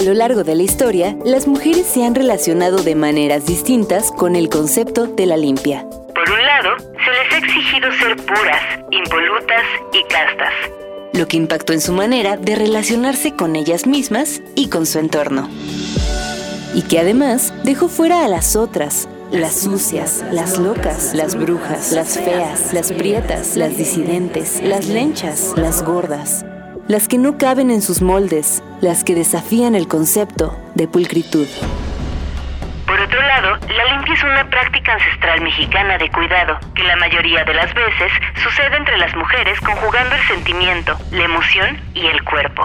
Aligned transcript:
A 0.00 0.02
lo 0.02 0.14
largo 0.14 0.44
de 0.44 0.54
la 0.54 0.62
historia, 0.62 1.14
las 1.26 1.46
mujeres 1.46 1.84
se 1.84 2.06
han 2.06 2.14
relacionado 2.14 2.82
de 2.82 2.94
maneras 2.94 3.44
distintas 3.44 4.10
con 4.10 4.34
el 4.34 4.48
concepto 4.48 5.06
de 5.06 5.26
la 5.26 5.36
limpia. 5.36 5.86
Por 6.14 6.30
un 6.30 6.42
lado, 6.42 6.70
se 6.78 7.10
les 7.10 7.34
ha 7.34 7.36
exigido 7.36 7.92
ser 7.92 8.16
puras, 8.16 8.62
impolutas 8.90 9.62
y 9.92 10.02
castas. 10.04 10.54
Lo 11.12 11.28
que 11.28 11.36
impactó 11.36 11.74
en 11.74 11.82
su 11.82 11.92
manera 11.92 12.38
de 12.38 12.56
relacionarse 12.56 13.36
con 13.36 13.56
ellas 13.56 13.86
mismas 13.86 14.40
y 14.54 14.70
con 14.70 14.86
su 14.86 15.00
entorno. 15.00 15.50
Y 16.74 16.80
que 16.80 16.98
además 16.98 17.52
dejó 17.64 17.88
fuera 17.88 18.24
a 18.24 18.28
las 18.28 18.56
otras, 18.56 19.06
las 19.30 19.54
sucias, 19.54 20.24
las 20.32 20.58
locas, 20.58 21.12
las 21.12 21.34
brujas, 21.34 21.92
las 21.92 22.18
feas, 22.18 22.72
las 22.72 22.90
prietas, 22.90 23.54
las 23.54 23.76
disidentes, 23.76 24.62
las 24.62 24.86
lenchas, 24.88 25.52
las 25.56 25.84
gordas, 25.84 26.46
las 26.90 27.06
que 27.06 27.18
no 27.18 27.38
caben 27.38 27.70
en 27.70 27.82
sus 27.82 28.02
moldes, 28.02 28.64
las 28.80 29.04
que 29.04 29.14
desafían 29.14 29.76
el 29.76 29.86
concepto 29.86 30.58
de 30.74 30.88
pulcritud. 30.88 31.46
Por 32.84 33.00
otro 33.00 33.22
lado, 33.22 33.58
la 33.68 33.94
limpia 33.94 34.14
es 34.14 34.24
una 34.24 34.50
práctica 34.50 34.94
ancestral 34.94 35.40
mexicana 35.40 35.98
de 35.98 36.10
cuidado, 36.10 36.58
que 36.74 36.82
la 36.82 36.96
mayoría 36.96 37.44
de 37.44 37.54
las 37.54 37.72
veces 37.74 38.10
sucede 38.42 38.76
entre 38.76 38.98
las 38.98 39.14
mujeres 39.14 39.60
conjugando 39.60 40.16
el 40.16 40.22
sentimiento, 40.26 40.98
la 41.12 41.26
emoción 41.26 41.80
y 41.94 42.06
el 42.06 42.24
cuerpo. 42.24 42.64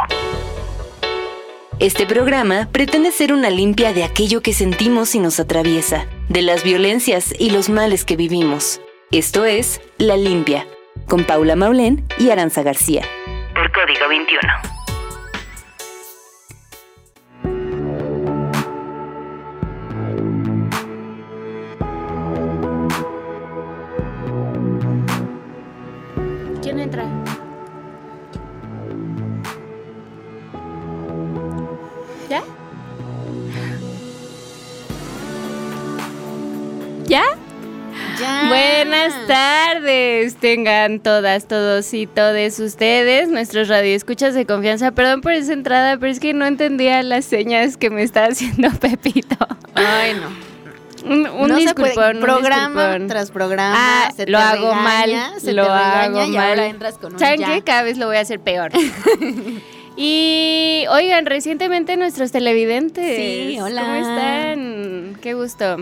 Este 1.80 2.08
programa 2.08 2.68
pretende 2.72 3.12
ser 3.12 3.32
una 3.32 3.52
limpia 3.52 3.94
de 3.94 4.06
aquello 4.06 4.42
que 4.42 4.54
sentimos 4.54 5.14
y 5.14 5.20
nos 5.20 5.40
atraviesa, 5.40 6.08
de 6.30 6.42
las 6.42 6.64
violencias 6.64 7.32
y 7.38 7.52
los 7.52 7.70
males 7.70 8.06
que 8.06 8.16
vivimos. 8.16 8.82
Esto 9.12 9.46
es 9.46 9.82
La 10.00 10.18
Limpia, 10.18 10.66
con 11.08 11.26
Paula 11.26 11.56
Maulén 11.56 12.08
y 12.18 12.32
Aranza 12.32 12.64
García. 12.64 13.04
Por 13.56 13.72
Código 13.72 14.10
21. 14.10 14.75
Tardes, 39.28 40.36
tengan 40.36 41.00
todas, 41.00 41.48
todos 41.48 41.94
y 41.94 42.08
todes 42.08 42.60
ustedes, 42.60 43.30
nuestros 43.30 43.68
radioescuchas 43.68 44.34
de 44.34 44.46
confianza. 44.46 44.92
Perdón 44.92 45.22
por 45.22 45.34
esa 45.34 45.54
entrada, 45.54 45.98
pero 45.98 46.12
es 46.12 46.20
que 46.20 46.34
no 46.34 46.46
entendía 46.46 47.02
las 47.04 47.26
señas 47.26 47.78
que 47.78 47.90
me 47.90 48.04
está 48.04 48.26
haciendo 48.26 48.70
Pepito. 48.80 49.36
Ay, 49.74 50.14
no. 50.16 50.46
Un, 51.12 51.28
un 51.28 51.48
no 51.50 51.56
se 51.56 51.62
disculpón, 51.62 51.94
puede. 51.94 52.12
un 52.16 52.20
Programa 52.20 52.82
disculpón. 52.88 53.08
tras 53.10 53.32
programa. 53.32 53.76
Ah, 53.78 54.12
se 54.16 54.26
te 54.26 54.32
lo 54.32 54.40
hago 54.40 54.70
regaña, 54.72 55.30
mal, 55.32 55.40
Se 55.42 55.54
lo 55.54 55.64
te 55.66 55.70
hago 55.70 56.24
y 56.26 56.32
mal. 56.32 56.50
ahora 56.50 56.66
entras 56.68 56.98
con 56.98 57.14
un 57.14 57.20
¿Saben 57.20 57.40
ya. 57.42 57.54
qué? 57.54 57.62
Cada 57.62 57.84
vez 57.84 57.98
lo 58.00 58.08
voy 58.08 58.18
a 58.18 58.22
hacer 58.22 58.40
peor. 58.40 58.72
y 59.98 60.86
oigan, 60.90 61.26
recientemente 61.28 61.96
nuestros 61.98 62.32
televidentes. 62.32 63.16
Sí, 63.18 63.60
hola. 63.62 63.82
¿Cómo 63.82 63.96
están? 63.96 65.18
Qué 65.22 65.34
gusto. 65.36 65.78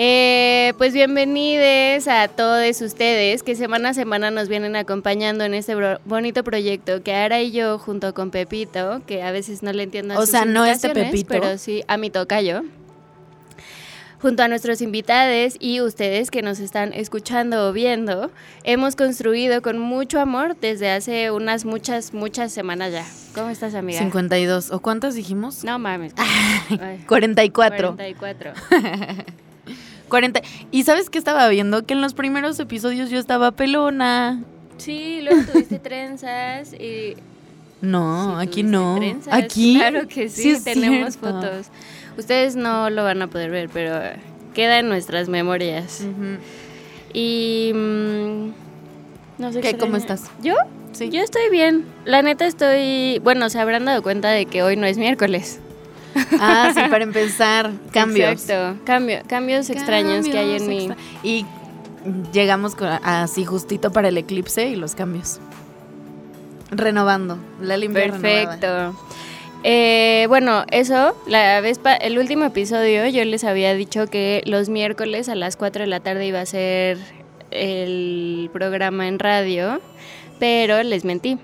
Eh, 0.00 0.74
pues 0.78 0.92
bienvenidos 0.92 2.06
a 2.06 2.28
todos 2.28 2.80
ustedes 2.82 3.42
que 3.42 3.56
semana 3.56 3.88
a 3.88 3.94
semana 3.94 4.30
nos 4.30 4.48
vienen 4.48 4.76
acompañando 4.76 5.42
en 5.42 5.54
este 5.54 5.74
bonito 6.04 6.44
proyecto 6.44 7.02
que 7.02 7.12
Ara 7.12 7.42
y 7.42 7.50
yo 7.50 7.80
junto 7.80 8.14
con 8.14 8.30
Pepito, 8.30 9.02
que 9.08 9.24
a 9.24 9.32
veces 9.32 9.64
no 9.64 9.72
le 9.72 9.82
entiendo 9.82 10.14
a 10.14 10.18
O 10.18 10.20
sus 10.20 10.30
sea, 10.30 10.44
no 10.44 10.64
este 10.64 10.90
Pepito. 10.90 11.26
pero 11.30 11.58
sí 11.58 11.82
a 11.88 11.96
mi 11.96 12.10
tocayo 12.10 12.62
junto 14.22 14.44
a 14.44 14.46
nuestros 14.46 14.82
invitados 14.82 15.56
y 15.58 15.80
ustedes 15.80 16.30
que 16.30 16.42
nos 16.42 16.60
están 16.60 16.92
escuchando 16.92 17.68
o 17.68 17.72
viendo, 17.72 18.30
hemos 18.62 18.94
construido 18.94 19.62
con 19.62 19.80
mucho 19.80 20.20
amor 20.20 20.56
desde 20.60 20.92
hace 20.92 21.32
unas 21.32 21.64
muchas, 21.64 22.14
muchas 22.14 22.52
semanas 22.52 22.92
ya. 22.92 23.04
¿Cómo 23.34 23.50
estás, 23.50 23.74
amiga? 23.74 23.98
52. 23.98 24.70
¿O 24.70 24.78
cuántas 24.78 25.16
dijimos? 25.16 25.64
No 25.64 25.76
mames. 25.80 26.12
Ay, 26.80 27.04
44. 27.08 27.96
44. 27.96 28.52
40. 30.08 30.40
¿Y 30.70 30.82
sabes 30.84 31.10
qué 31.10 31.18
estaba 31.18 31.48
viendo? 31.48 31.84
Que 31.84 31.94
en 31.94 32.00
los 32.00 32.14
primeros 32.14 32.58
episodios 32.60 33.10
yo 33.10 33.18
estaba 33.18 33.52
pelona. 33.52 34.42
Sí, 34.78 35.20
luego 35.22 35.42
tuviste 35.52 35.78
trenzas 35.78 36.72
y... 36.72 37.14
No, 37.80 38.40
sí, 38.40 38.46
aquí 38.48 38.62
no. 38.64 38.96
trenzas. 38.96 39.32
Aquí. 39.32 39.76
Claro 39.76 40.08
que 40.08 40.28
sí, 40.28 40.50
es 40.50 40.64
tenemos 40.64 41.14
cierto. 41.14 41.40
fotos. 41.40 41.66
Ustedes 42.16 42.56
no 42.56 42.90
lo 42.90 43.04
van 43.04 43.22
a 43.22 43.28
poder 43.28 43.50
ver, 43.50 43.68
pero 43.72 44.00
queda 44.54 44.80
en 44.80 44.88
nuestras 44.88 45.28
memorias. 45.28 46.04
Y... 47.12 47.70
mm, 47.74 48.50
no 49.38 49.52
sé 49.52 49.60
¿Qué, 49.60 49.76
cómo 49.78 49.96
estás? 49.96 50.30
¿Yo? 50.42 50.54
Sí. 50.92 51.10
Yo 51.10 51.20
estoy 51.20 51.48
bien. 51.50 51.84
La 52.04 52.22
neta 52.22 52.46
estoy, 52.46 53.20
bueno, 53.20 53.48
se 53.50 53.60
habrán 53.60 53.84
dado 53.84 54.02
cuenta 54.02 54.30
de 54.30 54.46
que 54.46 54.64
hoy 54.64 54.76
no 54.76 54.86
es 54.86 54.98
miércoles. 54.98 55.60
Ah, 56.40 56.70
sí, 56.74 56.80
para 56.90 57.04
empezar, 57.04 57.70
cambios. 57.92 58.30
Exacto. 58.32 58.80
Cambio, 58.84 59.18
cambios 59.26 59.70
extraños 59.70 60.26
que 60.26 60.38
hay 60.38 60.56
en 60.56 60.66
mí. 60.68 60.88
Y 61.22 61.44
llegamos 62.32 62.76
así 63.02 63.44
justito 63.44 63.90
para 63.92 64.08
el 64.08 64.16
eclipse 64.18 64.68
y 64.68 64.76
los 64.76 64.94
cambios. 64.94 65.40
Renovando, 66.70 67.38
la 67.62 67.76
limpia 67.76 68.02
renovada. 68.08 68.20
Perfecto. 68.58 68.94
Eh, 69.64 70.26
bueno, 70.28 70.64
eso, 70.70 71.16
la 71.26 71.60
vez 71.60 71.78
pa- 71.78 71.96
el 71.96 72.18
último 72.18 72.44
episodio 72.44 73.06
yo 73.08 73.24
les 73.24 73.42
había 73.42 73.74
dicho 73.74 74.06
que 74.06 74.42
los 74.46 74.68
miércoles 74.68 75.28
a 75.28 75.34
las 75.34 75.56
4 75.56 75.82
de 75.82 75.86
la 75.88 76.00
tarde 76.00 76.26
iba 76.26 76.40
a 76.40 76.46
ser 76.46 76.98
el 77.50 78.50
programa 78.52 79.08
en 79.08 79.18
radio, 79.18 79.80
pero 80.38 80.82
les 80.82 81.04
mentí. 81.04 81.38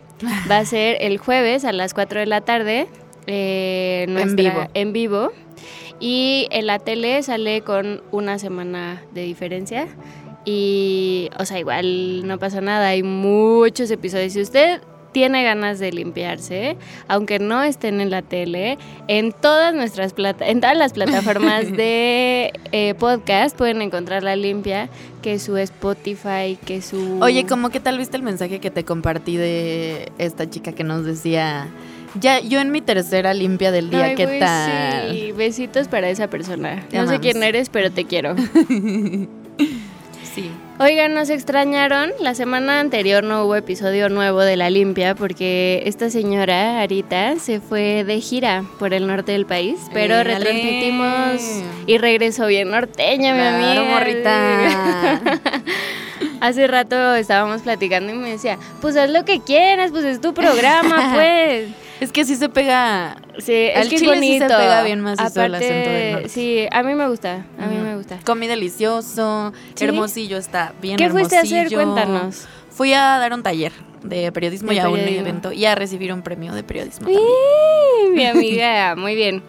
Va 0.50 0.58
a 0.58 0.64
ser 0.66 0.98
el 1.00 1.18
jueves 1.18 1.64
a 1.64 1.72
las 1.72 1.92
4 1.94 2.20
de 2.20 2.26
la 2.26 2.42
tarde. 2.42 2.86
Eh, 3.26 4.06
nuestra- 4.08 4.34
vivo. 4.50 4.68
En 4.74 4.92
vivo. 4.92 5.32
Y 6.00 6.48
en 6.50 6.66
la 6.66 6.78
tele 6.78 7.22
sale 7.22 7.62
con 7.62 8.02
una 8.10 8.38
semana 8.38 9.02
de 9.12 9.22
diferencia. 9.22 9.86
Y, 10.44 11.30
o 11.38 11.44
sea, 11.46 11.58
igual 11.58 12.26
no 12.26 12.38
pasa 12.38 12.60
nada. 12.60 12.88
Hay 12.88 13.02
muchos 13.02 13.90
episodios. 13.90 14.32
Si 14.34 14.40
usted 14.42 14.80
tiene 15.12 15.44
ganas 15.44 15.78
de 15.78 15.92
limpiarse, 15.92 16.76
aunque 17.06 17.38
no 17.38 17.62
estén 17.62 18.00
en 18.00 18.10
la 18.10 18.20
tele, 18.22 18.76
en 19.06 19.30
todas 19.30 19.72
nuestras 19.72 20.12
plata 20.12 20.44
en 20.48 20.60
todas 20.60 20.76
las 20.76 20.92
plataformas 20.92 21.70
de 21.76 22.52
eh, 22.72 22.94
podcast 22.98 23.56
pueden 23.56 23.80
encontrar 23.80 24.24
la 24.24 24.34
limpia, 24.34 24.88
que 25.22 25.38
su 25.38 25.56
Spotify, 25.56 26.58
que 26.66 26.82
su 26.82 27.20
Oye, 27.22 27.46
como 27.46 27.70
que 27.70 27.78
tal 27.78 27.96
viste 27.96 28.16
el 28.16 28.24
mensaje 28.24 28.58
que 28.58 28.72
te 28.72 28.84
compartí 28.84 29.36
de 29.36 30.10
esta 30.18 30.50
chica 30.50 30.72
que 30.72 30.82
nos 30.82 31.04
decía, 31.04 31.68
ya 32.20 32.40
yo 32.40 32.60
en 32.60 32.70
mi 32.70 32.80
tercera 32.80 33.34
limpia 33.34 33.70
del 33.72 33.90
día, 33.90 34.04
Ay, 34.04 34.14
¿qué 34.14 34.26
tal? 34.40 35.12
Sí, 35.12 35.32
besitos 35.32 35.88
para 35.88 36.08
esa 36.08 36.28
persona. 36.28 36.84
Te 36.90 36.96
no 36.98 37.06
sé 37.08 37.20
quién 37.20 37.42
eres, 37.42 37.68
pero 37.68 37.90
te 37.90 38.04
quiero. 38.04 38.34
Sí. 40.34 40.50
Oigan, 40.80 41.14
nos 41.14 41.30
extrañaron. 41.30 42.10
La 42.18 42.34
semana 42.34 42.80
anterior 42.80 43.22
no 43.22 43.44
hubo 43.44 43.54
episodio 43.54 44.08
nuevo 44.08 44.40
de 44.40 44.56
La 44.56 44.68
Limpia 44.68 45.14
porque 45.14 45.84
esta 45.86 46.10
señora, 46.10 46.80
Arita, 46.80 47.38
se 47.38 47.60
fue 47.60 48.02
de 48.02 48.20
gira 48.20 48.64
por 48.80 48.94
el 48.94 49.06
norte 49.06 49.30
del 49.30 49.46
país, 49.46 49.76
pero 49.92 50.16
Éale. 50.16 50.34
retransmitimos 50.34 51.62
y 51.86 51.98
regresó 51.98 52.48
bien 52.48 52.72
norteña, 52.72 53.32
mi 53.32 53.38
Claro, 53.38 53.80
amiga. 53.82 53.94
morrita. 53.94 55.40
Hace 56.44 56.66
rato 56.66 57.14
estábamos 57.14 57.62
platicando 57.62 58.12
y 58.12 58.16
me 58.16 58.32
decía, 58.32 58.58
pues 58.82 58.98
haz 58.98 59.08
lo 59.08 59.24
que 59.24 59.40
quieras, 59.40 59.90
pues 59.92 60.04
es 60.04 60.20
tu 60.20 60.34
programa, 60.34 61.12
pues. 61.14 61.68
Es 62.00 62.12
que 62.12 62.26
sí 62.26 62.34
se 62.36 62.50
pega. 62.50 63.16
Sí, 63.38 63.70
Al 63.74 63.84
es 63.84 63.88
que 63.88 63.94
es 63.94 64.00
chile 64.02 64.20
sí 64.20 64.38
se 64.38 64.44
pega 64.44 64.82
bien 64.82 65.00
macizo 65.00 65.42
el 65.42 65.54
acento 65.54 65.90
del 65.90 66.12
norte. 66.12 66.28
Sí, 66.28 66.66
a 66.70 66.82
mí 66.82 66.94
me 66.94 67.08
gusta, 67.08 67.46
a 67.58 67.66
mí 67.66 67.78
me 67.78 67.96
gusta. 67.96 68.18
Comí 68.26 68.46
delicioso, 68.46 69.54
¿Sí? 69.74 69.84
Hermosillo 69.86 70.36
está 70.36 70.74
bien 70.82 70.98
¿Qué 70.98 71.08
fuiste 71.08 71.38
a 71.38 71.40
hacer? 71.40 71.72
Cuéntanos. 71.72 72.46
Fui 72.68 72.92
a 72.92 73.00
dar 73.18 73.32
un 73.32 73.42
taller 73.42 73.72
de 74.02 74.30
periodismo 74.30 74.68
De 74.68 74.74
y 74.74 74.78
a 74.80 74.90
un 74.90 74.98
evento 74.98 75.50
y 75.50 75.64
a 75.64 75.74
recibir 75.74 76.12
un 76.12 76.20
premio 76.20 76.52
de 76.52 76.62
periodismo 76.62 77.08
Sí, 77.08 77.14
también. 77.14 78.14
mi 78.16 78.26
amiga, 78.38 78.96
muy 78.96 79.14
bien. 79.14 79.42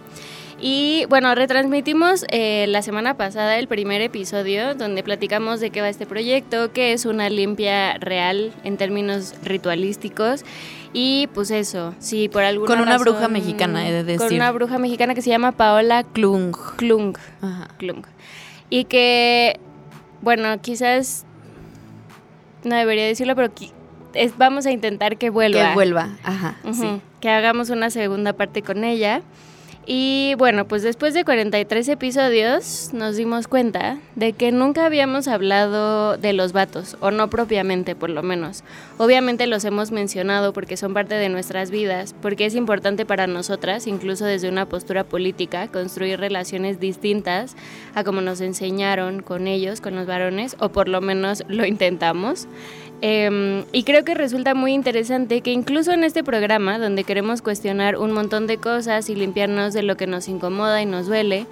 Y 0.59 1.05
bueno, 1.09 1.35
retransmitimos 1.35 2.25
eh, 2.29 2.65
la 2.69 2.81
semana 2.81 3.15
pasada 3.17 3.59
el 3.59 3.67
primer 3.67 4.01
episodio 4.01 4.73
donde 4.73 5.03
platicamos 5.03 5.59
de 5.59 5.69
qué 5.69 5.81
va 5.81 5.89
este 5.89 6.05
proyecto, 6.05 6.71
que 6.71 6.93
es 6.93 7.05
una 7.05 7.29
limpia 7.29 7.97
real 7.97 8.53
en 8.63 8.77
términos 8.77 9.35
ritualísticos. 9.43 10.45
Y 10.93 11.27
pues 11.33 11.51
eso, 11.51 11.93
sí, 11.99 12.29
por 12.29 12.43
alguna 12.43 12.67
Con 12.73 12.79
una 12.81 12.97
bruja 12.97 13.27
mexicana, 13.27 13.85
he 13.85 13.91
de 13.91 14.15
Con 14.15 14.27
decir. 14.27 14.39
una 14.39 14.51
bruja 14.53 14.77
mexicana 14.77 15.13
que 15.13 15.21
se 15.21 15.29
llama 15.29 15.51
Paola 15.51 16.03
Klung. 16.03 16.55
Klung. 16.77 17.17
Ajá. 17.41 17.67
Klung. 17.77 18.05
Y 18.69 18.85
que, 18.85 19.59
bueno, 20.21 20.61
quizás 20.61 21.25
no 22.63 22.75
debería 22.77 23.05
decirlo, 23.05 23.35
pero 23.35 23.51
es- 24.13 24.37
vamos 24.37 24.65
a 24.65 24.71
intentar 24.71 25.17
que 25.17 25.29
vuelva. 25.29 25.67
Que 25.69 25.73
vuelva. 25.73 26.09
Ajá. 26.23 26.55
Sí. 26.71 27.01
Que 27.19 27.29
hagamos 27.29 27.69
una 27.71 27.89
segunda 27.89 28.31
parte 28.31 28.61
con 28.61 28.85
ella. 28.85 29.21
Y 29.87 30.33
bueno, 30.39 30.65
pues 30.65 30.81
después 30.81 31.13
de 31.13 31.23
43 31.23 31.89
episodios 31.89 32.89
nos 32.91 33.17
dimos 33.17 33.47
cuenta 33.47 33.99
de 34.15 34.33
que 34.33 34.51
nunca 34.51 34.83
habíamos 34.83 35.27
hablado 35.27 36.17
de 36.17 36.33
los 36.33 36.53
vatos, 36.53 36.97
o 37.01 37.11
no 37.11 37.29
propiamente 37.29 37.95
por 37.95 38.09
lo 38.09 38.23
menos. 38.23 38.63
Obviamente 38.97 39.45
los 39.45 39.63
hemos 39.63 39.91
mencionado 39.91 40.53
porque 40.53 40.75
son 40.75 40.95
parte 40.95 41.13
de 41.13 41.29
nuestras 41.29 41.69
vidas, 41.69 42.15
porque 42.19 42.47
es 42.47 42.55
importante 42.55 43.05
para 43.05 43.27
nosotras, 43.27 43.85
incluso 43.85 44.25
desde 44.25 44.49
una 44.49 44.65
postura 44.65 45.03
política, 45.03 45.67
construir 45.67 46.19
relaciones 46.19 46.79
distintas 46.79 47.55
a 47.93 48.03
como 48.03 48.21
nos 48.21 48.41
enseñaron 48.41 49.21
con 49.21 49.45
ellos, 49.45 49.81
con 49.81 49.93
los 49.93 50.07
varones, 50.07 50.55
o 50.59 50.69
por 50.69 50.89
lo 50.89 50.99
menos 50.99 51.43
lo 51.47 51.63
intentamos. 51.63 52.47
Em, 53.07 53.65
y 53.71 53.83
creo 53.83 54.03
que 54.03 54.15
resulta 54.15 54.55
muy 54.55 54.73
interesante 54.73 55.41
que 55.41 55.51
incluso 55.51 55.91
en 55.91 56.03
este 56.03 56.23
programa, 56.23 56.79
donde 56.79 57.03
queremos 57.03 57.43
cuestionar 57.43 57.97
un 57.97 58.11
montón 58.11 58.47
de 58.47 58.57
cosas 58.57 59.11
y 59.11 59.15
limpiarnos 59.15 59.75
de 59.75 59.83
lo 59.83 59.95
que 59.95 60.07
nos 60.07 60.27
incomoda 60.27 60.81
y 60.81 60.87
nos 60.87 61.05
duele, 61.05 61.45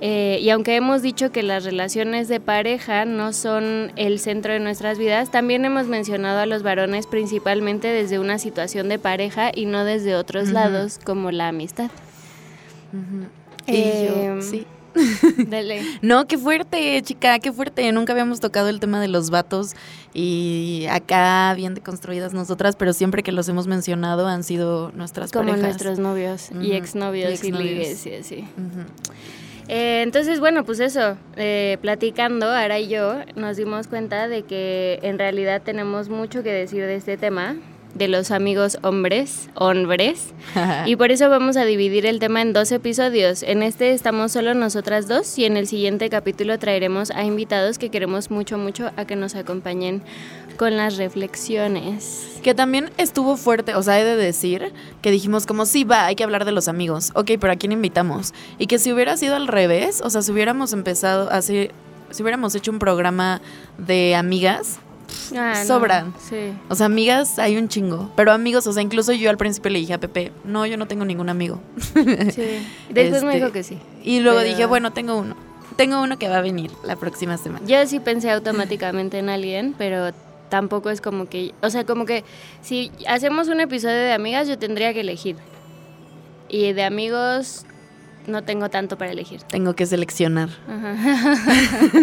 eh, 0.00 0.38
y 0.40 0.48
aunque 0.48 0.74
hemos 0.74 1.02
dicho 1.02 1.32
que 1.32 1.42
las 1.42 1.64
relaciones 1.64 2.28
de 2.28 2.40
pareja 2.40 3.04
no 3.04 3.34
son 3.34 3.92
el 3.96 4.18
centro 4.20 4.54
de 4.54 4.60
nuestras 4.60 4.98
vidas, 4.98 5.30
también 5.30 5.66
hemos 5.66 5.86
mencionado 5.86 6.38
a 6.38 6.46
los 6.46 6.62
varones 6.62 7.06
principalmente 7.06 7.88
desde 7.88 8.18
una 8.18 8.38
situación 8.38 8.88
de 8.88 8.98
pareja 8.98 9.52
y 9.54 9.66
no 9.66 9.84
desde 9.84 10.16
otros 10.16 10.48
lados 10.48 10.98
como 11.04 11.30
la 11.30 11.48
amistad. 11.48 11.90
Em, 13.66 14.40
sí. 14.40 14.66
Dale. 15.48 15.82
No, 16.02 16.26
qué 16.26 16.38
fuerte, 16.38 17.00
chica, 17.02 17.38
qué 17.38 17.52
fuerte. 17.52 17.90
Nunca 17.92 18.12
habíamos 18.12 18.40
tocado 18.40 18.68
el 18.68 18.80
tema 18.80 19.00
de 19.00 19.08
los 19.08 19.30
vatos 19.30 19.74
y 20.14 20.86
acá 20.90 21.52
bien 21.54 21.74
deconstruidas 21.74 22.32
nosotras, 22.32 22.76
pero 22.76 22.92
siempre 22.92 23.22
que 23.22 23.32
los 23.32 23.48
hemos 23.48 23.66
mencionado 23.66 24.26
han 24.26 24.44
sido 24.44 24.90
nuestras 24.92 25.30
Como 25.32 25.48
parejas. 25.50 25.62
nuestros 25.62 25.98
novios 25.98 26.50
y 26.60 26.72
exnovios 26.72 27.44
Y 27.44 27.48
y, 27.48 27.52
ligues 27.52 28.06
así. 28.20 28.38
Ujú. 28.56 28.86
Eh, 29.68 30.02
entonces, 30.02 30.38
bueno, 30.38 30.64
pues 30.64 30.78
eso, 30.78 31.16
eh, 31.36 31.76
platicando, 31.80 32.48
Ara 32.50 32.78
y 32.78 32.88
yo 32.88 33.16
nos 33.34 33.56
dimos 33.56 33.88
cuenta 33.88 34.28
de 34.28 34.42
que 34.42 35.00
en 35.02 35.18
realidad 35.18 35.62
tenemos 35.62 36.08
mucho 36.08 36.42
que 36.44 36.52
decir 36.52 36.82
de 36.84 36.94
este 36.94 37.16
tema, 37.16 37.56
de 37.96 38.08
los 38.08 38.30
amigos 38.30 38.78
hombres, 38.82 39.48
hombres, 39.54 40.34
y 40.86 40.96
por 40.96 41.10
eso 41.10 41.30
vamos 41.30 41.56
a 41.56 41.64
dividir 41.64 42.06
el 42.06 42.18
tema 42.18 42.42
en 42.42 42.52
dos 42.52 42.72
episodios. 42.72 43.42
En 43.42 43.62
este 43.62 43.92
estamos 43.92 44.32
solo 44.32 44.54
nosotras 44.54 45.08
dos 45.08 45.38
y 45.38 45.44
en 45.44 45.56
el 45.56 45.66
siguiente 45.66 46.10
capítulo 46.10 46.58
traeremos 46.58 47.10
a 47.10 47.24
invitados 47.24 47.78
que 47.78 47.90
queremos 47.90 48.30
mucho, 48.30 48.58
mucho 48.58 48.90
a 48.96 49.04
que 49.06 49.16
nos 49.16 49.34
acompañen 49.34 50.02
con 50.56 50.76
las 50.76 50.96
reflexiones. 50.96 52.38
Que 52.42 52.54
también 52.54 52.90
estuvo 52.98 53.36
fuerte, 53.36 53.74
o 53.74 53.82
sea, 53.82 54.00
he 54.00 54.04
de 54.04 54.16
decir 54.16 54.72
que 55.02 55.10
dijimos 55.10 55.46
como, 55.46 55.66
sí, 55.66 55.84
va, 55.84 56.06
hay 56.06 56.16
que 56.16 56.24
hablar 56.24 56.44
de 56.44 56.52
los 56.52 56.68
amigos. 56.68 57.12
Ok, 57.14 57.32
pero 57.40 57.52
¿a 57.52 57.56
quién 57.56 57.72
invitamos? 57.72 58.34
Y 58.58 58.66
que 58.66 58.78
si 58.78 58.92
hubiera 58.92 59.16
sido 59.16 59.36
al 59.36 59.48
revés, 59.48 60.00
o 60.02 60.10
sea, 60.10 60.22
si 60.22 60.32
hubiéramos 60.32 60.72
empezado 60.72 61.30
así, 61.30 61.70
si 62.10 62.22
hubiéramos 62.22 62.54
hecho 62.54 62.70
un 62.70 62.78
programa 62.78 63.40
de 63.78 64.14
amigas, 64.14 64.80
Ah, 65.36 65.54
no, 65.56 65.64
Sobran. 65.64 66.14
Sí. 66.28 66.52
o 66.68 66.74
sea, 66.74 66.86
amigas 66.86 67.38
hay 67.38 67.56
un 67.56 67.68
chingo. 67.68 68.10
Pero 68.16 68.32
amigos, 68.32 68.66
o 68.66 68.72
sea, 68.72 68.82
incluso 68.82 69.12
yo 69.12 69.30
al 69.30 69.36
principio 69.36 69.70
le 69.70 69.78
dije 69.78 69.94
a 69.94 69.98
Pepe, 70.00 70.32
no, 70.44 70.66
yo 70.66 70.76
no 70.76 70.86
tengo 70.86 71.04
ningún 71.04 71.28
amigo. 71.28 71.60
Sí. 71.94 72.66
Después 72.90 73.22
me 73.22 73.30
Este, 73.32 73.36
dijo 73.40 73.52
que 73.52 73.62
sí. 73.62 73.78
Y 74.02 74.20
luego 74.20 74.38
Pero- 74.38 74.50
dije, 74.50 74.66
bueno, 74.66 74.92
tengo 74.92 75.16
uno. 75.16 75.36
Tengo 75.76 76.02
uno 76.02 76.18
que 76.18 76.28
va 76.28 76.38
a 76.38 76.40
venir 76.42 76.70
la 76.84 76.96
próxima 76.96 77.36
semana. 77.36 77.66
Yo 77.66 77.84
sí 77.86 78.00
pensé 78.00 78.30
automáticamente 78.30 79.18
en 79.18 79.28
alguien, 79.28 79.74
pero 79.76 80.12
tampoco 80.48 80.88
es 80.90 81.00
como 81.00 81.26
que, 81.28 81.52
o 81.60 81.68
sea, 81.70 81.84
como 81.84 82.06
que 82.06 82.24
si 82.62 82.90
hacemos 83.08 83.48
un 83.48 83.60
episodio 83.60 83.96
de 83.96 84.12
amigas, 84.12 84.48
yo 84.48 84.58
tendría 84.58 84.94
que 84.94 85.00
elegir. 85.00 85.36
Y 86.48 86.72
de 86.72 86.84
amigos 86.84 87.66
no 88.26 88.42
tengo 88.42 88.68
tanto 88.68 88.98
para 88.98 89.12
elegir. 89.12 89.42
Tengo 89.42 89.74
que 89.74 89.86
seleccionar. 89.86 90.50
Ajá. 90.68 91.36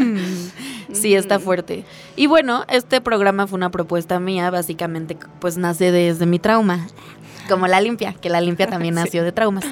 Sí, 0.92 1.16
está 1.16 1.40
fuerte. 1.40 1.86
Y 2.16 2.28
bueno, 2.28 2.66
este 2.70 3.02
programa 3.02 3.48
fue 3.48 3.58
una 3.58 3.72
propuesta 3.72 4.20
mía, 4.20 4.52
básicamente, 4.52 5.18
pues 5.40 5.58
nace 5.58 5.92
desde 5.92 6.26
mi 6.26 6.40
trauma. 6.40 6.88
Como 7.50 7.68
la 7.68 7.82
limpia, 7.82 8.14
que 8.14 8.30
la 8.30 8.42
limpia 8.42 8.68
también 8.68 8.94
nació 8.96 9.24
de 9.24 9.32
traumas. 9.32 9.66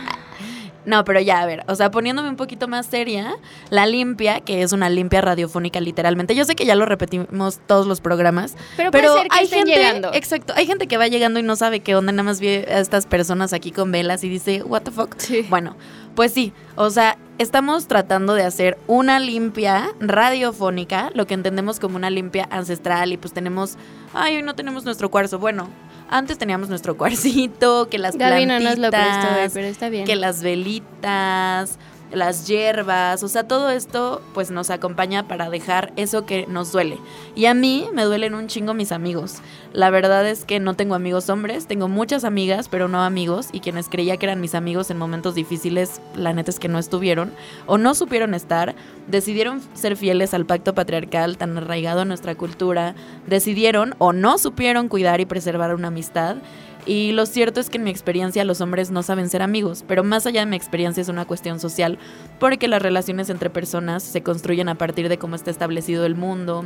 No, 0.86 1.04
pero 1.06 1.19
ya, 1.19 1.42
a 1.42 1.45
ver, 1.45 1.63
o 1.68 1.75
sea, 1.75 1.92
poniéndome 1.92 2.30
un 2.30 2.36
poquito 2.36 2.68
más 2.68 2.88
seria, 2.88 3.36
la 3.69 3.86
limpia, 3.86 4.39
que 4.42 4.63
es 4.63 4.72
una 4.72 4.89
limpia 4.89 5.22
radiofónica 5.22 5.80
literalmente. 5.80 6.33
Yo 6.36 6.44
sé 6.45 6.56
que 6.56 6.66
ya 6.66 6.74
lo 6.75 6.86
repetimos 6.86 7.60
todos 7.68 7.86
los 7.88 8.01
programas, 8.01 8.56
Pero 8.78 8.89
puede 8.92 9.04
pero 9.04 9.18
ser 9.18 9.28
que 9.28 9.38
hay 9.38 9.44
estén 9.45 9.60
gente, 9.60 9.75
llegando. 9.75 10.12
exacto, 10.13 10.54
hay 10.56 10.66
gente 10.66 10.88
que 10.88 10.98
va 10.98 11.07
llegando 11.07 11.39
y 11.39 11.44
no 11.44 11.56
sabe 11.56 11.81
qué 11.81 11.95
onda, 11.95 12.12
nada 12.12 12.24
más 12.24 12.39
ve 12.42 12.68
a 12.68 12.80
estas 12.80 13.06
personas 13.06 13.54
aquí 13.54 13.72
con 13.72 13.92
velas 13.92 14.24
y 14.24 14.30
dice, 14.30 14.63
"What 14.63 14.81
the 14.81 14.92
fuck?" 14.92 15.13
Sí. 15.18 15.45
Bueno, 15.50 15.75
pues 16.16 16.33
sí, 16.33 16.51
o 16.75 16.89
sea, 16.89 17.18
estamos 17.38 17.88
tratando 17.88 18.33
de 18.33 18.44
hacer 18.44 18.78
una 18.88 19.19
limpia 19.19 19.92
radiofónica, 20.00 21.12
lo 21.13 21.28
que 21.28 21.33
entendemos 21.33 21.80
como 21.80 21.95
una 21.95 22.10
limpia 22.10 22.48
ancestral 22.51 23.12
y 23.13 23.18
pues 23.18 23.33
tenemos, 23.33 23.78
ay, 24.13 24.38
hoy 24.38 24.42
no 24.44 24.56
tenemos 24.56 24.83
nuestro 24.86 25.10
cuarzo. 25.12 25.38
Bueno, 25.39 25.69
antes 26.11 26.37
teníamos 26.37 26.69
nuestro 26.69 26.95
cuarcito, 26.97 27.87
que 27.89 27.97
las 27.97 28.17
Gaby 28.17 28.45
no 28.45 28.59
nos 28.59 28.77
lo 28.77 28.91
prestó, 28.91 29.09
plantitas, 29.09 29.51
pero 29.53 29.67
está 29.67 29.89
bien. 29.89 30.05
que 30.05 30.15
las 30.15 30.43
velitas, 30.43 31.79
las 32.11 32.47
hierbas, 32.47 33.23
o 33.23 33.27
sea, 33.27 33.47
todo 33.47 33.69
esto 33.69 34.21
pues 34.33 34.51
nos 34.51 34.69
acompaña 34.69 35.27
para 35.27 35.49
dejar 35.49 35.93
eso 35.95 36.25
que 36.25 36.45
nos 36.47 36.71
duele. 36.71 36.97
Y 37.35 37.45
a 37.45 37.53
mí 37.53 37.87
me 37.93 38.03
duelen 38.03 38.35
un 38.35 38.47
chingo 38.47 38.73
mis 38.73 38.91
amigos. 38.91 39.37
La 39.71 39.89
verdad 39.89 40.27
es 40.27 40.43
que 40.43 40.59
no 40.59 40.73
tengo 40.73 40.95
amigos 40.95 41.29
hombres, 41.29 41.67
tengo 41.67 41.87
muchas 41.87 42.25
amigas, 42.25 42.67
pero 42.67 42.89
no 42.89 43.01
amigos, 43.03 43.47
y 43.53 43.61
quienes 43.61 43.87
creía 43.87 44.17
que 44.17 44.25
eran 44.25 44.41
mis 44.41 44.55
amigos 44.55 44.89
en 44.91 44.97
momentos 44.97 45.35
difíciles, 45.35 46.01
la 46.15 46.31
que 46.41 46.67
no 46.67 46.79
estuvieron 46.79 47.31
o 47.67 47.77
no 47.77 47.93
supieron 47.93 48.33
estar, 48.33 48.75
decidieron 49.07 49.61
ser 49.73 49.95
fieles 49.95 50.33
al 50.33 50.45
pacto 50.45 50.73
patriarcal 50.73 51.37
tan 51.37 51.57
arraigado 51.57 52.01
en 52.01 52.07
nuestra 52.07 52.35
cultura, 52.35 52.95
decidieron 53.27 53.95
o 53.99 54.13
no 54.13 54.37
supieron 54.37 54.87
cuidar 54.87 55.21
y 55.21 55.25
preservar 55.25 55.75
una 55.75 55.89
amistad. 55.89 56.37
Y 56.86 57.12
lo 57.12 57.25
cierto 57.28 57.60
es 57.60 57.69
que 57.69 57.78
en 57.78 57.83
mi 57.83 57.92
experiencia 57.92 58.44
los 58.44 58.60
hombres 58.60 58.89
no 58.89 59.04
saben 59.04 59.30
ser 59.30 59.42
amigos, 59.44 59.83
pero 59.88 60.04
más 60.04 60.25
allá 60.25 60.39
de 60.42 60.48
mi 60.48 60.56
experiencia 60.56 61.01
es 61.01 61.10
una 61.10 61.25
cuestión 61.25 61.60
social, 61.60 62.00
porque 62.39 62.68
las 62.68 62.81
relaciones 62.81 63.30
entre 63.30 63.50
personas 63.51 64.01
se 64.01 64.24
construyen 64.24 64.68
a 64.68 64.75
partir 64.75 65.07
de 65.07 65.18
cómo 65.19 65.36
está 65.36 65.51
establecido 65.51 66.06
el 66.06 66.16
mundo, 66.16 66.66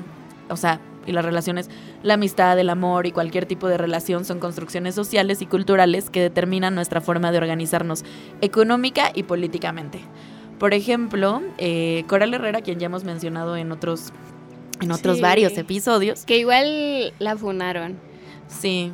o 0.49 0.55
sea, 0.55 0.79
y 1.05 1.11
las 1.11 1.25
relaciones, 1.25 1.69
la 2.01 2.15
amistad, 2.15 2.57
el 2.57 2.69
amor 2.69 3.05
y 3.07 3.11
cualquier 3.11 3.45
tipo 3.45 3.67
de 3.67 3.77
relación 3.77 4.25
son 4.25 4.39
construcciones 4.39 4.95
sociales 4.95 5.41
y 5.41 5.45
culturales 5.45 6.09
que 6.09 6.21
determinan 6.21 6.73
nuestra 6.75 7.01
forma 7.01 7.31
de 7.31 7.37
organizarnos 7.37 8.03
económica 8.41 9.11
y 9.13 9.23
políticamente. 9.23 9.99
Por 10.59 10.73
ejemplo, 10.73 11.41
eh, 11.57 12.05
Coral 12.07 12.33
Herrera, 12.33 12.61
quien 12.61 12.79
ya 12.79 12.85
hemos 12.85 13.03
mencionado 13.03 13.57
en 13.57 13.71
otros, 13.71 14.13
en 14.81 14.91
otros 14.91 15.17
Sí. 15.17 15.21
varios 15.21 15.57
episodios, 15.57 16.23
Que 16.25 16.37
igual 16.39 17.13
la 17.19 17.35
funaron. 17.35 17.97
sí, 18.47 18.91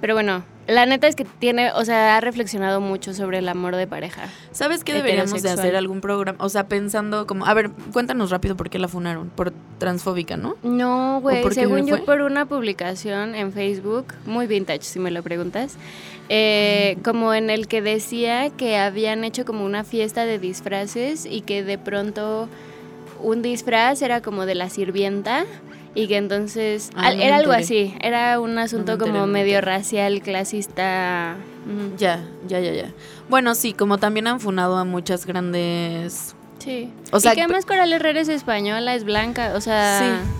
Pero 0.00 0.14
bueno, 0.14 0.44
la 0.70 0.86
neta 0.86 1.08
es 1.08 1.16
que 1.16 1.24
tiene, 1.24 1.72
o 1.72 1.84
sea, 1.84 2.16
ha 2.16 2.20
reflexionado 2.20 2.80
mucho 2.80 3.12
sobre 3.12 3.38
el 3.38 3.48
amor 3.48 3.76
de 3.76 3.86
pareja. 3.86 4.28
¿Sabes 4.52 4.84
qué 4.84 4.92
deberíamos 4.92 5.42
de 5.42 5.50
hacer 5.50 5.76
algún 5.76 6.00
programa? 6.00 6.38
O 6.42 6.48
sea, 6.48 6.68
pensando 6.68 7.26
como, 7.26 7.46
a 7.46 7.54
ver, 7.54 7.70
cuéntanos 7.92 8.30
rápido 8.30 8.56
por 8.56 8.70
qué 8.70 8.78
la 8.78 8.88
funaron, 8.88 9.30
por 9.30 9.52
transfóbica, 9.78 10.36
¿no? 10.36 10.56
No, 10.62 11.20
güey, 11.20 11.42
según 11.52 11.86
yo 11.86 12.04
por 12.04 12.20
una 12.20 12.46
publicación 12.46 13.34
en 13.34 13.52
Facebook, 13.52 14.14
muy 14.26 14.46
vintage 14.46 14.82
si 14.82 14.98
me 14.98 15.10
lo 15.10 15.22
preguntas, 15.22 15.76
eh, 16.28 16.98
como 17.02 17.34
en 17.34 17.50
el 17.50 17.66
que 17.66 17.82
decía 17.82 18.50
que 18.50 18.76
habían 18.76 19.24
hecho 19.24 19.44
como 19.44 19.64
una 19.64 19.82
fiesta 19.82 20.24
de 20.24 20.38
disfraces 20.38 21.26
y 21.26 21.40
que 21.40 21.64
de 21.64 21.78
pronto 21.78 22.48
un 23.20 23.42
disfraz 23.42 24.02
era 24.02 24.22
como 24.22 24.46
de 24.46 24.54
la 24.54 24.70
sirvienta 24.70 25.44
y 25.94 26.06
que 26.06 26.16
entonces 26.16 26.90
Ah, 26.94 27.08
al- 27.08 27.14
no 27.14 27.18
me 27.20 27.26
era 27.26 27.36
algo 27.36 27.52
así, 27.52 27.94
era 28.00 28.38
un 28.40 28.58
asunto 28.58 28.92
enteré, 28.92 29.10
como 29.10 29.26
no 29.26 29.32
medio 29.32 29.60
racial, 29.60 30.20
clasista. 30.22 31.36
Ya, 31.98 32.24
ya, 32.48 32.58
ya, 32.60 32.72
ya. 32.72 32.90
Bueno, 33.28 33.54
sí, 33.54 33.72
como 33.74 33.98
también 33.98 34.26
han 34.26 34.40
funado 34.40 34.76
a 34.78 34.84
muchas 34.84 35.26
grandes... 35.26 36.34
Sí. 36.58 36.90
O 37.12 37.20
sea, 37.20 37.32
y 37.32 37.36
que 37.36 37.42
además 37.42 37.64
Coral 37.64 37.92
Herrera 37.92 38.20
es 38.20 38.28
española, 38.28 38.94
es 38.94 39.04
blanca, 39.04 39.52
o 39.56 39.60
sea, 39.60 40.00
Sí. 40.00 40.30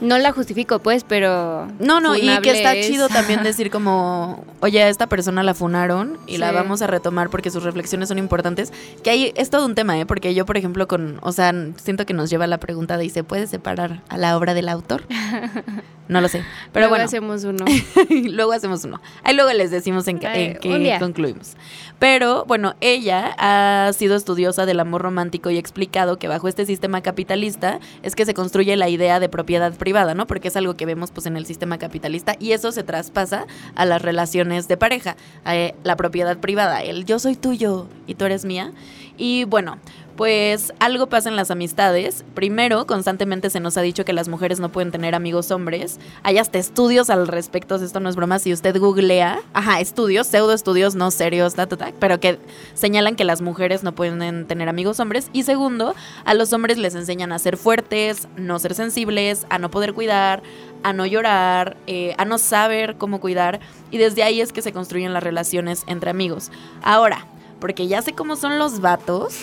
No 0.00 0.18
la 0.18 0.32
justifico 0.32 0.78
pues, 0.80 1.04
pero 1.04 1.68
No, 1.78 2.00
no, 2.00 2.16
y 2.16 2.28
que 2.40 2.50
está 2.50 2.74
es. 2.74 2.86
chido 2.86 3.08
también 3.08 3.42
decir 3.44 3.70
como, 3.70 4.44
oye, 4.60 4.82
a 4.82 4.88
esta 4.88 5.06
persona 5.08 5.42
la 5.42 5.54
funaron 5.54 6.18
y 6.26 6.38
la 6.38 6.52
vamos 6.52 6.82
a 6.82 6.86
retomar 6.86 7.30
porque 7.30 7.50
sus 7.50 7.62
reflexiones 7.62 8.08
son 8.08 8.18
importantes. 8.18 8.72
Que 9.02 9.10
ahí 9.10 9.32
es 9.36 9.50
todo 9.50 9.64
un 9.66 9.74
tema, 9.74 9.98
¿eh? 9.98 10.06
Porque 10.06 10.34
yo, 10.34 10.46
por 10.46 10.56
ejemplo, 10.56 10.86
con, 10.88 11.18
o 11.22 11.32
sea, 11.32 11.52
siento 11.82 12.06
que 12.06 12.14
nos 12.14 12.30
lleva 12.30 12.46
la 12.46 12.58
pregunta 12.58 12.96
de, 12.98 13.04
¿y 13.06 13.10
se 13.10 13.24
puede 13.24 13.46
separar 13.46 14.02
a 14.08 14.18
la 14.18 14.36
obra 14.36 14.54
del 14.54 14.68
autor? 14.68 15.02
No 16.08 16.20
lo 16.20 16.28
sé, 16.28 16.44
pero 16.72 16.84
Luego 16.84 16.90
bueno. 16.90 17.04
hacemos 17.06 17.42
uno. 17.42 17.64
luego 18.30 18.52
hacemos 18.52 18.84
uno. 18.84 19.00
Ahí 19.24 19.34
luego 19.34 19.52
les 19.52 19.72
decimos 19.72 20.06
en, 20.06 20.24
Ay, 20.24 20.44
en 20.44 20.58
qué 20.60 20.96
concluimos. 21.00 21.56
Pero 21.98 22.44
bueno, 22.44 22.74
ella 22.80 23.34
ha 23.38 23.92
sido 23.92 24.14
estudiosa 24.14 24.66
del 24.66 24.78
amor 24.78 25.02
romántico 25.02 25.50
y 25.50 25.56
ha 25.56 25.58
explicado 25.58 26.16
que 26.16 26.28
bajo 26.28 26.46
este 26.46 26.64
sistema 26.64 27.00
capitalista 27.00 27.80
es 28.04 28.14
que 28.14 28.24
se 28.24 28.34
construye 28.34 28.76
la 28.76 28.88
idea 28.88 29.18
de 29.18 29.28
propiedad 29.28 29.72
privada, 29.72 29.85
¿no? 30.14 30.26
Porque 30.26 30.48
es 30.48 30.56
algo 30.56 30.76
que 30.76 30.86
vemos 30.86 31.10
pues 31.10 31.26
en 31.26 31.36
el 31.36 31.46
sistema 31.46 31.78
capitalista 31.78 32.36
y 32.38 32.52
eso 32.52 32.72
se 32.72 32.82
traspasa 32.82 33.46
a 33.74 33.84
las 33.84 34.02
relaciones 34.02 34.68
de 34.68 34.76
pareja, 34.76 35.16
eh, 35.46 35.74
la 35.84 35.96
propiedad 35.96 36.38
privada, 36.38 36.82
el 36.82 37.04
yo 37.04 37.18
soy 37.18 37.36
tuyo 37.36 37.86
y 38.06 38.14
tú 38.14 38.24
eres 38.24 38.44
mía. 38.44 38.72
Y 39.16 39.44
bueno, 39.44 39.78
pues 40.16 40.72
algo 40.80 41.08
pasa 41.08 41.28
en 41.28 41.36
las 41.36 41.50
amistades. 41.50 42.24
Primero, 42.34 42.86
constantemente 42.86 43.50
se 43.50 43.60
nos 43.60 43.76
ha 43.76 43.82
dicho 43.82 44.04
que 44.04 44.12
las 44.12 44.28
mujeres 44.28 44.60
no 44.60 44.70
pueden 44.70 44.90
tener 44.90 45.14
amigos 45.14 45.50
hombres. 45.50 46.00
Hay 46.22 46.38
hasta 46.38 46.58
estudios 46.58 47.10
al 47.10 47.28
respecto, 47.28 47.76
esto 47.76 48.00
no 48.00 48.08
es 48.08 48.16
broma, 48.16 48.38
si 48.38 48.52
usted 48.52 48.78
googlea, 48.78 49.40
ajá, 49.52 49.80
estudios, 49.80 50.26
pseudo 50.26 50.54
estudios 50.54 50.94
no 50.94 51.10
serios, 51.10 51.54
ta, 51.54 51.66
ta, 51.66 51.76
ta, 51.76 51.92
pero 52.00 52.18
que 52.18 52.38
señalan 52.74 53.16
que 53.16 53.24
las 53.24 53.42
mujeres 53.42 53.82
no 53.82 53.94
pueden 53.94 54.46
tener 54.46 54.68
amigos 54.68 55.00
hombres. 55.00 55.28
Y 55.32 55.42
segundo, 55.42 55.94
a 56.24 56.34
los 56.34 56.52
hombres 56.52 56.78
les 56.78 56.94
enseñan 56.94 57.32
a 57.32 57.38
ser 57.38 57.56
fuertes, 57.56 58.28
no 58.36 58.58
ser 58.58 58.74
sensibles, 58.74 59.46
a 59.50 59.58
no 59.58 59.70
poder 59.70 59.92
cuidar, 59.92 60.42
a 60.82 60.92
no 60.92 61.04
llorar, 61.04 61.76
eh, 61.86 62.14
a 62.16 62.24
no 62.24 62.38
saber 62.38 62.96
cómo 62.96 63.20
cuidar. 63.20 63.60
Y 63.90 63.98
desde 63.98 64.22
ahí 64.22 64.40
es 64.40 64.52
que 64.52 64.62
se 64.62 64.72
construyen 64.72 65.12
las 65.12 65.22
relaciones 65.22 65.84
entre 65.86 66.10
amigos. 66.10 66.50
Ahora, 66.82 67.26
porque 67.60 67.86
ya 67.86 68.02
sé 68.02 68.12
cómo 68.12 68.36
son 68.36 68.58
los 68.58 68.80
vatos. 68.80 69.38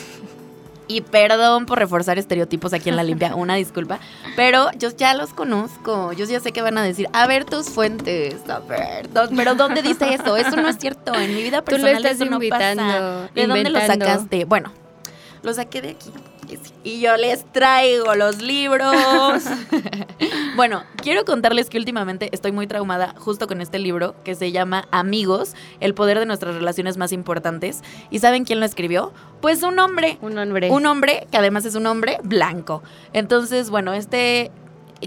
Y 0.88 1.02
perdón 1.02 1.66
por 1.66 1.80
reforzar 1.80 2.18
estereotipos 2.18 2.74
aquí 2.74 2.90
en 2.90 2.96
la 2.96 3.04
limpia, 3.04 3.36
una 3.36 3.56
disculpa. 3.56 4.00
Pero 4.36 4.72
yo 4.78 4.90
ya 4.96 5.14
los 5.14 5.34
conozco. 5.34 6.14
Yo 6.14 6.26
ya 6.26 6.40
sé 6.40 6.52
que 6.52 6.62
van 6.62 6.78
a 6.78 6.84
decir, 6.84 7.08
a 7.14 7.28
ver 7.28 7.46
tus 7.46 7.70
fuentes, 7.70 8.48
a 8.50 8.60
ver. 8.60 9.10
Pero 9.36 9.56
¿dónde 9.56 9.82
dice 9.82 10.14
eso? 10.14 10.38
Eso 10.38 10.56
no 10.56 10.68
es 10.68 10.78
cierto. 10.78 11.14
En 11.14 11.36
mi 11.36 11.44
vida 11.44 11.62
personal 11.62 11.96
Tú 11.98 12.02
lo 12.02 12.10
estás 12.10 12.22
eso 12.22 12.26
no 12.30 12.36
invitando, 12.38 12.84
pasa. 12.84 13.30
¿De 13.34 13.48
dónde 13.48 13.70
lo 13.70 13.80
sacaste? 13.80 14.46
Bueno, 14.46 14.72
lo 15.42 15.54
saqué 15.54 15.82
de 15.82 15.90
aquí. 15.92 16.12
Y 16.84 17.00
yo 17.00 17.16
les 17.18 17.46
traigo 17.52 18.16
los 18.16 18.42
libros. 18.42 19.44
bueno, 20.56 20.84
quiero 20.98 21.26
contarles 21.26 21.70
que 21.70 21.78
últimamente 21.78 22.30
estoy 22.32 22.52
muy 22.52 22.68
traumada 22.68 23.16
justo 23.18 23.48
con 23.48 23.62
este 23.62 23.80
libro 23.80 24.16
que 24.24 24.36
se 24.36 24.52
llama 24.52 24.88
Amigos, 24.92 25.54
el 25.80 25.94
poder 25.94 26.20
de 26.20 26.26
nuestras 26.26 26.56
relaciones 26.56 26.98
más 26.98 27.12
importantes. 27.12 27.82
¿Y 28.10 28.20
saben 28.20 28.46
quién 28.46 28.60
lo 28.60 28.66
escribió? 28.66 29.14
Pues 29.42 29.64
un 29.64 29.80
hombre. 29.80 30.18
Un 30.22 30.38
hombre. 30.38 30.70
Un 30.72 30.86
hombre 30.86 31.28
que 31.32 31.38
además 31.38 31.66
es 31.66 31.76
un 31.76 31.86
hombre 31.86 32.18
blanco. 32.24 32.84
Entonces, 33.14 33.70
bueno, 33.70 33.94
este 33.94 34.52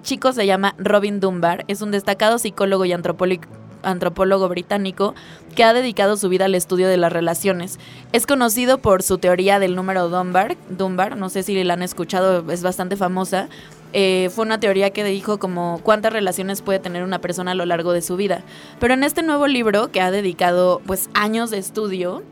chico 0.01 0.33
se 0.33 0.47
llama 0.47 0.75
Robin 0.79 1.21
Dunbar, 1.21 1.65
es 1.69 1.83
un 1.83 1.91
destacado 1.91 2.39
psicólogo 2.39 2.85
y 2.85 2.93
antropólogo 2.93 3.66
antropólogo 3.83 4.49
británico 4.49 5.15
que 5.55 5.65
ha 5.65 5.73
dedicado 5.73 6.17
su 6.17 6.29
vida 6.29 6.47
al 6.47 6.55
estudio 6.55 6.89
de 6.89 6.97
las 6.97 7.13
relaciones. 7.13 7.79
Es 8.13 8.27
conocido 8.27 8.79
por 8.79 9.03
su 9.03 9.19
teoría 9.19 9.59
del 9.59 9.75
número 9.75 10.09
Dunbar, 10.09 10.57
Dunbar 10.69 11.17
no 11.17 11.29
sé 11.29 11.43
si 11.43 11.63
la 11.65 11.75
han 11.75 11.83
escuchado, 11.83 12.51
es 12.51 12.63
bastante 12.63 12.97
famosa. 12.97 13.49
Eh, 13.93 14.31
fue 14.35 14.45
una 14.45 14.61
teoría 14.61 14.91
que 14.91 15.05
dijo 15.05 15.39
como 15.39 15.81
cuántas 15.83 16.13
relaciones 16.13 16.61
puede 16.61 16.79
tener 16.79 17.03
una 17.03 17.21
persona 17.21 17.53
a 17.53 17.55
lo 17.55 17.65
largo 17.65 17.93
de 17.93 18.03
su 18.03 18.17
vida. 18.17 18.43
Pero 18.79 18.95
en 18.95 19.05
este 19.05 19.23
nuevo 19.23 19.47
libro 19.47 19.91
que 19.91 20.01
ha 20.01 20.11
dedicado 20.11 20.83
pues 20.87 21.09
años 21.15 21.51
de 21.51 21.59
estudio, 21.59 22.23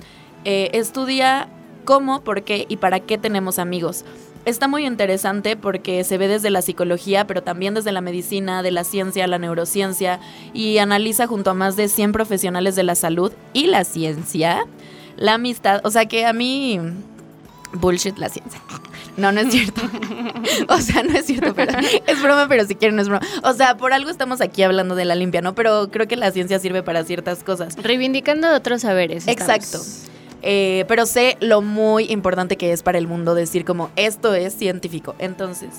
eh, 0.44 0.70
estudia 0.74 1.48
cómo, 1.84 2.22
por 2.22 2.42
qué 2.42 2.66
y 2.68 2.76
para 2.76 3.00
qué 3.00 3.18
tenemos 3.18 3.58
amigos. 3.58 4.04
Está 4.44 4.68
muy 4.68 4.84
interesante 4.86 5.56
porque 5.56 6.04
se 6.04 6.18
ve 6.18 6.28
desde 6.28 6.50
la 6.50 6.60
psicología, 6.60 7.26
pero 7.26 7.42
también 7.42 7.74
desde 7.74 7.92
la 7.92 8.02
medicina, 8.02 8.62
de 8.62 8.70
la 8.70 8.84
ciencia, 8.84 9.26
la 9.26 9.38
neurociencia, 9.38 10.20
y 10.52 10.78
analiza 10.78 11.26
junto 11.26 11.50
a 11.50 11.54
más 11.54 11.76
de 11.76 11.88
100 11.88 12.12
profesionales 12.12 12.76
de 12.76 12.82
la 12.82 12.94
salud 12.94 13.32
y 13.54 13.68
la 13.68 13.84
ciencia, 13.84 14.66
la 15.16 15.34
amistad. 15.34 15.80
O 15.84 15.90
sea 15.90 16.06
que 16.06 16.26
a 16.26 16.32
mí... 16.32 16.78
Bullshit 17.72 18.18
la 18.18 18.28
ciencia. 18.28 18.60
No, 19.16 19.32
no 19.32 19.40
es 19.40 19.50
cierto. 19.50 19.80
o 20.68 20.78
sea, 20.78 21.02
no 21.02 21.16
es 21.16 21.26
cierto, 21.26 21.54
pero 21.54 21.72
es 22.06 22.22
broma, 22.22 22.46
pero 22.48 22.64
si 22.66 22.74
quieren 22.74 22.96
no 22.96 23.02
es 23.02 23.08
broma. 23.08 23.26
O 23.42 23.52
sea, 23.52 23.76
por 23.76 23.92
algo 23.92 24.10
estamos 24.10 24.40
aquí 24.40 24.62
hablando 24.62 24.94
de 24.94 25.04
la 25.04 25.14
limpia, 25.14 25.40
¿no? 25.40 25.54
Pero 25.54 25.90
creo 25.90 26.06
que 26.06 26.16
la 26.16 26.30
ciencia 26.30 26.58
sirve 26.58 26.82
para 26.82 27.04
ciertas 27.04 27.42
cosas. 27.42 27.76
Reivindicando 27.82 28.54
otros 28.54 28.82
saberes. 28.82 29.26
estamos. 29.26 30.02
Eh, 30.46 30.84
pero 30.88 31.06
sé 31.06 31.38
lo 31.40 31.62
muy 31.62 32.04
importante 32.12 32.58
que 32.58 32.72
es 32.72 32.82
para 32.82 32.98
el 32.98 33.06
mundo 33.06 33.34
decir 33.34 33.64
como 33.64 33.90
esto 33.96 34.34
es 34.34 34.52
científico. 34.54 35.14
Entonces, 35.18 35.70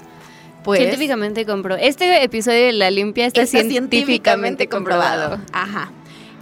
pues... 0.63 0.79
científicamente 0.79 1.45
comprobado. 1.45 1.86
Este 1.86 2.24
episodio 2.24 2.65
de 2.65 2.74
La 2.74 2.89
Limpia 2.89 3.27
está, 3.27 3.43
está 3.43 3.62
científicamente 3.62 4.67
comprobado. 4.67 5.39
Ajá. 5.53 5.91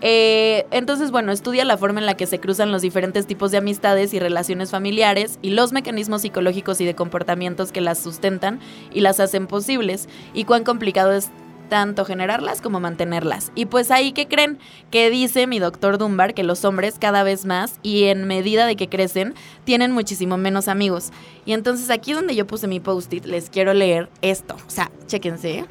Eh, 0.05 0.65
entonces, 0.71 1.11
bueno, 1.11 1.31
estudia 1.33 1.65
la 1.65 1.77
forma 1.77 1.99
en 1.99 2.05
la 2.05 2.15
que 2.15 2.25
se 2.25 2.39
cruzan 2.39 2.71
los 2.71 2.81
diferentes 2.81 3.25
tipos 3.25 3.51
de 3.51 3.57
amistades 3.57 4.13
y 4.13 4.19
relaciones 4.19 4.69
familiares 4.71 5.37
y 5.41 5.51
los 5.51 5.73
mecanismos 5.73 6.21
psicológicos 6.21 6.79
y 6.81 6.85
de 6.85 6.93
comportamientos 6.93 7.71
que 7.71 7.81
las 7.81 7.99
sustentan 7.99 8.59
y 8.93 9.01
las 9.01 9.19
hacen 9.19 9.47
posibles 9.47 10.07
y 10.33 10.45
cuán 10.45 10.63
complicado 10.63 11.13
es 11.13 11.29
tanto 11.73 12.05
generarlas 12.05 12.61
como 12.61 12.79
mantenerlas. 12.79 13.51
Y 13.55 13.65
pues 13.65 13.89
ahí 13.89 14.11
que 14.11 14.27
creen 14.27 14.59
que 14.91 15.09
dice 15.09 15.47
mi 15.47 15.57
doctor 15.57 15.97
Dunbar 15.97 16.35
que 16.35 16.43
los 16.43 16.65
hombres 16.65 16.97
cada 16.99 17.23
vez 17.23 17.45
más 17.45 17.79
y 17.81 18.03
en 18.03 18.27
medida 18.27 18.67
de 18.67 18.75
que 18.75 18.89
crecen 18.89 19.33
tienen 19.63 19.91
muchísimo 19.91 20.37
menos 20.37 20.67
amigos. 20.67 21.09
Y 21.47 21.53
entonces 21.53 21.89
aquí 21.89 22.13
donde 22.13 22.35
yo 22.35 22.45
puse 22.45 22.67
mi 22.67 22.79
post-it 22.79 23.25
les 23.25 23.49
quiero 23.49 23.73
leer 23.73 24.07
esto. 24.21 24.55
O 24.67 24.69
sea, 24.69 24.91
chéquense. 25.07 25.65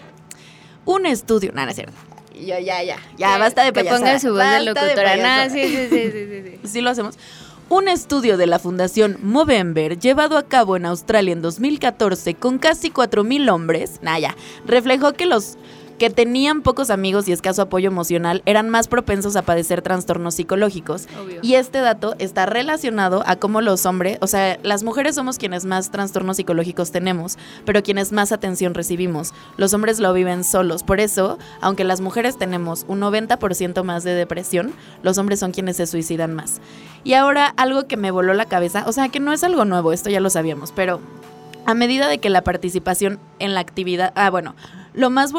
Un 0.86 1.06
estudio, 1.06 1.52
nada, 1.52 1.66
no 1.66 1.70
es 1.70 1.76
cierto. 1.76 1.94
Yo, 2.34 2.58
ya, 2.58 2.82
ya, 2.82 2.96
ya, 3.16 3.38
basta 3.38 3.62
de 3.62 3.72
Que 3.72 3.84
ponga 3.84 4.18
su 4.18 4.30
voz 4.30 4.38
de 4.38 4.64
locutora. 4.64 5.16
Nah, 5.18 5.50
sí, 5.50 5.68
sí, 5.68 5.86
sí, 5.88 6.10
sí, 6.10 6.10
sí, 6.10 6.42
sí. 6.42 6.68
Sí 6.68 6.80
lo 6.80 6.90
hacemos. 6.90 7.16
Un 7.68 7.88
estudio 7.88 8.36
de 8.36 8.46
la 8.46 8.58
Fundación 8.58 9.16
Movember, 9.22 9.98
llevado 9.98 10.36
a 10.36 10.42
cabo 10.42 10.76
en 10.76 10.84
Australia 10.84 11.32
en 11.32 11.40
2014 11.40 12.34
con 12.34 12.58
casi 12.58 12.90
4.000 12.90 13.50
hombres, 13.50 13.98
naya, 14.02 14.36
reflejó 14.66 15.14
que 15.14 15.24
los 15.24 15.56
que 15.98 16.10
tenían 16.10 16.62
pocos 16.62 16.90
amigos 16.90 17.28
y 17.28 17.32
escaso 17.32 17.62
apoyo 17.62 17.88
emocional 17.88 18.42
eran 18.46 18.70
más 18.70 18.88
propensos 18.88 19.36
a 19.36 19.42
padecer 19.42 19.82
trastornos 19.82 20.34
psicológicos. 20.34 21.06
Obvio. 21.22 21.40
Y 21.42 21.54
este 21.54 21.80
dato 21.80 22.14
está 22.18 22.46
relacionado 22.46 23.22
a 23.26 23.36
cómo 23.36 23.60
los 23.60 23.86
hombres, 23.86 24.18
o 24.20 24.26
sea, 24.26 24.58
las 24.62 24.82
mujeres 24.82 25.14
somos 25.14 25.38
quienes 25.38 25.64
más 25.64 25.90
trastornos 25.90 26.36
psicológicos 26.36 26.90
tenemos, 26.90 27.38
pero 27.64 27.82
quienes 27.82 28.12
más 28.12 28.32
atención 28.32 28.74
recibimos. 28.74 29.32
Los 29.56 29.74
hombres 29.74 30.00
lo 30.00 30.12
viven 30.12 30.44
solos. 30.44 30.82
Por 30.82 31.00
eso, 31.00 31.38
aunque 31.60 31.84
las 31.84 32.00
mujeres 32.00 32.38
tenemos 32.38 32.84
un 32.88 33.00
90% 33.00 33.82
más 33.84 34.04
de 34.04 34.14
depresión, 34.14 34.72
los 35.02 35.18
hombres 35.18 35.40
son 35.40 35.52
quienes 35.52 35.76
se 35.76 35.86
suicidan 35.86 36.34
más. 36.34 36.60
Y 37.04 37.14
ahora 37.14 37.52
algo 37.56 37.86
que 37.86 37.96
me 37.96 38.10
voló 38.10 38.34
la 38.34 38.46
cabeza, 38.46 38.84
o 38.86 38.92
sea, 38.92 39.08
que 39.08 39.20
no 39.20 39.32
es 39.32 39.44
algo 39.44 39.64
nuevo, 39.64 39.92
esto 39.92 40.10
ya 40.10 40.20
lo 40.20 40.30
sabíamos, 40.30 40.72
pero 40.72 41.00
a 41.66 41.74
medida 41.74 42.08
de 42.08 42.18
que 42.18 42.30
la 42.30 42.42
participación 42.42 43.18
en 43.38 43.54
la 43.54 43.60
actividad, 43.60 44.12
ah, 44.16 44.30
bueno, 44.30 44.54
lo 44.94 45.10
más 45.10 45.32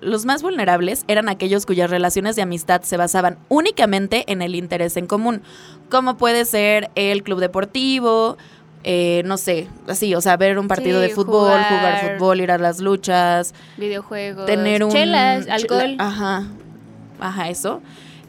los 0.00 0.24
más 0.24 0.42
vulnerables 0.42 1.04
eran 1.08 1.28
aquellos 1.28 1.66
cuyas 1.66 1.90
relaciones 1.90 2.36
de 2.36 2.42
amistad 2.42 2.82
se 2.82 2.96
basaban 2.96 3.38
únicamente 3.48 4.24
en 4.30 4.42
el 4.42 4.54
interés 4.54 4.96
en 4.96 5.06
común, 5.06 5.42
como 5.90 6.16
puede 6.16 6.44
ser 6.44 6.90
el 6.94 7.22
club 7.22 7.40
deportivo, 7.40 8.36
eh, 8.84 9.22
no 9.26 9.36
sé, 9.36 9.68
así, 9.88 10.14
o 10.14 10.20
sea, 10.20 10.36
ver 10.36 10.58
un 10.58 10.66
partido 10.68 11.00
Sí, 11.02 11.08
de 11.08 11.14
fútbol, 11.14 11.42
jugar. 11.62 11.68
jugar. 11.68 12.16
fútbol, 12.18 12.40
ir 12.40 12.50
a 12.50 12.58
las 12.58 12.80
luchas, 12.80 13.54
Videojuegos. 13.76 14.46
tener 14.46 14.82
un... 14.84 14.90
Chelas, 14.90 15.46
chela- 15.46 15.54
alcohol. 15.54 15.96
Ajá, 15.98 16.44
ajá, 17.20 17.48
eso. 17.48 17.80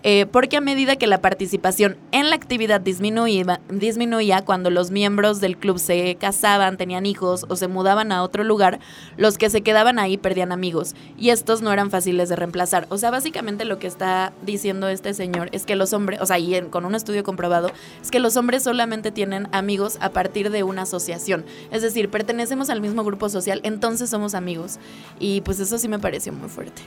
Eh, 0.05 0.25
porque 0.25 0.57
a 0.57 0.61
medida 0.61 0.97
que 0.97 1.07
la 1.07 1.21
participación 1.21 1.95
en 2.11 2.29
la 2.29 2.35
actividad 2.35 2.81
disminuía, 2.81 3.61
disminuía 3.69 4.43
cuando 4.43 4.69
los 4.69 4.91
miembros 4.91 5.39
del 5.39 5.57
club 5.57 5.79
se 5.79 6.15
casaban, 6.15 6.75
tenían 6.75 7.05
hijos 7.05 7.45
o 7.47 7.55
se 7.55 7.69
mudaban 7.69 8.11
a 8.11 8.21
otro 8.21 8.43
lugar, 8.43 8.79
los 9.15 9.37
que 9.37 9.49
se 9.49 9.61
quedaban 9.61 9.99
ahí 9.99 10.17
perdían 10.17 10.51
amigos 10.51 10.93
y 11.17 11.29
estos 11.29 11.61
no 11.61 11.71
eran 11.71 11.89
fáciles 11.89 12.27
de 12.27 12.35
reemplazar. 12.35 12.85
O 12.89 12.97
sea, 12.97 13.11
básicamente 13.11 13.63
lo 13.63 13.79
que 13.79 13.87
está 13.87 14.33
diciendo 14.45 14.89
este 14.89 15.13
señor 15.13 15.47
es 15.53 15.65
que 15.65 15.77
los 15.77 15.93
hombres, 15.93 16.19
o 16.21 16.25
sea, 16.25 16.37
y 16.37 16.53
en- 16.55 16.69
con 16.69 16.83
un 16.83 16.95
estudio 16.95 17.23
comprobado, 17.23 17.71
es 18.01 18.11
que 18.11 18.19
los 18.19 18.35
hombres 18.35 18.63
solamente 18.63 19.11
tienen 19.11 19.47
amigos 19.53 19.97
a 20.01 20.09
partir 20.09 20.49
de 20.49 20.63
una 20.63 20.81
asociación. 20.81 21.45
Es 21.71 21.81
decir, 21.81 22.09
pertenecemos 22.09 22.69
al 22.69 22.81
mismo 22.81 23.05
grupo 23.05 23.29
social, 23.29 23.61
entonces 23.63 24.09
somos 24.09 24.35
amigos. 24.35 24.79
Y 25.17 25.39
pues 25.41 25.61
eso 25.61 25.77
sí 25.77 25.87
me 25.87 25.99
pareció 25.99 26.33
muy 26.33 26.49
fuerte. 26.49 26.81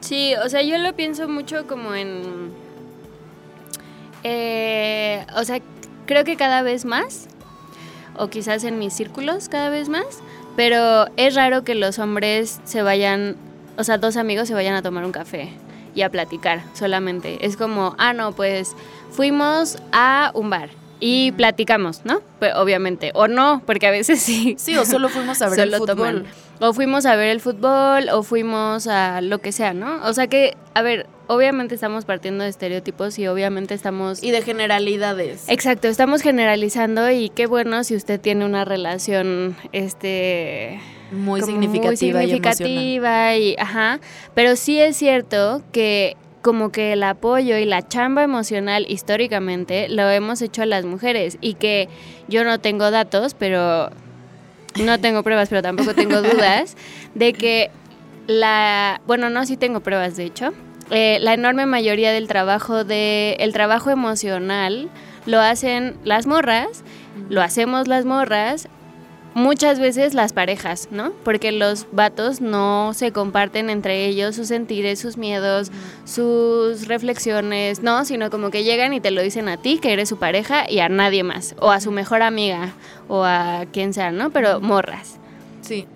Sí, 0.00 0.34
o 0.42 0.48
sea, 0.48 0.62
yo 0.62 0.78
lo 0.78 0.94
pienso 0.94 1.28
mucho 1.28 1.66
como 1.66 1.94
en... 1.94 2.52
eh, 4.22 5.26
o 5.36 5.44
sea, 5.44 5.60
creo 6.06 6.24
que 6.24 6.36
cada 6.36 6.62
vez 6.62 6.84
más, 6.84 7.28
o 8.16 8.28
quizás 8.28 8.64
en 8.64 8.78
mis 8.78 8.94
círculos 8.94 9.48
cada 9.48 9.70
vez 9.70 9.88
más, 9.88 10.06
pero 10.56 11.06
es 11.16 11.34
raro 11.34 11.62
que 11.64 11.74
los 11.74 11.98
hombres 11.98 12.60
se 12.64 12.82
vayan, 12.82 13.36
o 13.76 13.84
sea, 13.84 13.98
dos 13.98 14.16
amigos 14.16 14.48
se 14.48 14.54
vayan 14.54 14.74
a 14.74 14.82
tomar 14.82 15.04
un 15.04 15.12
café 15.12 15.52
y 15.94 16.02
a 16.02 16.10
platicar 16.10 16.62
solamente. 16.74 17.44
Es 17.44 17.56
como, 17.56 17.94
ah, 17.98 18.12
no, 18.12 18.32
pues 18.32 18.74
fuimos 19.10 19.78
a 19.92 20.30
un 20.34 20.50
bar 20.50 20.70
y 21.00 21.32
platicamos, 21.32 22.04
¿no? 22.04 22.20
Pues 22.38 22.52
obviamente, 22.54 23.12
o 23.14 23.28
no, 23.28 23.62
porque 23.66 23.86
a 23.86 23.90
veces 23.90 24.20
sí. 24.22 24.56
Sí, 24.58 24.76
o 24.76 24.84
solo 24.84 25.08
fuimos 25.08 25.40
a 25.42 25.48
ver 25.48 25.60
el 25.60 25.74
fútbol. 25.74 25.86
toman. 25.96 26.24
O 26.60 26.72
fuimos 26.72 27.06
a 27.06 27.14
ver 27.14 27.28
el 27.28 27.40
fútbol, 27.40 28.08
o 28.08 28.22
fuimos 28.22 28.88
a 28.88 29.20
lo 29.20 29.38
que 29.38 29.52
sea, 29.52 29.74
¿no? 29.74 30.04
O 30.04 30.12
sea 30.12 30.26
que, 30.26 30.56
a 30.74 30.82
ver, 30.82 31.06
obviamente 31.28 31.76
estamos 31.76 32.04
partiendo 32.04 32.42
de 32.42 32.50
estereotipos 32.50 33.16
y 33.20 33.28
obviamente 33.28 33.74
estamos... 33.74 34.24
Y 34.24 34.32
de 34.32 34.42
generalidades. 34.42 35.44
Exacto, 35.48 35.86
estamos 35.86 36.20
generalizando 36.20 37.10
y 37.10 37.28
qué 37.28 37.46
bueno 37.46 37.84
si 37.84 37.94
usted 37.94 38.20
tiene 38.20 38.44
una 38.44 38.64
relación, 38.64 39.56
este... 39.72 40.80
Muy 41.12 41.40
significativa, 41.40 42.20
muy 42.20 42.28
y 42.28 42.32
emocional. 42.32 42.54
significativa 42.56 43.36
y, 43.36 43.56
ajá, 43.58 44.00
pero 44.34 44.56
sí 44.56 44.78
es 44.78 44.96
cierto 44.96 45.62
que 45.72 46.16
como 46.48 46.72
que 46.72 46.94
el 46.94 47.02
apoyo 47.02 47.58
y 47.58 47.66
la 47.66 47.86
chamba 47.86 48.22
emocional 48.22 48.86
históricamente 48.88 49.86
lo 49.90 50.08
hemos 50.08 50.40
hecho 50.40 50.62
a 50.62 50.64
las 50.64 50.86
mujeres 50.86 51.36
y 51.42 51.52
que 51.52 51.90
yo 52.26 52.42
no 52.42 52.58
tengo 52.58 52.90
datos, 52.90 53.34
pero 53.34 53.90
no 54.82 54.98
tengo 54.98 55.22
pruebas, 55.22 55.50
pero 55.50 55.60
tampoco 55.60 55.92
tengo 55.94 56.22
dudas 56.22 56.74
de 57.14 57.34
que 57.34 57.70
la, 58.26 59.02
bueno, 59.06 59.28
no, 59.28 59.44
sí 59.44 59.58
tengo 59.58 59.80
pruebas 59.80 60.16
de 60.16 60.24
hecho, 60.24 60.54
eh, 60.90 61.18
la 61.20 61.34
enorme 61.34 61.66
mayoría 61.66 62.12
del 62.12 62.28
trabajo 62.28 62.82
de, 62.82 63.36
el 63.40 63.52
trabajo 63.52 63.90
emocional 63.90 64.88
lo 65.26 65.42
hacen 65.42 65.98
las 66.02 66.26
morras, 66.26 66.82
lo 67.28 67.42
hacemos 67.42 67.88
las 67.88 68.06
morras, 68.06 68.70
muchas 69.34 69.78
veces 69.78 70.14
las 70.14 70.32
parejas, 70.32 70.88
¿no? 70.90 71.12
Porque 71.24 71.52
los 71.52 71.86
vatos 71.92 72.40
no 72.40 72.92
se 72.94 73.12
comparten 73.12 73.70
entre 73.70 74.06
ellos 74.06 74.36
sus 74.36 74.48
sentires, 74.48 74.98
sus 74.98 75.16
miedos, 75.16 75.70
sus 76.04 76.88
reflexiones, 76.88 77.82
¿no? 77.82 78.04
Sino 78.04 78.30
como 78.30 78.50
que 78.50 78.64
llegan 78.64 78.92
y 78.94 79.00
te 79.00 79.10
lo 79.10 79.22
dicen 79.22 79.48
a 79.48 79.56
ti, 79.56 79.78
que 79.78 79.92
eres 79.92 80.08
su 80.08 80.18
pareja, 80.18 80.70
y 80.70 80.80
a 80.80 80.88
nadie 80.88 81.22
más, 81.22 81.54
o 81.60 81.70
a 81.70 81.80
su 81.80 81.90
mejor 81.90 82.22
amiga, 82.22 82.74
o 83.08 83.24
a 83.24 83.66
quien 83.72 83.94
sea, 83.94 84.10
¿no? 84.10 84.30
Pero 84.30 84.60
morras. 84.60 85.18
Sí. 85.62 85.86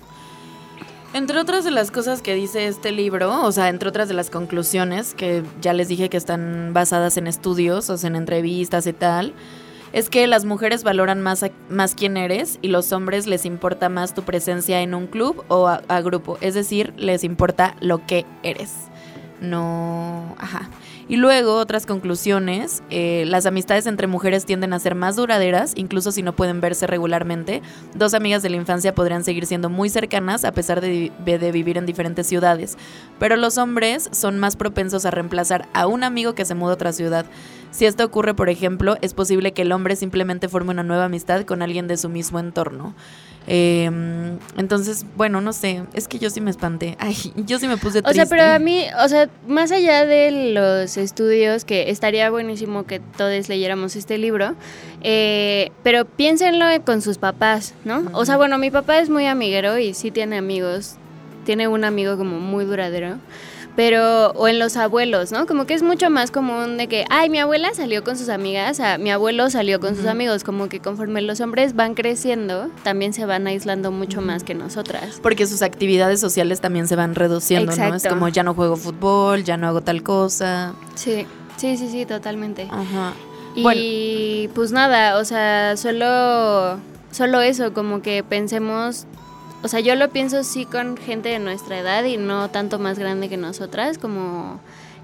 Entre 1.14 1.38
otras 1.38 1.62
de 1.64 1.70
las 1.70 1.90
cosas 1.90 2.22
que 2.22 2.34
dice 2.34 2.66
este 2.66 2.90
libro, 2.90 3.44
o 3.44 3.52
sea, 3.52 3.68
entre 3.68 3.90
otras 3.90 4.08
de 4.08 4.14
las 4.14 4.30
conclusiones, 4.30 5.12
que 5.12 5.42
ya 5.60 5.74
les 5.74 5.88
dije 5.88 6.08
que 6.08 6.16
están 6.16 6.72
basadas 6.72 7.18
en 7.18 7.26
estudios, 7.26 7.90
o 7.90 7.98
sea, 7.98 8.08
en 8.08 8.16
entrevistas 8.16 8.86
y 8.86 8.94
tal, 8.94 9.34
es 9.92 10.08
que 10.08 10.26
las 10.26 10.44
mujeres 10.44 10.84
valoran 10.84 11.20
más, 11.20 11.42
a- 11.42 11.50
más 11.68 11.94
quién 11.94 12.16
eres 12.16 12.58
y 12.62 12.68
los 12.68 12.92
hombres 12.92 13.26
les 13.26 13.44
importa 13.44 13.88
más 13.88 14.14
tu 14.14 14.22
presencia 14.22 14.80
en 14.82 14.94
un 14.94 15.06
club 15.06 15.44
o 15.48 15.66
a, 15.68 15.82
a 15.88 16.00
grupo. 16.00 16.38
Es 16.40 16.54
decir, 16.54 16.92
les 16.96 17.24
importa 17.24 17.76
lo 17.80 18.06
que 18.06 18.24
eres. 18.42 18.72
No. 19.40 20.34
Ajá. 20.38 20.68
Y 21.12 21.18
luego, 21.18 21.56
otras 21.56 21.84
conclusiones, 21.84 22.82
eh, 22.88 23.24
las 23.26 23.44
amistades 23.44 23.84
entre 23.84 24.06
mujeres 24.06 24.46
tienden 24.46 24.72
a 24.72 24.78
ser 24.78 24.94
más 24.94 25.14
duraderas, 25.14 25.74
incluso 25.76 26.10
si 26.10 26.22
no 26.22 26.32
pueden 26.32 26.62
verse 26.62 26.86
regularmente. 26.86 27.60
Dos 27.94 28.14
amigas 28.14 28.42
de 28.42 28.48
la 28.48 28.56
infancia 28.56 28.94
podrían 28.94 29.22
seguir 29.22 29.44
siendo 29.44 29.68
muy 29.68 29.90
cercanas 29.90 30.46
a 30.46 30.52
pesar 30.52 30.80
de, 30.80 31.12
de 31.22 31.52
vivir 31.52 31.76
en 31.76 31.84
diferentes 31.84 32.26
ciudades. 32.26 32.78
Pero 33.18 33.36
los 33.36 33.58
hombres 33.58 34.08
son 34.10 34.38
más 34.38 34.56
propensos 34.56 35.04
a 35.04 35.10
reemplazar 35.10 35.68
a 35.74 35.86
un 35.86 36.02
amigo 36.02 36.34
que 36.34 36.46
se 36.46 36.54
muda 36.54 36.70
a 36.70 36.74
otra 36.76 36.94
ciudad. 36.94 37.26
Si 37.72 37.84
esto 37.84 38.06
ocurre, 38.06 38.32
por 38.32 38.48
ejemplo, 38.48 38.96
es 39.02 39.12
posible 39.12 39.52
que 39.52 39.62
el 39.62 39.72
hombre 39.72 39.96
simplemente 39.96 40.48
forme 40.48 40.70
una 40.70 40.82
nueva 40.82 41.04
amistad 41.04 41.42
con 41.44 41.60
alguien 41.60 41.88
de 41.88 41.98
su 41.98 42.08
mismo 42.08 42.40
entorno. 42.40 42.94
Eh, 43.46 43.90
entonces, 44.56 45.04
bueno, 45.16 45.40
no 45.40 45.52
sé, 45.52 45.82
es 45.94 46.08
que 46.08 46.18
yo 46.18 46.30
sí 46.30 46.40
me 46.40 46.50
espanté. 46.50 46.96
Ay, 47.00 47.16
yo 47.36 47.58
sí 47.58 47.68
me 47.68 47.76
puse 47.76 47.98
O 47.98 48.02
triste. 48.02 48.14
sea, 48.14 48.26
pero 48.26 48.44
a 48.44 48.58
mí, 48.58 48.84
o 49.04 49.08
sea, 49.08 49.28
más 49.46 49.72
allá 49.72 50.06
de 50.06 50.52
los 50.52 50.96
estudios, 50.96 51.64
que 51.64 51.90
estaría 51.90 52.30
buenísimo 52.30 52.84
que 52.84 53.00
todos 53.00 53.48
leyéramos 53.48 53.96
este 53.96 54.18
libro, 54.18 54.54
eh, 55.02 55.70
pero 55.82 56.04
piénsenlo 56.04 56.66
con 56.84 57.02
sus 57.02 57.18
papás, 57.18 57.74
¿no? 57.84 58.04
O 58.12 58.24
sea, 58.24 58.36
bueno, 58.36 58.58
mi 58.58 58.70
papá 58.70 58.98
es 58.98 59.10
muy 59.10 59.26
amiguero 59.26 59.78
y 59.78 59.94
sí 59.94 60.10
tiene 60.10 60.38
amigos, 60.38 60.96
tiene 61.44 61.68
un 61.68 61.84
amigo 61.84 62.16
como 62.16 62.38
muy 62.38 62.64
duradero. 62.64 63.16
Pero, 63.74 64.32
o 64.32 64.48
en 64.48 64.58
los 64.58 64.76
abuelos, 64.76 65.32
¿no? 65.32 65.46
Como 65.46 65.64
que 65.64 65.72
es 65.72 65.82
mucho 65.82 66.10
más 66.10 66.30
común 66.30 66.76
de 66.76 66.88
que, 66.88 67.06
ay, 67.08 67.30
mi 67.30 67.38
abuela 67.38 67.72
salió 67.72 68.04
con 68.04 68.18
sus 68.18 68.28
amigas, 68.28 68.80
a, 68.80 68.98
mi 68.98 69.10
abuelo 69.10 69.48
salió 69.48 69.80
con 69.80 69.96
sus 69.96 70.04
amigos. 70.06 70.44
Como 70.44 70.68
que 70.68 70.80
conforme 70.80 71.22
los 71.22 71.40
hombres 71.40 71.74
van 71.74 71.94
creciendo, 71.94 72.68
también 72.82 73.14
se 73.14 73.24
van 73.24 73.46
aislando 73.46 73.90
mucho 73.90 74.20
más 74.20 74.44
que 74.44 74.54
nosotras. 74.54 75.20
Porque 75.22 75.46
sus 75.46 75.62
actividades 75.62 76.20
sociales 76.20 76.60
también 76.60 76.86
se 76.86 76.96
van 76.96 77.14
reduciendo, 77.14 77.74
¿no? 77.74 77.94
Es 77.94 78.06
como 78.06 78.28
ya 78.28 78.42
no 78.42 78.52
juego 78.54 78.76
fútbol, 78.76 79.42
ya 79.44 79.56
no 79.56 79.68
hago 79.68 79.80
tal 79.80 80.02
cosa. 80.02 80.74
Sí, 80.94 81.26
sí, 81.56 81.78
sí, 81.78 81.88
sí, 81.88 82.04
totalmente. 82.04 82.68
Ajá. 82.70 83.14
Y 83.54 83.62
Bueno. 83.62 84.52
pues 84.54 84.72
nada, 84.72 85.18
o 85.18 85.24
sea, 85.24 85.76
solo, 85.76 86.78
solo 87.10 87.40
eso, 87.40 87.72
como 87.72 88.00
que 88.02 88.22
pensemos, 88.22 89.06
o 89.62 89.68
sea, 89.68 89.80
yo 89.80 89.94
lo 89.94 90.10
pienso 90.10 90.42
sí 90.44 90.66
con 90.66 90.96
gente 90.96 91.28
de 91.28 91.38
nuestra 91.38 91.78
edad 91.78 92.04
y 92.04 92.16
no 92.16 92.50
tanto 92.50 92.78
más 92.78 92.98
grande 92.98 93.28
que 93.28 93.36
nosotras, 93.36 93.98
como 93.98 94.60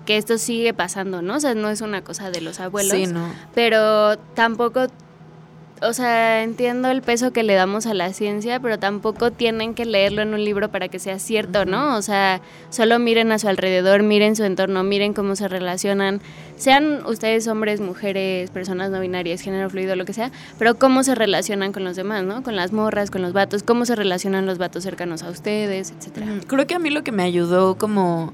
que 0.07 0.17
esto 0.17 0.39
sigue 0.39 0.73
pasando, 0.75 1.21
¿no? 1.23 1.37
O 1.37 1.41
sea, 1.41 1.55
no 1.55 1.69
es 1.69 1.81
una 1.81 2.03
cosa 2.03 2.31
de 2.31 2.41
los 2.41 2.61
abuelos, 2.61 2.93
Sí, 2.93 3.07
no. 3.07 3.29
pero 3.55 4.17
tampoco, 4.35 4.87
o 5.83 5.93
sea, 5.93 6.43
entiendo 6.43 6.91
el 6.91 7.03
peso 7.03 7.33
que 7.33 7.43
le 7.43 7.55
damos 7.55 7.87
a 7.87 7.95
la 7.95 8.13
ciencia, 8.13 8.61
pero 8.61 8.79
tampoco 8.79 9.31
tienen 9.31 9.75
que 9.75 9.85
leerlo 9.85 10.23
en 10.23 10.35
un 10.35 10.45
libro 10.45 10.71
para 10.71 10.89
que 10.89 10.99
sea 10.99 11.19
cierto, 11.19 11.65
¿no? 11.65 11.97
O 11.97 12.03
sea, 12.03 12.41
solo 12.71 12.99
miren 12.99 13.33
a 13.33 13.39
su 13.39 13.49
alrededor, 13.49 14.03
miren 14.03 14.37
su 14.37 14.45
entorno, 14.45 14.83
miren 14.85 15.15
cómo 15.15 15.37
se 15.37 15.49
relacionan, 15.49 16.21
sean 16.57 17.05
ustedes 17.07 17.47
hombres, 17.49 17.81
mujeres, 17.81 18.51
personas 18.51 18.91
no 18.91 19.01
binarias, 19.01 19.41
género 19.41 19.71
fluido, 19.71 19.97
lo 19.97 20.05
que 20.05 20.13
sea, 20.13 20.31
pero 20.59 20.77
cómo 20.77 21.05
se 21.05 21.15
relacionan 21.15 21.73
con 21.73 21.85
los 21.85 21.97
demás, 21.97 22.25
¿no? 22.25 22.43
Con 22.43 22.57
las 22.57 22.73
morras, 22.73 23.11
con 23.11 23.23
los 23.23 23.33
vatos, 23.33 23.63
cómo 23.63 23.85
se 23.85 23.95
relacionan 23.95 24.47
los 24.47 24.59
vatos 24.59 24.83
cercanos 24.83 25.23
a 25.23 25.31
ustedes, 25.31 25.93
etcétera. 25.97 26.27
Creo 26.47 26.67
que 26.67 26.75
a 26.75 26.79
mí 26.79 26.91
lo 26.91 27.03
que 27.05 27.13
me 27.13 27.23
ayudó 27.23 27.77
como... 27.77 28.33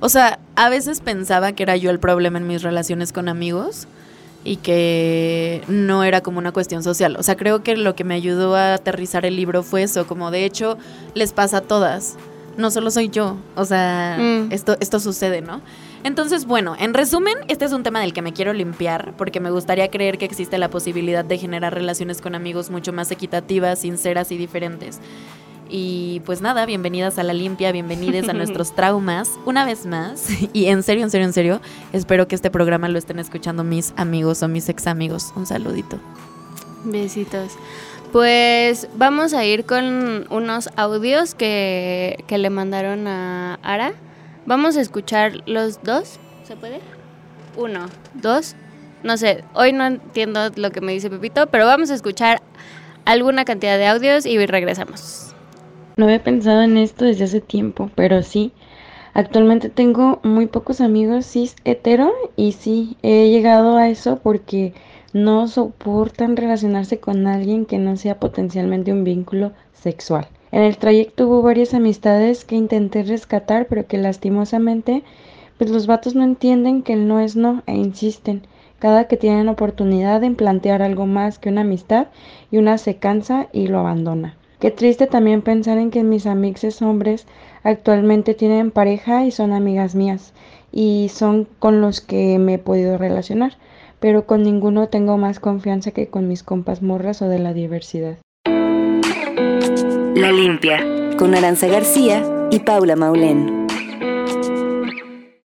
O 0.00 0.10
sea, 0.10 0.38
a 0.56 0.68
veces 0.68 1.00
pensaba 1.00 1.52
que 1.52 1.62
era 1.62 1.76
yo 1.76 1.90
el 1.90 1.98
problema 1.98 2.36
en 2.38 2.46
mis 2.46 2.62
relaciones 2.62 3.12
con 3.12 3.28
amigos 3.28 3.88
y 4.46 4.56
que 4.56 5.62
no 5.68 6.04
era 6.04 6.20
como 6.20 6.38
una 6.38 6.52
cuestión 6.52 6.82
social. 6.84 7.16
O 7.18 7.22
sea, 7.22 7.36
creo 7.36 7.62
que 7.64 7.76
lo 7.76 7.96
que 7.96 8.04
me 8.04 8.14
ayudó 8.14 8.54
a 8.54 8.74
aterrizar 8.74 9.26
el 9.26 9.34
libro 9.36 9.62
fue 9.64 9.82
eso, 9.82 10.06
como 10.06 10.30
de 10.30 10.44
hecho 10.44 10.78
les 11.14 11.32
pasa 11.32 11.58
a 11.58 11.60
todas. 11.62 12.16
No 12.56 12.70
solo 12.70 12.90
soy 12.90 13.08
yo. 13.10 13.36
O 13.56 13.64
sea, 13.64 14.16
Mm. 14.18 14.52
esto, 14.52 14.76
esto 14.80 15.00
sucede, 15.00 15.42
¿no? 15.42 15.60
Entonces, 16.04 16.46
bueno, 16.46 16.76
en 16.78 16.94
resumen, 16.94 17.34
este 17.48 17.64
es 17.64 17.72
un 17.72 17.82
tema 17.82 18.00
del 18.00 18.12
que 18.12 18.22
me 18.22 18.32
quiero 18.32 18.52
limpiar 18.52 19.14
porque 19.18 19.40
me 19.40 19.50
gustaría 19.50 19.88
creer 19.90 20.16
que 20.16 20.24
existe 20.24 20.56
la 20.58 20.70
posibilidad 20.70 21.24
de 21.24 21.36
generar 21.38 21.74
relaciones 21.74 22.20
con 22.22 22.34
amigos 22.36 22.70
mucho 22.70 22.92
más 22.92 23.10
equitativas, 23.10 23.80
sinceras 23.80 24.30
y 24.30 24.36
diferentes. 24.38 25.00
Y 25.68 26.20
pues 26.24 26.40
nada, 26.40 26.64
bienvenidas 26.66 27.18
a 27.18 27.22
la 27.22 27.32
limpia, 27.32 27.72
bienvenidas 27.72 28.28
a 28.28 28.32
nuestros 28.34 28.74
traumas 28.74 29.30
una 29.44 29.64
vez 29.64 29.86
más. 29.86 30.28
Y 30.52 30.66
en 30.66 30.82
serio, 30.82 31.04
en 31.04 31.10
serio, 31.10 31.26
en 31.26 31.32
serio, 31.32 31.60
espero 31.92 32.28
que 32.28 32.34
este 32.34 32.50
programa 32.50 32.88
lo 32.88 32.98
estén 32.98 33.18
escuchando 33.18 33.64
mis 33.64 33.92
amigos 33.96 34.42
o 34.42 34.48
mis 34.48 34.68
ex 34.68 34.86
amigos. 34.86 35.32
Un 35.36 35.46
saludito. 35.46 35.98
Besitos. 36.84 37.52
Pues 38.12 38.88
vamos 38.96 39.34
a 39.34 39.44
ir 39.44 39.66
con 39.66 40.26
unos 40.30 40.70
audios 40.76 41.34
que, 41.34 42.24
que 42.26 42.38
le 42.38 42.50
mandaron 42.50 43.06
a 43.08 43.58
Ara. 43.62 43.92
Vamos 44.46 44.76
a 44.76 44.80
escuchar 44.80 45.42
los 45.46 45.82
dos. 45.82 46.18
¿Se 46.44 46.56
puede? 46.56 46.80
Uno, 47.56 47.86
dos. 48.14 48.54
No 49.02 49.16
sé, 49.16 49.44
hoy 49.54 49.72
no 49.72 49.86
entiendo 49.86 50.50
lo 50.56 50.70
que 50.70 50.80
me 50.80 50.92
dice 50.92 51.10
Pepito, 51.10 51.48
pero 51.48 51.66
vamos 51.66 51.90
a 51.90 51.94
escuchar 51.94 52.40
alguna 53.04 53.44
cantidad 53.44 53.76
de 53.76 53.86
audios 53.86 54.26
y 54.26 54.44
regresamos. 54.46 55.25
No 55.98 56.04
había 56.04 56.22
pensado 56.22 56.60
en 56.60 56.76
esto 56.76 57.06
desde 57.06 57.24
hace 57.24 57.40
tiempo, 57.40 57.90
pero 57.94 58.22
sí. 58.22 58.52
Actualmente 59.14 59.70
tengo 59.70 60.20
muy 60.22 60.46
pocos 60.46 60.82
amigos 60.82 61.24
cis 61.24 61.56
hetero 61.64 62.12
y 62.36 62.52
sí, 62.52 62.98
he 63.02 63.30
llegado 63.30 63.78
a 63.78 63.88
eso 63.88 64.20
porque 64.22 64.74
no 65.14 65.48
soportan 65.48 66.36
relacionarse 66.36 67.00
con 67.00 67.26
alguien 67.26 67.64
que 67.64 67.78
no 67.78 67.96
sea 67.96 68.20
potencialmente 68.20 68.92
un 68.92 69.04
vínculo 69.04 69.52
sexual. 69.72 70.28
En 70.52 70.60
el 70.60 70.76
trayecto 70.76 71.28
hubo 71.28 71.40
varias 71.40 71.72
amistades 71.72 72.44
que 72.44 72.56
intenté 72.56 73.02
rescatar, 73.02 73.66
pero 73.66 73.86
que 73.86 73.96
lastimosamente, 73.96 75.02
pues 75.56 75.70
los 75.70 75.86
vatos 75.86 76.14
no 76.14 76.24
entienden 76.24 76.82
que 76.82 76.92
el 76.92 77.08
no 77.08 77.20
es 77.20 77.36
no 77.36 77.62
e 77.64 77.74
insisten. 77.74 78.42
Cada 78.80 79.08
que 79.08 79.16
tienen 79.16 79.48
oportunidad 79.48 80.22
en 80.24 80.36
plantear 80.36 80.82
algo 80.82 81.06
más 81.06 81.38
que 81.38 81.48
una 81.48 81.62
amistad 81.62 82.08
y 82.50 82.58
una 82.58 82.76
se 82.76 82.96
cansa 82.96 83.48
y 83.54 83.68
lo 83.68 83.78
abandona. 83.78 84.36
Qué 84.58 84.70
triste 84.70 85.06
también 85.06 85.42
pensar 85.42 85.76
en 85.76 85.90
que 85.90 86.02
mis 86.02 86.26
amixes 86.26 86.80
hombres 86.80 87.26
actualmente 87.62 88.32
tienen 88.32 88.70
pareja 88.70 89.26
y 89.26 89.30
son 89.30 89.52
amigas 89.52 89.94
mías 89.94 90.32
y 90.72 91.10
son 91.12 91.46
con 91.58 91.82
los 91.82 92.00
que 92.00 92.38
me 92.38 92.54
he 92.54 92.58
podido 92.58 92.96
relacionar, 92.96 93.58
pero 94.00 94.24
con 94.24 94.42
ninguno 94.42 94.88
tengo 94.88 95.18
más 95.18 95.40
confianza 95.40 95.90
que 95.90 96.08
con 96.08 96.26
mis 96.26 96.42
compas 96.42 96.80
morras 96.80 97.20
o 97.20 97.28
de 97.28 97.38
la 97.38 97.52
diversidad. 97.52 98.16
La 100.14 100.32
limpia, 100.32 100.78
con 101.18 101.34
Aranza 101.34 101.66
García 101.66 102.22
y 102.50 102.60
Paula 102.60 102.96
Maulén. 102.96 103.66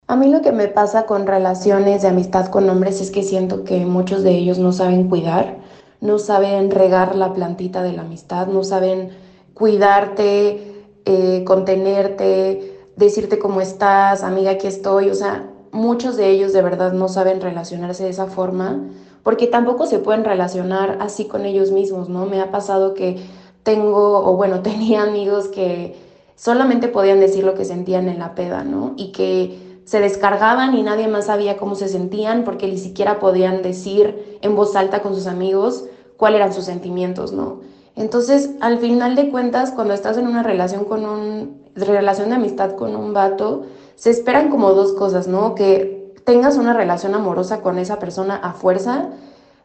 A 0.07 0.15
mí 0.15 0.31
lo 0.31 0.41
que 0.41 0.51
me 0.51 0.67
pasa 0.67 1.05
con 1.05 1.27
relaciones 1.27 2.01
de 2.01 2.07
amistad 2.07 2.47
con 2.47 2.67
hombres 2.69 3.01
es 3.01 3.11
que 3.11 3.21
siento 3.21 3.63
que 3.63 3.85
muchos 3.85 4.23
de 4.23 4.31
ellos 4.31 4.57
no 4.57 4.71
saben 4.71 5.09
cuidar, 5.09 5.57
no 6.01 6.19
saben 6.19 6.71
regar 6.71 7.15
la 7.15 7.33
plantita 7.33 7.83
de 7.83 7.93
la 7.93 8.01
amistad, 8.01 8.47
no 8.47 8.63
saben 8.63 9.09
cuidarte, 9.53 10.85
eh, 11.05 11.43
contenerte, 11.45 12.89
decirte 12.95 13.39
cómo 13.39 13.61
estás, 13.61 14.23
amiga, 14.23 14.51
aquí 14.51 14.67
estoy. 14.67 15.09
O 15.09 15.15
sea, 15.15 15.49
muchos 15.71 16.17
de 16.17 16.29
ellos 16.29 16.53
de 16.53 16.61
verdad 16.61 16.93
no 16.93 17.07
saben 17.07 17.41
relacionarse 17.41 18.03
de 18.03 18.09
esa 18.09 18.27
forma 18.27 18.81
porque 19.25 19.47
tampoco 19.47 19.87
se 19.87 19.97
pueden 19.97 20.23
relacionar 20.23 20.99
así 21.01 21.25
con 21.25 21.45
ellos 21.45 21.71
mismos, 21.71 22.09
¿no? 22.09 22.27
Me 22.27 22.41
ha 22.41 22.51
pasado 22.51 22.93
que 22.93 23.17
tengo, 23.63 24.23
o 24.23 24.35
bueno, 24.35 24.61
tenía 24.63 25.01
amigos 25.01 25.47
que 25.47 25.95
solamente 26.35 26.87
podían 26.87 27.19
decir 27.19 27.43
lo 27.43 27.55
que 27.55 27.65
sentían 27.65 28.07
en 28.07 28.19
la 28.19 28.35
peda, 28.35 28.63
¿no? 28.63 28.93
Y 28.97 29.11
que 29.11 29.64
se 29.85 29.99
descargaban 29.99 30.75
y 30.75 30.83
nadie 30.83 31.07
más 31.07 31.27
sabía 31.27 31.57
cómo 31.57 31.75
se 31.75 31.87
sentían 31.87 32.43
porque 32.43 32.67
ni 32.67 32.77
siquiera 32.77 33.19
podían 33.19 33.61
decir 33.61 34.39
en 34.41 34.55
voz 34.55 34.75
alta 34.75 35.01
con 35.01 35.15
sus 35.15 35.27
amigos 35.27 35.85
cuáles 36.17 36.39
eran 36.39 36.53
sus 36.53 36.65
sentimientos, 36.65 37.31
¿no? 37.31 37.61
Entonces, 37.95 38.51
al 38.59 38.79
final 38.79 39.15
de 39.15 39.29
cuentas, 39.29 39.71
cuando 39.71 39.93
estás 39.93 40.17
en 40.17 40.27
una 40.27 40.43
relación 40.43 40.83
con 40.85 41.05
un 41.05 41.63
relación 41.75 42.29
de 42.29 42.35
amistad 42.35 42.75
con 42.75 42.95
un 42.95 43.13
vato, 43.13 43.63
se 43.95 44.09
esperan 44.09 44.49
como 44.49 44.73
dos 44.73 44.93
cosas, 44.93 45.27
¿no? 45.27 45.55
Que 45.55 46.13
tengas 46.25 46.57
una 46.57 46.73
relación 46.73 47.13
amorosa 47.15 47.61
con 47.61 47.77
esa 47.77 47.99
persona 47.99 48.35
a 48.35 48.53
fuerza, 48.53 49.09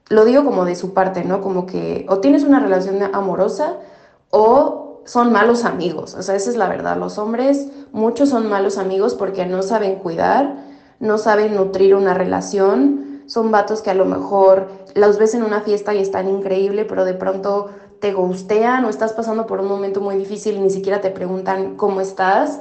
lo 0.09 0.25
digo 0.25 0.45
como 0.45 0.65
de 0.65 0.77
su 0.77 0.93
parte, 0.93 1.25
¿no? 1.25 1.41
Como 1.41 1.67
que 1.67 2.05
o 2.09 2.19
tienes 2.19 2.45
una 2.45 2.61
relación 2.61 3.03
amorosa 3.15 3.77
o 4.31 4.90
son 5.05 5.33
malos 5.33 5.65
amigos, 5.65 6.15
o 6.15 6.23
sea, 6.23 6.37
esa 6.37 6.51
es 6.51 6.57
la 6.57 6.69
verdad, 6.69 6.97
los 6.97 7.19
hombres, 7.19 7.69
muchos 7.93 8.29
son 8.29 8.49
malos 8.49 8.79
amigos 8.79 9.15
porque 9.15 9.47
no 9.47 9.63
saben 9.63 9.97
cuidar, 9.97 10.57
no 11.01 11.19
saben 11.19 11.57
nutrir 11.57 11.95
una 11.95 12.15
relación, 12.15 13.23
son 13.27 13.51
vatos 13.51 13.81
que 13.81 13.91
a 13.91 13.95
lo 13.95 14.05
mejor 14.05 14.69
los 14.95 15.19
ves 15.19 15.35
en 15.35 15.43
una 15.43 15.61
fiesta 15.61 15.95
y 15.95 15.99
están 15.99 16.29
increíble, 16.29 16.85
pero 16.85 17.05
de 17.05 17.15
pronto 17.15 17.71
te 18.01 18.13
gustean 18.13 18.85
o 18.85 18.89
estás 18.89 19.13
pasando 19.13 19.47
por 19.47 19.61
un 19.61 19.69
momento 19.69 20.01
muy 20.01 20.17
difícil 20.17 20.57
y 20.57 20.61
ni 20.61 20.71
siquiera 20.71 21.01
te 21.01 21.11
preguntan 21.11 21.77
cómo 21.77 22.01
estás. 22.01 22.61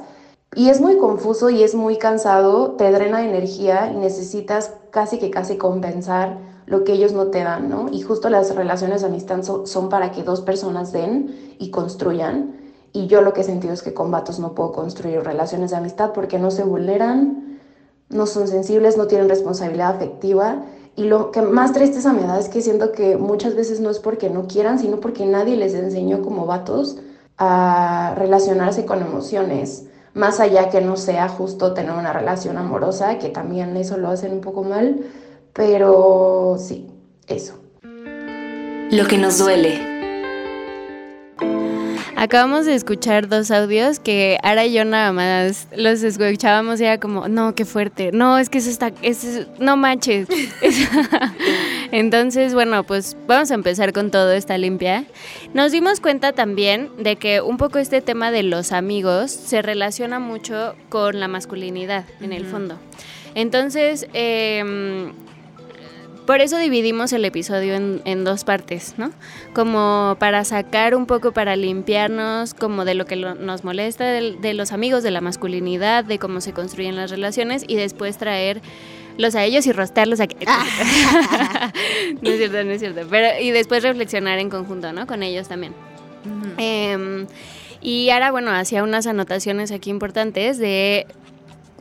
Y 0.55 0.69
es 0.69 0.81
muy 0.81 0.97
confuso 0.97 1.49
y 1.49 1.63
es 1.63 1.75
muy 1.75 1.97
cansado, 1.97 2.71
te 2.71 2.91
drena 2.91 3.25
energía 3.25 3.91
y 3.91 3.97
necesitas 3.97 4.73
casi 4.91 5.19
que 5.19 5.31
casi 5.31 5.57
compensar 5.57 6.37
lo 6.69 6.83
que 6.83 6.93
ellos 6.93 7.13
no 7.13 7.27
te 7.27 7.43
dan, 7.43 7.67
¿no? 7.67 7.89
Y 7.91 8.01
justo 8.01 8.29
las 8.29 8.55
relaciones 8.55 9.01
de 9.01 9.07
amistad 9.07 9.41
son, 9.43 9.89
para 9.89 10.11
que 10.11 10.21
dos 10.21 10.41
personas 10.41 10.91
den 10.91 11.55
y 11.57 11.71
construyan. 11.71 12.55
Y 12.93 13.07
yo 13.07 13.21
lo 13.21 13.33
que 13.33 13.41
he 13.41 13.43
sentido 13.43 13.73
es 13.73 13.81
que 13.81 13.95
con 13.95 14.11
vatos 14.11 14.39
no 14.39 14.53
puedo 14.53 14.71
construir 14.71 15.23
relaciones 15.23 15.71
de 15.71 15.77
amistad 15.77 16.11
porque 16.13 16.37
no 16.37 16.51
se 16.51 16.63
vulneran, 16.63 17.59
no 18.09 18.27
son 18.27 18.47
sensibles, 18.47 18.97
no 18.97 19.07
tienen 19.07 19.29
responsabilidad 19.29 19.95
afectiva 19.95 20.63
y 20.95 21.05
lo 21.05 21.31
que 21.31 21.41
más 21.41 21.73
tristeza 21.73 22.13
me 22.13 22.23
da 22.23 22.37
es 22.37 22.49
que 22.49 22.61
siento 22.61 22.91
que 22.91 23.17
muchas 23.17 23.55
veces 23.55 23.79
no 23.79 23.89
es 23.89 23.99
porque 23.99 24.29
no 24.29 24.47
quieran, 24.47 24.77
sino 24.77 24.99
porque 24.99 25.25
nadie 25.25 25.55
les 25.55 25.73
enseñó 25.73 26.21
como 26.21 26.45
vatos 26.45 26.97
a 27.37 28.13
relacionarse 28.15 28.85
con 28.85 29.01
emociones, 29.01 29.85
más 30.13 30.39
allá 30.39 30.69
que 30.69 30.81
no 30.81 30.97
sea 30.97 31.29
justo 31.29 31.73
tener 31.73 31.93
una 31.93 32.13
relación 32.13 32.57
amorosa, 32.57 33.17
que 33.17 33.29
también 33.29 33.75
eso 33.77 33.97
lo 33.97 34.09
hacen 34.09 34.33
un 34.33 34.41
poco 34.41 34.63
mal, 34.63 34.99
pero 35.59 36.55
sí, 36.57 36.87
eso. 37.27 37.61
Lo 37.83 39.05
que 39.07 39.17
nos 39.17 39.39
duele. 39.39 39.77
Acabamos 42.15 42.65
de 42.65 42.75
escuchar 42.75 43.27
dos 43.27 43.51
audios 43.51 43.99
que 43.99 44.37
Ara 44.41 44.65
y 44.65 44.71
yo 44.71 44.85
nada 44.85 45.11
más 45.11 45.67
los 45.75 46.01
escuchábamos 46.01 46.79
y 46.79 46.85
era 46.85 46.97
como, 46.97 47.27
no, 47.27 47.55
qué 47.55 47.65
fuerte, 47.65 48.11
no, 48.13 48.37
es 48.37 48.49
que 48.49 48.59
eso 48.59 48.69
está, 48.69 48.93
es, 49.01 49.47
no 49.59 49.75
manches. 49.75 50.29
Entonces, 51.91 52.53
bueno, 52.53 52.85
pues 52.85 53.17
vamos 53.27 53.51
a 53.51 53.55
empezar 53.55 53.91
con 53.91 54.11
todo 54.11 54.31
esta 54.31 54.57
limpia. 54.57 55.03
Nos 55.53 55.73
dimos 55.73 55.99
cuenta 55.99 56.31
también 56.31 56.89
de 56.99 57.17
que 57.17 57.41
un 57.41 57.57
poco 57.57 57.79
este 57.79 57.99
tema 57.99 58.31
de 58.31 58.43
los 58.43 58.71
amigos 58.71 59.29
se 59.29 59.61
relaciona 59.61 60.19
mucho 60.19 60.75
con 60.87 61.19
la 61.19 61.27
masculinidad, 61.27 62.05
en 62.21 62.31
el 62.31 62.45
fondo. 62.45 62.75
Entonces, 63.35 64.07
eh, 64.13 65.11
por 66.29 66.41
eso 66.41 66.59
dividimos 66.59 67.11
el 67.11 67.25
episodio 67.25 67.73
en, 67.73 68.23
dos 68.23 68.43
partes, 68.43 68.93
¿no? 68.97 69.09
Como 69.55 70.15
para 70.19 70.45
sacar 70.45 70.93
un 70.93 71.07
poco, 71.07 71.31
para 71.31 71.55
limpiarnos 71.55 72.53
como 72.53 72.85
de 72.85 72.93
lo 72.93 73.07
que 73.07 73.15
nos 73.15 73.63
molesta, 73.63 74.05
de, 74.05 74.53
los 74.53 74.71
amigos, 74.71 75.01
de 75.01 75.09
la 75.09 75.21
masculinidad, 75.21 76.03
de 76.05 76.19
cómo 76.19 76.39
se 76.39 76.53
construyen 76.53 76.95
las 76.95 77.09
relaciones 77.09 77.65
y 77.67 77.77
después 77.77 78.19
traer 78.19 78.61
los 79.17 79.33
a 79.33 79.43
ellos 79.43 79.65
y 79.65 79.71
rostearlos 79.71 80.19
aquí. 80.19 80.35
no 82.21 82.29
es 82.29 82.37
cierto, 82.37 82.63
no 82.63 82.71
es 82.73 82.79
cierto. 82.79 83.07
Pero, 83.09 83.41
y 83.41 83.49
después 83.49 83.81
reflexionar 83.81 84.37
en 84.37 84.51
conjunto, 84.51 84.93
¿no? 84.93 85.07
Con 85.07 85.23
ellos 85.23 85.47
también. 85.47 85.73
Em, 86.59 87.25
y 87.81 88.11
ahora, 88.11 88.29
bueno, 88.29 88.51
hacía 88.51 88.83
unas 88.83 89.07
anotaciones 89.07 89.71
aquí 89.71 89.89
importantes 89.89 90.59
de 90.59 91.07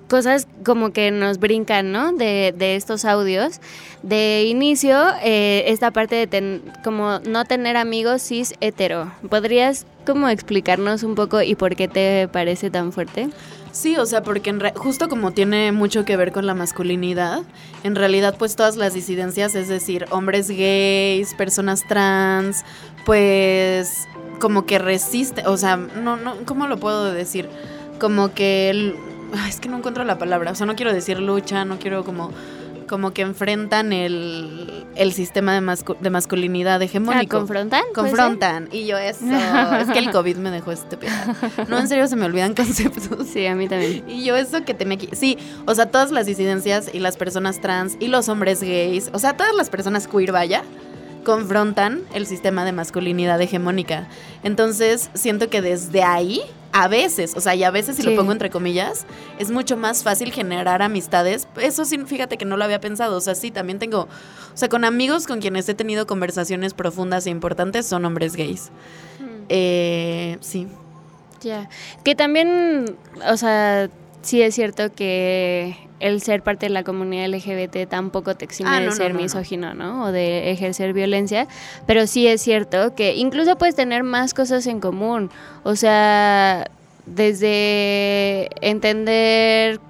cosas 0.08 0.48
como 0.64 0.92
que 0.92 1.10
nos 1.10 1.38
brincan, 1.38 1.92
¿no? 1.92 2.12
De, 2.12 2.54
de 2.56 2.76
estos 2.76 3.04
audios. 3.04 3.60
De 4.02 4.44
inicio, 4.44 4.96
eh, 5.22 5.64
esta 5.66 5.90
parte 5.90 6.26
de 6.26 6.60
como 6.84 7.20
no 7.20 7.44
tener 7.44 7.76
amigos 7.76 8.22
cis 8.22 8.54
hetero. 8.60 9.12
¿Podrías 9.28 9.86
como 10.06 10.28
explicarnos 10.28 11.02
un 11.02 11.14
poco 11.14 11.42
y 11.42 11.54
por 11.54 11.76
qué 11.76 11.88
te 11.88 12.28
parece 12.28 12.70
tan 12.70 12.92
fuerte? 12.92 13.28
Sí, 13.72 13.96
o 13.96 14.06
sea, 14.06 14.22
porque 14.22 14.52
justo 14.74 15.08
como 15.08 15.32
tiene 15.32 15.72
mucho 15.72 16.04
que 16.04 16.16
ver 16.16 16.32
con 16.32 16.46
la 16.46 16.54
masculinidad, 16.54 17.42
en 17.84 17.94
realidad 17.94 18.36
pues 18.38 18.56
todas 18.56 18.76
las 18.76 18.94
disidencias, 18.94 19.54
es 19.54 19.68
decir, 19.68 20.06
hombres 20.10 20.48
gays, 20.48 21.34
personas 21.34 21.86
trans, 21.86 22.64
pues 23.04 24.08
como 24.40 24.64
que 24.64 24.78
resiste, 24.78 25.46
o 25.46 25.56
sea, 25.56 25.76
no, 25.76 26.16
no, 26.16 26.36
¿cómo 26.46 26.66
lo 26.66 26.78
puedo 26.78 27.12
decir? 27.12 27.48
Como 28.00 28.32
que 28.32 28.94
es 29.48 29.60
que 29.60 29.68
no 29.68 29.78
encuentro 29.78 30.04
la 30.04 30.18
palabra, 30.18 30.52
o 30.52 30.54
sea, 30.54 30.66
no 30.66 30.76
quiero 30.76 30.92
decir 30.92 31.20
lucha, 31.20 31.64
no 31.64 31.78
quiero 31.78 32.04
como 32.04 32.32
como 32.88 33.12
que 33.12 33.22
enfrentan 33.22 33.92
el, 33.92 34.86
el 34.96 35.12
sistema 35.12 35.52
de, 35.60 35.76
de 36.00 36.10
masculinidad 36.10 36.82
hegemónico. 36.82 37.36
Ah, 37.36 37.38
¿Confrontan? 37.40 37.84
Confrontan. 37.94 38.68
Y 38.72 38.86
yo 38.86 38.98
eso, 38.98 39.26
es 39.26 39.90
que 39.90 39.98
el 40.00 40.10
COVID 40.10 40.36
me 40.38 40.50
dejó 40.50 40.72
estúpida. 40.72 41.36
No, 41.68 41.78
en 41.78 41.86
serio 41.86 42.08
se 42.08 42.16
me 42.16 42.24
olvidan 42.24 42.54
conceptos. 42.56 43.28
Sí, 43.28 43.46
a 43.46 43.54
mí 43.54 43.68
también. 43.68 44.02
Y 44.08 44.24
yo 44.24 44.34
eso 44.34 44.64
que 44.64 44.74
tenía 44.74 44.96
aquí. 44.96 45.10
Sí, 45.12 45.38
o 45.66 45.74
sea, 45.74 45.90
todas 45.90 46.10
las 46.10 46.26
disidencias 46.26 46.90
y 46.92 46.98
las 46.98 47.16
personas 47.16 47.60
trans 47.60 47.96
y 48.00 48.08
los 48.08 48.28
hombres 48.28 48.60
gays, 48.62 49.10
o 49.12 49.20
sea, 49.20 49.36
todas 49.36 49.54
las 49.54 49.70
personas 49.70 50.08
queer, 50.08 50.32
vaya, 50.32 50.64
confrontan 51.24 52.02
el 52.14 52.26
sistema 52.26 52.64
de 52.64 52.72
masculinidad 52.72 53.40
hegemónica. 53.40 54.08
Entonces, 54.42 55.10
siento 55.14 55.50
que 55.50 55.62
desde 55.62 56.02
ahí, 56.02 56.42
a 56.72 56.88
veces, 56.88 57.34
o 57.36 57.40
sea, 57.40 57.54
y 57.54 57.64
a 57.64 57.70
veces, 57.70 57.96
si 57.96 58.02
lo 58.02 58.14
pongo 58.14 58.32
entre 58.32 58.50
comillas, 58.50 59.06
es 59.38 59.50
mucho 59.50 59.76
más 59.76 60.02
fácil 60.02 60.32
generar 60.32 60.82
amistades. 60.82 61.48
Eso 61.60 61.84
sí, 61.84 61.98
fíjate 61.98 62.36
que 62.36 62.44
no 62.44 62.56
lo 62.56 62.64
había 62.64 62.80
pensado. 62.80 63.16
O 63.16 63.20
sea, 63.20 63.34
sí, 63.34 63.50
también 63.50 63.78
tengo, 63.78 64.02
o 64.02 64.56
sea, 64.56 64.68
con 64.68 64.84
amigos 64.84 65.26
con 65.26 65.40
quienes 65.40 65.68
he 65.68 65.74
tenido 65.74 66.06
conversaciones 66.06 66.74
profundas 66.74 67.26
e 67.26 67.30
importantes 67.30 67.86
son 67.86 68.04
hombres 68.04 68.36
gays. 68.36 68.70
Eh, 69.48 70.36
sí. 70.40 70.68
Ya. 71.40 71.68
Que 72.04 72.14
también, 72.14 72.96
o 73.26 73.36
sea, 73.36 73.88
sí 74.28 74.42
es 74.42 74.54
cierto 74.54 74.92
que 74.92 75.74
el 76.00 76.20
ser 76.20 76.42
parte 76.42 76.66
de 76.66 76.70
la 76.70 76.84
comunidad 76.84 77.28
LGBT 77.28 77.88
tampoco 77.88 78.36
te 78.36 78.44
exime 78.44 78.68
ah, 78.70 78.80
de 78.80 78.92
ser 78.92 79.14
misógino, 79.14 79.72
¿no? 79.72 80.04
O 80.04 80.12
de 80.12 80.50
ejercer 80.50 80.92
violencia, 80.92 81.48
pero 81.86 82.06
sí 82.06 82.26
es 82.26 82.42
cierto 82.42 82.94
que 82.94 83.16
incluso 83.16 83.56
puedes 83.56 83.74
tener 83.74 84.02
más 84.02 84.34
cosas 84.34 84.66
en 84.66 84.80
común, 84.80 85.30
o 85.62 85.76
sea, 85.76 86.70
desde 87.06 88.50
entender, 88.60 89.80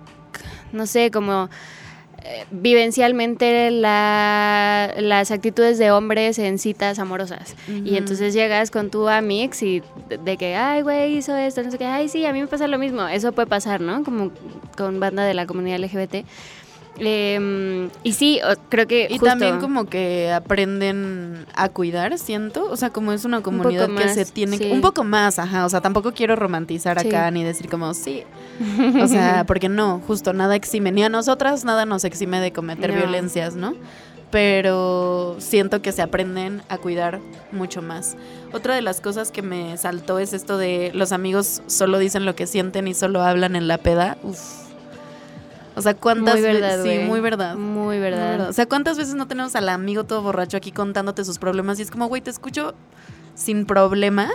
no 0.71 0.87
sé, 0.87 1.11
como 1.11 1.51
vivencialmente 2.51 3.71
las 3.71 5.31
actitudes 5.31 5.79
de 5.79 5.91
hombres 5.91 6.39
en 6.39 6.59
citas 6.59 6.99
amorosas. 6.99 7.55
Y 7.85 7.97
entonces 7.97 8.35
llegas 8.35 8.71
con 8.71 8.91
tu 8.91 9.09
amix 9.09 9.63
y 9.63 9.83
de, 10.25 10.37
que, 10.37 10.55
ay, 10.55 10.83
güey, 10.83 11.17
hizo 11.17 11.37
esto, 11.37 11.63
no 11.63 11.71
sé 11.71 11.79
qué, 11.79 11.87
ay, 11.87 12.09
sí, 12.09 12.27
a 12.27 12.33
mí 12.33 12.41
me 12.41 12.47
pasa 12.47 12.67
lo 12.67 12.79
mismo. 12.79 13.07
Eso 13.07 13.33
puede 13.33 13.47
pasar, 13.47 13.81
¿no? 13.81 14.05
Como 14.05 14.31
con 14.77 15.01
banda 15.01 15.25
de 15.25 15.35
la 15.35 15.47
comunidad 15.47 15.79
LGBT. 15.79 16.27
Em, 16.99 17.91
y 18.03 18.13
sí, 18.13 18.41
creo 18.69 18.87
que. 18.87 19.07
Y 19.11 19.19
también 19.19 19.61
como 19.61 19.87
que 19.87 20.33
aprenden 20.33 21.47
a 21.55 21.69
cuidar, 21.69 22.19
siento. 22.19 22.69
O 22.71 22.77
sea, 22.77 22.91
como 22.91 23.13
es 23.13 23.25
una 23.25 23.41
comunidad 23.41 23.89
que 23.91 24.09
se 24.09 24.25
tiene. 24.25 24.73
Un 24.73 24.81
poco 24.81 25.05
más, 25.05 25.39
ajá. 25.39 25.65
O 25.65 25.69
sea, 25.69 25.81
tampoco 25.81 26.13
quiero 26.13 26.37
romantizar 26.37 26.99
acá 26.99 27.31
ni 27.31 27.45
decir 27.45 27.69
como 27.69 27.95
sí. 27.95 28.25
O 29.01 29.07
sea, 29.07 29.45
porque 29.47 29.69
no, 29.69 30.01
justo 30.07 30.33
nada 30.33 30.57
exime. 30.57 30.93
Ni 30.93 31.03
a 31.03 31.09
nosotras 31.09 31.65
nada 31.65 31.87
nos 31.87 32.05
exime 32.05 32.41
de 32.41 32.53
cometer 32.53 32.93
violencias, 32.93 33.55
¿no? 33.55 33.75
Pero 34.31 35.37
siento 35.39 35.81
que 35.81 35.91
se 35.93 36.03
aprenden 36.03 36.63
a 36.69 36.77
cuidar 36.77 37.21
mucho 37.51 37.81
más. 37.81 38.15
Otra 38.53 38.75
de 38.75 38.83
las 38.83 39.01
cosas 39.01 39.31
que 39.31 39.41
me 39.41 39.79
saltó 39.79 40.19
es 40.19 40.35
esto 40.35 40.59
de 40.59 40.91
los 40.93 41.13
amigos 41.13 41.63
solo 41.67 41.99
dicen 41.99 42.27
lo 42.27 42.37
que 42.37 42.47
sienten 42.47 42.89
y 42.89 42.95
solo 42.95 43.23
hablan 43.23 43.57
en 43.57 43.69
la 43.69 43.79
peda. 43.79 44.19
Uf 44.23 44.68
o 45.79 45.83
sea, 45.83 45.95
cuántas 45.95 46.41
veces. 46.41 46.83
Sí, 46.83 46.99
muy 47.07 47.21
verdad. 47.21 47.57
Muy 47.57 47.99
verdad. 47.99 48.49
O 48.49 48.53
sea, 48.53 48.67
cuántas 48.67 48.99
veces 48.99 49.15
no 49.15 49.27
tenemos 49.29 49.55
al 49.57 49.69
amigo 49.69 50.05
todo 50.05 50.23
borracho 50.23 50.57
aquí 50.57 50.73
contándote 50.73 51.25
sus 51.25 51.39
problemas 51.39 51.79
y 51.79 51.83
es 51.83 51.91
como, 51.91 52.07
güey, 52.09 52.21
te 52.21 52.31
escucho 52.31 52.75
sin 53.35 53.65
problema, 53.67 54.29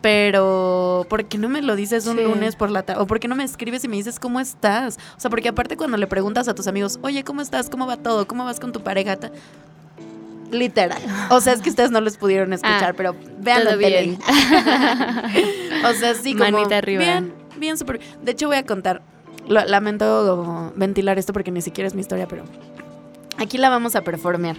pero 0.00 1.06
¿por 1.08 1.24
qué 1.26 1.38
no 1.38 1.48
me 1.48 1.60
lo 1.60 1.74
dices 1.76 2.06
un 2.06 2.22
lunes 2.22 2.54
por 2.56 2.70
la 2.70 2.82
tarde? 2.84 3.02
¿O 3.02 3.06
por 3.06 3.18
qué 3.20 3.26
no 3.28 3.34
me 3.34 3.44
escribes 3.44 3.82
y 3.84 3.88
me 3.88 3.96
dices 3.96 4.20
cómo 4.20 4.38
estás? 4.40 4.96
O 5.16 5.20
sea, 5.20 5.28
porque 5.30 5.48
aparte 5.48 5.76
cuando 5.76 5.96
le 5.96 6.06
preguntas 6.06 6.46
a 6.48 6.54
tus 6.54 6.66
amigos, 6.68 6.98
oye, 7.02 7.24
¿cómo 7.24 7.42
estás? 7.42 7.68
¿Cómo 7.68 7.86
va 7.86 7.96
todo? 7.96 8.26
¿Cómo 8.28 8.44
vas 8.44 8.60
con 8.60 8.72
tu 8.72 8.80
pareja? 8.82 9.18
Literal. 10.50 11.02
O 11.30 11.40
sea, 11.40 11.52
es 11.52 11.60
que 11.60 11.68
ustedes 11.68 11.90
no 11.90 12.00
los 12.00 12.16
pudieron 12.16 12.52
escuchar, 12.54 12.90
Ah, 12.90 12.94
pero 12.96 13.14
veanlo 13.40 13.70
todo 13.72 13.74
en 13.74 13.80
tele. 13.80 14.02
bien. 14.02 14.18
o 15.84 15.92
sea, 15.92 16.14
sí, 16.14 16.32
como 16.34 16.50
Manita 16.52 16.78
arriba. 16.78 17.02
bien, 17.02 17.34
bien 17.58 17.76
súper. 17.76 18.00
De 18.22 18.32
hecho, 18.32 18.46
voy 18.46 18.56
a 18.56 18.64
contar. 18.64 19.02
Lo- 19.48 19.64
lamento 19.64 20.72
ventilar 20.76 21.18
esto 21.18 21.32
porque 21.32 21.50
ni 21.50 21.62
siquiera 21.62 21.88
es 21.88 21.94
mi 21.94 22.00
historia, 22.00 22.26
pero 22.28 22.44
aquí 23.38 23.58
la 23.58 23.68
vamos 23.68 23.96
a 23.96 24.02
performear. 24.02 24.56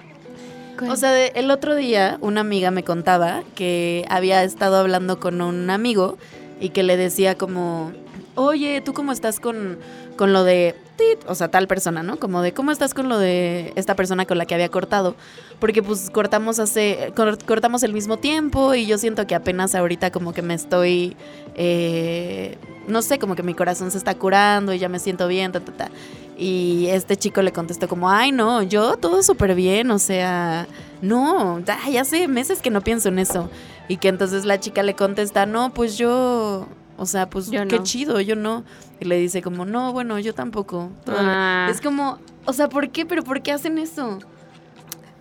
O 0.89 0.95
sea, 0.95 1.11
de- 1.11 1.33
el 1.35 1.51
otro 1.51 1.75
día 1.75 2.17
una 2.21 2.41
amiga 2.41 2.71
me 2.71 2.83
contaba 2.83 3.43
que 3.55 4.05
había 4.09 4.43
estado 4.43 4.77
hablando 4.77 5.19
con 5.19 5.41
un 5.41 5.69
amigo 5.69 6.17
y 6.61 6.69
que 6.69 6.83
le 6.83 6.95
decía 6.95 7.35
como, 7.37 7.91
oye, 8.35 8.79
¿tú 8.81 8.93
cómo 8.93 9.11
estás 9.11 9.39
con, 9.41 9.77
con 10.19 10.33
lo 10.33 10.43
de, 10.43 10.75
tit?", 10.97 11.17
o 11.27 11.33
sea, 11.33 11.47
tal 11.49 11.65
persona, 11.67 12.03
¿no? 12.03 12.17
Como 12.19 12.41
de, 12.41 12.51
¿cómo 12.53 12.71
estás 12.71 12.93
con 12.93 13.07
lo 13.07 13.17
de 13.17 13.71
esta 13.77 13.95
persona 13.95 14.25
con 14.25 14.37
la 14.37 14.45
que 14.45 14.53
había 14.53 14.67
cortado? 14.67 15.15
Porque 15.61 15.81
pues 15.81 16.09
cortamos 16.09 16.59
hace, 16.59 17.13
cor- 17.15 17.41
cortamos 17.45 17.83
el 17.83 17.93
mismo 17.93 18.17
tiempo 18.17 18.73
y 18.75 18.85
yo 18.85 18.97
siento 18.97 19.25
que 19.25 19.33
apenas 19.33 19.75
ahorita 19.75 20.11
como 20.11 20.33
que 20.33 20.41
me 20.41 20.53
estoy, 20.55 21.15
eh, 21.55 22.57
no 22.87 23.01
sé, 23.01 23.17
como 23.17 23.35
que 23.35 23.43
mi 23.43 23.53
corazón 23.53 23.91
se 23.91 23.97
está 23.97 24.13
curando 24.15 24.73
y 24.73 24.79
ya 24.79 24.89
me 24.89 24.99
siento 24.99 25.27
bien, 25.29 25.53
ta, 25.53 25.61
ta, 25.61 25.71
ta. 25.71 25.89
Y 26.37 26.87
este 26.87 27.15
chico 27.17 27.41
le 27.41 27.51
contestó 27.51 27.87
como, 27.87 28.09
ay, 28.09 28.31
no, 28.31 28.61
yo 28.63 28.97
todo 28.97 29.23
súper 29.23 29.55
bien, 29.55 29.89
o 29.91 29.99
sea, 29.99 30.67
no, 31.01 31.59
ya, 31.59 31.77
ya 31.89 32.01
hace 32.01 32.27
meses 32.27 32.61
que 32.61 32.69
no 32.71 32.81
pienso 32.81 33.09
en 33.09 33.19
eso. 33.19 33.49
Y 33.89 33.97
que 33.97 34.07
entonces 34.09 34.45
la 34.45 34.59
chica 34.59 34.83
le 34.83 34.93
contesta, 34.95 35.45
no, 35.45 35.73
pues 35.73 35.97
yo, 35.97 36.67
o 36.99 37.05
sea, 37.05 37.29
pues 37.29 37.49
Yo 37.49 37.65
qué 37.67 37.77
no. 37.77 37.83
chido, 37.83 38.19
yo 38.21 38.35
no. 38.35 38.63
Y 38.99 39.05
le 39.05 39.17
dice 39.17 39.41
como, 39.41 39.65
no, 39.65 39.93
bueno, 39.93 40.19
yo 40.19 40.33
tampoco. 40.33 40.91
todavía". 41.05 41.65
Ah. 41.65 41.67
Es 41.71 41.81
como, 41.81 42.19
o 42.45 42.53
sea, 42.53 42.69
¿por 42.69 42.89
qué? 42.89 43.05
¿Pero 43.05 43.23
por 43.23 43.41
qué 43.41 43.51
hacen 43.53 43.77
eso? 43.77 44.19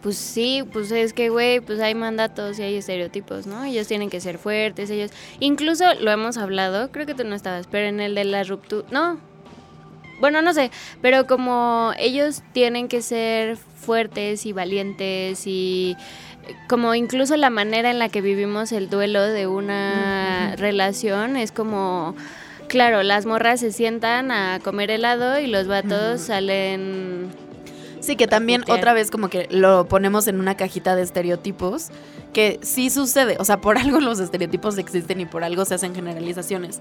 Pues 0.02 0.16
sí, 0.16 0.64
pues 0.72 0.90
es 0.90 1.12
que, 1.12 1.28
güey, 1.28 1.60
pues 1.60 1.80
hay 1.80 1.94
mandatos 1.94 2.58
y 2.58 2.62
hay 2.62 2.76
estereotipos, 2.76 3.46
¿no? 3.46 3.64
Ellos 3.64 3.86
tienen 3.86 4.10
que 4.10 4.20
ser 4.20 4.38
fuertes, 4.38 4.90
ellos... 4.90 5.10
Incluso 5.40 5.84
lo 5.94 6.10
hemos 6.10 6.36
hablado, 6.36 6.92
creo 6.92 7.04
que 7.04 7.14
tú 7.14 7.24
no 7.24 7.34
estabas, 7.34 7.66
pero 7.66 7.88
en 7.88 8.00
el 8.00 8.14
de 8.14 8.24
la 8.24 8.44
ruptura... 8.44 8.86
No, 8.92 9.18
bueno, 10.20 10.42
no 10.42 10.52
sé, 10.52 10.70
pero 11.00 11.26
como 11.26 11.92
ellos 11.98 12.42
tienen 12.52 12.88
que 12.88 13.02
ser 13.02 13.56
fuertes 13.56 14.46
y 14.46 14.52
valientes 14.52 15.46
y 15.46 15.96
como 16.68 16.94
incluso 16.94 17.36
la 17.36 17.50
manera 17.50 17.90
en 17.90 17.98
la 17.98 18.08
que 18.08 18.20
vivimos 18.20 18.72
el 18.72 18.90
duelo 18.90 19.22
de 19.22 19.46
una 19.46 20.54
relación 20.56 21.36
es 21.36 21.52
como... 21.52 22.14
Claro, 22.68 23.02
las 23.02 23.24
morras 23.24 23.60
se 23.60 23.72
sientan 23.72 24.30
a 24.30 24.60
comer 24.62 24.90
helado 24.90 25.40
y 25.40 25.46
los 25.46 25.66
vatos 25.68 26.20
salen 26.20 27.30
Sí, 28.00 28.16
que 28.16 28.26
también 28.26 28.62
otra 28.68 28.92
vez 28.92 29.10
como 29.10 29.28
que 29.28 29.48
lo 29.50 29.86
ponemos 29.86 30.28
en 30.28 30.38
una 30.38 30.56
cajita 30.56 30.96
de 30.96 31.02
estereotipos, 31.02 31.88
que 32.32 32.58
sí 32.62 32.90
sucede, 32.90 33.36
o 33.38 33.44
sea, 33.44 33.60
por 33.60 33.78
algo 33.78 34.00
los 34.00 34.20
estereotipos 34.20 34.78
existen 34.78 35.20
y 35.20 35.26
por 35.26 35.44
algo 35.44 35.64
se 35.64 35.74
hacen 35.74 35.94
generalizaciones. 35.94 36.80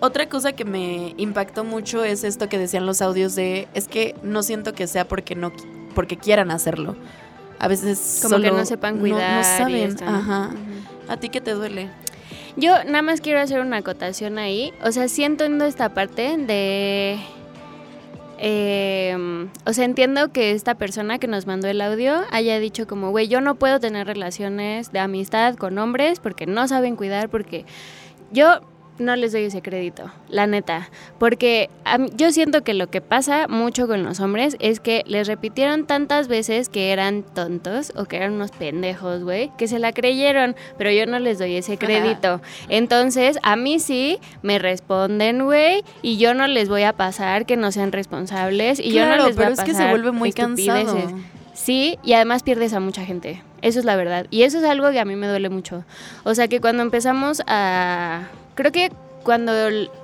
Otra 0.00 0.28
cosa 0.28 0.52
que 0.52 0.64
me 0.64 1.14
impactó 1.16 1.64
mucho 1.64 2.04
es 2.04 2.24
esto 2.24 2.48
que 2.48 2.58
decían 2.58 2.86
los 2.86 3.02
audios 3.02 3.34
de, 3.34 3.68
es 3.74 3.88
que 3.88 4.14
no 4.22 4.42
siento 4.42 4.72
que 4.72 4.86
sea 4.86 5.06
porque 5.06 5.34
no 5.34 5.52
porque 5.94 6.16
quieran 6.16 6.50
hacerlo. 6.50 6.96
A 7.64 7.68
veces 7.68 8.18
como 8.20 8.36
que 8.36 8.48
solo 8.48 8.58
no 8.58 8.66
sepan 8.66 8.98
cuidar. 8.98 9.38
no, 9.38 9.42
saben, 9.42 9.96
ajá. 10.06 10.50
¿A 11.08 11.16
ti 11.16 11.30
qué 11.30 11.40
te 11.40 11.52
duele? 11.52 11.88
Yo 12.56 12.84
nada 12.84 13.00
más 13.00 13.22
quiero 13.22 13.40
hacer 13.40 13.60
una 13.60 13.78
acotación 13.78 14.38
ahí. 14.38 14.74
O 14.82 14.92
sea, 14.92 15.08
sí 15.08 15.24
entiendo 15.24 15.64
esta 15.64 15.88
parte 15.94 16.36
de... 16.36 17.18
eh, 18.38 19.48
o 19.64 19.72
sea, 19.72 19.86
entiendo 19.86 20.30
que 20.30 20.52
esta 20.52 20.74
persona 20.74 21.18
que 21.18 21.26
nos 21.26 21.46
mandó 21.46 21.68
el 21.68 21.80
audio 21.80 22.22
haya 22.30 22.60
dicho 22.60 22.86
como, 22.86 23.10
güey, 23.12 23.28
yo 23.28 23.40
no 23.40 23.54
puedo 23.54 23.80
tener 23.80 24.06
relaciones 24.06 24.92
de 24.92 24.98
amistad 24.98 25.54
con 25.54 25.78
hombres 25.78 26.20
porque 26.20 26.44
no 26.46 26.68
saben 26.68 26.96
cuidar, 26.96 27.30
porque 27.30 27.64
yo 28.30 28.60
no 28.98 29.16
les 29.16 29.32
doy 29.32 29.44
ese 29.44 29.60
crédito, 29.60 30.10
la 30.28 30.46
neta. 30.46 30.88
Porque 31.18 31.68
mí- 31.98 32.10
yo 32.16 32.30
siento 32.30 32.62
que 32.62 32.74
lo 32.74 32.88
que 32.88 33.00
pasa 33.00 33.48
mucho 33.48 33.86
con 33.88 34.02
los 34.04 34.20
hombres 34.20 34.56
es 34.60 34.78
que 34.80 35.02
les 35.06 35.26
repitieron 35.26 35.84
tantas 35.86 36.28
veces 36.28 36.68
que 36.68 36.92
eran 36.92 37.22
tontos 37.22 37.92
o 37.96 38.04
que 38.04 38.16
eran 38.16 38.34
unos 38.34 38.52
pendejos, 38.52 39.22
güey, 39.24 39.50
que 39.58 39.66
se 39.68 39.78
la 39.78 39.92
creyeron, 39.92 40.54
pero 40.78 40.90
yo 40.90 41.06
no 41.06 41.18
les 41.18 41.38
doy 41.38 41.56
ese 41.56 41.76
crédito. 41.78 42.40
Entonces, 42.68 43.38
a 43.42 43.56
mí 43.56 43.80
sí 43.80 44.18
me 44.42 44.58
responden, 44.58 45.44
güey, 45.44 45.82
y 46.02 46.16
yo 46.18 46.34
no 46.34 46.46
les 46.46 46.68
voy 46.68 46.82
a 46.82 46.92
pasar 46.92 47.46
que 47.46 47.56
no 47.56 47.72
sean 47.72 47.92
responsables 47.92 48.78
y 48.80 48.92
yo 48.92 49.06
no 49.06 49.16
les 49.16 49.34
voy 49.36 49.44
pero 49.44 49.48
a 49.48 49.52
es 49.52 49.60
que 49.60 49.66
se 49.66 49.72
pasar 49.72 49.90
vuelve 49.90 50.12
muy 50.12 50.32
cansado. 50.32 50.96
Sí, 51.52 51.98
y 52.02 52.14
además 52.14 52.42
pierdes 52.42 52.72
a 52.74 52.80
mucha 52.80 53.04
gente. 53.04 53.42
Eso 53.62 53.78
es 53.78 53.84
la 53.84 53.94
verdad. 53.96 54.26
Y 54.30 54.42
eso 54.42 54.58
es 54.58 54.64
algo 54.64 54.90
que 54.90 54.98
a 55.00 55.04
mí 55.04 55.14
me 55.16 55.26
duele 55.28 55.48
mucho. 55.50 55.84
O 56.24 56.34
sea 56.34 56.48
que 56.48 56.60
cuando 56.60 56.82
empezamos 56.82 57.42
a... 57.46 58.24
Creo 58.54 58.72
que 58.72 58.90
cuando 59.22 59.52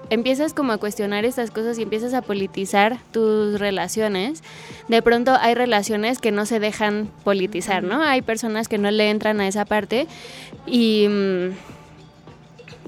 empiezas 0.09 0.55
como 0.55 0.73
a 0.73 0.79
cuestionar 0.79 1.25
estas 1.25 1.51
cosas 1.51 1.79
y 1.79 1.83
empiezas 1.83 2.15
a 2.15 2.23
politizar 2.23 2.99
tus 3.13 3.61
relaciones, 3.61 4.43
de 4.89 5.03
pronto 5.03 5.37
hay 5.39 5.55
relaciones 5.55 6.19
que 6.19 6.33
no 6.33 6.47
se 6.47 6.59
dejan 6.59 7.09
politizar, 7.23 7.83
¿no? 7.83 8.03
Hay 8.03 8.23
personas 8.23 8.67
que 8.67 8.79
no 8.79 8.91
le 8.91 9.11
entran 9.11 9.41
a 9.41 9.49
esa 9.49 9.65
parte 9.65 10.07
y... 10.67 11.07
mm, 11.09 11.80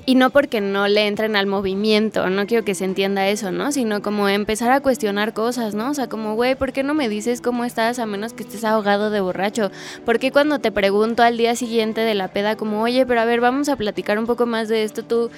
y 0.04 0.16
no 0.16 0.30
porque 0.30 0.60
no 0.60 0.88
le 0.88 1.06
entren 1.06 1.36
al 1.36 1.46
movimiento, 1.46 2.28
no 2.28 2.46
quiero 2.46 2.64
que 2.64 2.74
se 2.74 2.84
entienda 2.84 3.28
eso, 3.28 3.52
¿no? 3.52 3.70
Sino 3.70 4.02
como 4.02 4.28
empezar 4.28 4.72
a 4.72 4.80
cuestionar 4.80 5.32
cosas, 5.32 5.74
¿no? 5.74 5.90
O 5.90 5.94
sea, 5.94 6.08
como, 6.08 6.34
güey, 6.34 6.54
¿por 6.56 6.72
qué 6.72 6.82
no 6.82 6.92
me 6.94 7.08
dices 7.08 7.40
cómo 7.40 7.64
estás 7.64 7.98
a 8.00 8.06
menos 8.06 8.32
que 8.32 8.42
estés 8.42 8.64
ahogado 8.64 9.10
de 9.10 9.20
borracho? 9.20 9.70
¿Por 10.04 10.18
qué 10.18 10.32
cuando 10.32 10.58
te 10.58 10.72
pregunto 10.72 11.22
al 11.22 11.36
día 11.36 11.54
siguiente 11.54 12.00
de 12.00 12.14
la 12.14 12.28
peda 12.28 12.56
como, 12.56 12.82
oye, 12.82 13.06
pero 13.06 13.20
a 13.20 13.24
ver, 13.24 13.40
vamos 13.40 13.68
a 13.68 13.76
platicar 13.76 14.18
un 14.18 14.26
poco 14.26 14.44
más 14.44 14.68
de 14.68 14.82
esto, 14.82 15.04
tú 15.04 15.30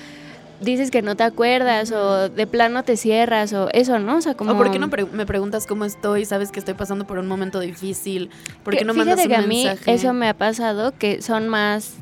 dices 0.60 0.90
que 0.90 1.02
no 1.02 1.14
te 1.14 1.24
acuerdas 1.24 1.92
o 1.92 2.30
de 2.30 2.46
plano 2.46 2.84
te 2.84 2.96
cierras 2.96 3.52
o 3.52 3.68
eso, 3.72 3.98
¿no? 3.98 4.16
O 4.16 4.20
sea, 4.22 4.34
como... 4.34 4.52
¿O 4.52 4.56
por 4.56 4.70
qué 4.70 4.78
no 4.78 4.88
pre- 4.88 5.04
me 5.04 5.26
preguntas 5.26 5.66
cómo 5.66 5.84
estoy? 5.84 6.24
Sabes 6.24 6.50
que 6.52 6.58
estoy 6.58 6.72
pasando 6.72 7.06
por 7.06 7.18
un 7.18 7.26
momento 7.26 7.60
difícil. 7.60 8.30
¿Por 8.62 8.72
qué 8.72 8.78
Que 8.78 8.84
no 8.86 8.94
mandas 8.94 9.20
un 9.20 9.28
que 9.28 9.34
a 9.34 9.42
mí 9.42 9.66
eso 9.84 10.14
me 10.14 10.26
ha 10.28 10.34
pasado, 10.34 10.94
que 10.98 11.20
son 11.20 11.48
más 11.48 11.96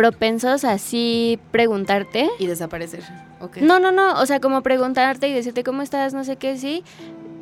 propensos 0.00 0.64
a 0.64 0.72
así 0.72 1.38
preguntarte 1.50 2.26
Y 2.38 2.46
desaparecer. 2.46 3.02
No, 3.60 3.78
no, 3.80 3.92
no, 3.92 4.14
o 4.20 4.24
sea, 4.24 4.40
como 4.40 4.62
preguntarte 4.62 5.28
y 5.28 5.32
decirte 5.34 5.62
cómo 5.62 5.82
estás, 5.82 6.14
no 6.14 6.24
sé 6.24 6.36
qué, 6.36 6.56
sí. 6.56 6.82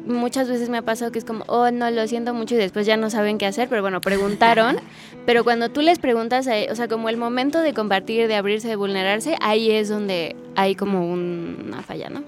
Muchas 0.06 0.48
veces 0.48 0.68
me 0.68 0.78
ha 0.78 0.82
pasado 0.82 1.12
que 1.12 1.18
es 1.20 1.24
como, 1.24 1.44
oh, 1.46 1.70
no, 1.70 1.88
lo 1.90 2.06
siento 2.08 2.34
mucho 2.34 2.54
y 2.56 2.58
después 2.58 2.84
ya 2.84 2.96
no 2.96 3.10
saben 3.10 3.38
qué 3.38 3.46
hacer, 3.46 3.68
pero 3.68 3.82
bueno, 3.82 4.00
preguntaron. 4.00 4.76
pero 5.26 5.44
cuando 5.44 5.68
tú 5.68 5.82
les 5.82 6.00
preguntas, 6.00 6.48
a- 6.48 6.72
o 6.72 6.74
sea, 6.74 6.88
como 6.88 7.08
el 7.08 7.16
momento 7.16 7.60
de 7.60 7.74
compartir, 7.74 8.26
de 8.26 8.34
abrirse, 8.34 8.66
de 8.66 8.76
vulnerarse, 8.76 9.36
ahí 9.40 9.70
es 9.70 9.88
donde 9.88 10.34
hay 10.56 10.74
como 10.74 11.08
un- 11.08 11.64
una 11.68 11.82
falla, 11.82 12.08
¿no? 12.10 12.24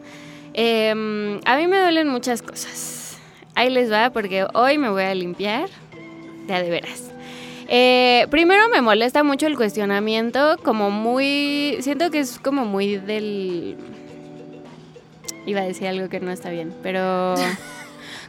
Em, 0.53 1.40
a 1.45 1.57
mí 1.57 1.66
me 1.66 1.81
duelen 1.81 2.07
muchas 2.09 2.43
cosas. 2.43 3.19
Ahí 3.57 3.69
les 3.71 3.90
va, 3.90 4.11
porque 4.11 4.47
hoy 4.55 4.79
me 4.79 4.90
voy 4.90 5.03
a 5.03 5.14
limpiar, 5.14 5.69
ya 6.47 6.62
de 6.62 6.71
veras. 6.71 7.10
Eh, 7.72 8.26
primero 8.30 8.68
me 8.68 8.83
molesta 8.83 9.22
mucho 9.22 9.46
el 9.46 9.56
cuestionamiento, 9.56 10.56
como 10.64 10.90
muy, 10.90 11.78
siento 11.80 12.11
que 12.11 12.18
es 12.18 12.40
como 12.40 12.64
muy 12.64 12.96
del... 12.96 13.76
Iba 15.46 15.61
a 15.61 15.64
decir 15.64 15.87
algo 15.87 16.09
que 16.09 16.18
no 16.18 16.33
está 16.33 16.50
bien, 16.50 16.74
pero... 16.83 17.37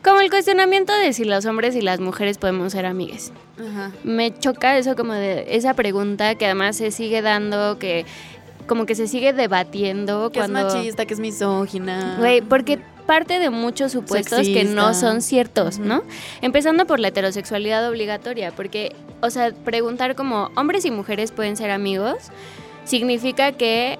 Como 0.03 0.19
el 0.19 0.31
cuestionamiento 0.31 0.97
de 0.97 1.13
si 1.13 1.25
los 1.25 1.45
hombres 1.45 1.75
y 1.75 1.81
las 1.81 1.99
mujeres 1.99 2.39
podemos 2.39 2.71
ser 2.71 2.87
amigues. 2.87 3.31
Ajá. 3.59 3.91
Me 4.03 4.35
choca 4.35 4.75
eso 4.75 4.95
como 4.95 5.13
de 5.13 5.55
esa 5.55 5.75
pregunta 5.75 6.33
que 6.33 6.45
además 6.45 6.75
se 6.75 6.89
sigue 6.89 7.21
dando, 7.21 7.77
que 7.77 8.07
como 8.65 8.87
que 8.87 8.95
se 8.95 9.07
sigue 9.07 9.33
debatiendo 9.33 10.31
Que 10.31 10.39
cuando... 10.39 10.59
es 10.59 10.73
machista, 10.73 11.05
que 11.05 11.13
es 11.13 11.19
misógina. 11.19 12.15
Güey, 12.17 12.41
porque 12.41 12.79
parte 13.11 13.39
de 13.39 13.49
muchos 13.49 13.91
supuestos 13.91 14.47
que 14.47 14.63
no 14.63 14.85
Sexista. 14.85 14.93
son 14.93 15.21
ciertos. 15.21 15.79
¿no? 15.79 16.01
Empezando 16.41 16.85
por 16.85 17.01
la 17.01 17.09
heterosexualidad 17.09 17.85
obligatoria, 17.89 18.51
porque, 18.51 18.95
o 19.19 19.29
sea, 19.29 19.51
preguntar 19.65 20.15
como 20.15 20.49
hombres 20.55 20.85
y 20.85 20.91
mujeres 20.91 21.33
pueden 21.33 21.57
ser 21.57 21.71
amigos, 21.71 22.15
significa 22.85 23.51
que 23.51 23.99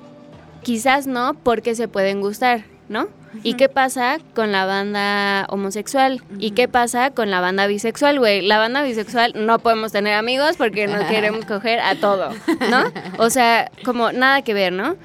quizás 0.63 1.07
no 1.07 1.33
porque 1.33 1.75
se 1.75 1.89
pueden 1.89 2.21
gustar, 2.21 2.63
¿no? 2.87 3.09
¿Y 3.43 3.55
qué 3.55 3.67
pasa 3.67 4.19
con 4.33 4.53
la 4.53 4.65
banda 4.65 5.45
homosexual? 5.49 6.21
¿Y 6.39 6.51
qué 6.51 6.69
pasa 6.69 7.11
con 7.11 7.31
la 7.31 7.41
banda 7.41 7.67
bisexual, 7.67 8.17
güey? 8.17 8.41
La 8.41 8.59
banda 8.59 8.81
bisexual 8.81 9.33
no 9.35 9.59
podemos 9.59 9.91
tener 9.91 10.13
amigos 10.13 10.55
porque 10.55 10.87
no 10.87 11.05
queremos 11.09 11.43
coger 11.43 11.81
a 11.81 11.95
todo, 11.95 12.29
¿no? 12.69 12.83
O 13.17 13.29
sea, 13.29 13.69
como 13.83 14.13
nada 14.13 14.41
que 14.41 14.53
ver, 14.53 14.71
¿no? 14.71 14.95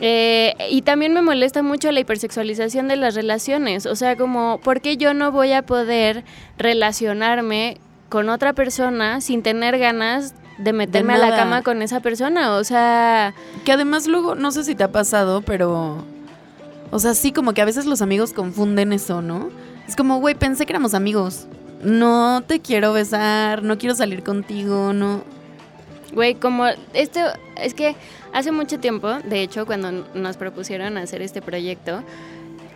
Eh, 0.00 0.54
y 0.70 0.82
también 0.82 1.12
me 1.12 1.20
molesta 1.22 1.62
mucho 1.62 1.92
la 1.92 2.00
hipersexualización 2.00 2.88
de 2.88 2.96
las 2.96 3.14
relaciones. 3.14 3.86
O 3.86 3.94
sea, 3.96 4.16
como, 4.16 4.58
¿por 4.62 4.80
qué 4.80 4.96
yo 4.96 5.12
no 5.14 5.30
voy 5.30 5.52
a 5.52 5.62
poder 5.62 6.24
relacionarme 6.56 7.76
con 8.08 8.28
otra 8.28 8.54
persona 8.54 9.20
sin 9.20 9.42
tener 9.42 9.78
ganas 9.78 10.34
de 10.58 10.72
meterme 10.72 11.14
a 11.14 11.18
la 11.18 11.36
cama 11.36 11.62
con 11.62 11.82
esa 11.82 12.00
persona? 12.00 12.56
O 12.56 12.64
sea, 12.64 13.34
Que 13.64 13.72
además 13.72 14.06
luego, 14.06 14.34
no 14.34 14.52
sé 14.52 14.64
si 14.64 14.74
te 14.74 14.84
ha 14.84 14.92
pasado, 14.92 15.42
pero... 15.42 16.04
O 16.92 16.98
sea, 16.98 17.14
sí, 17.14 17.30
como 17.30 17.52
que 17.52 17.62
a 17.62 17.64
veces 17.64 17.86
los 17.86 18.02
amigos 18.02 18.32
confunden 18.32 18.92
eso, 18.92 19.22
¿no? 19.22 19.50
Es 19.86 19.94
como, 19.94 20.18
güey, 20.18 20.34
pensé 20.34 20.66
que 20.66 20.72
éramos 20.72 20.94
amigos. 20.94 21.46
no 21.82 22.42
te 22.46 22.60
quiero 22.60 22.92
besar, 22.92 23.62
no 23.62 23.78
quiero 23.78 23.94
salir 23.94 24.22
contigo, 24.22 24.92
no. 24.92 25.22
Güey, 26.12 26.34
como 26.34 26.66
esto, 26.92 27.20
es 27.56 27.74
que 27.74 27.94
hace 28.32 28.52
mucho 28.52 28.78
tiempo, 28.78 29.08
de 29.24 29.42
hecho, 29.42 29.66
cuando 29.66 29.90
nos 30.14 30.36
propusieron 30.36 30.96
hacer 30.98 31.22
este 31.22 31.42
proyecto, 31.42 32.02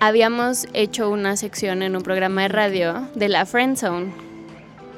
habíamos 0.01 0.67
hecho 0.73 1.11
una 1.11 1.37
sección 1.37 1.83
en 1.83 1.97
un 1.97 2.03
programa 2.03 2.43
de 2.43 2.49
radio 2.49 3.09
de 3.15 3.29
la 3.29 3.47
Friend 3.47 3.77
Zone. 3.77 4.13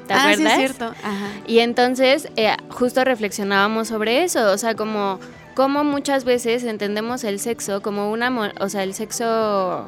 ¿Te 0.07 0.15
ah, 0.15 0.31
acuerdas? 0.31 0.39
sí, 0.39 0.47
es 0.47 0.55
cierto. 0.55 0.85
Ajá. 1.03 1.29
Y 1.47 1.59
entonces 1.61 2.29
eh, 2.37 2.57
justo 2.71 3.05
reflexionábamos 3.05 3.89
sobre 3.89 4.25
eso, 4.25 4.53
o 4.53 4.59
sea, 4.59 4.75
como, 4.75 5.19
como 5.55 5.85
muchas 5.85 6.25
veces 6.25 6.65
entendemos 6.65 7.25
el 7.25 7.41
sexo 7.41 7.83
como 7.83 8.11
una, 8.11 8.53
o 8.61 8.69
sea, 8.69 8.83
el 8.83 8.95
sexo 8.95 9.87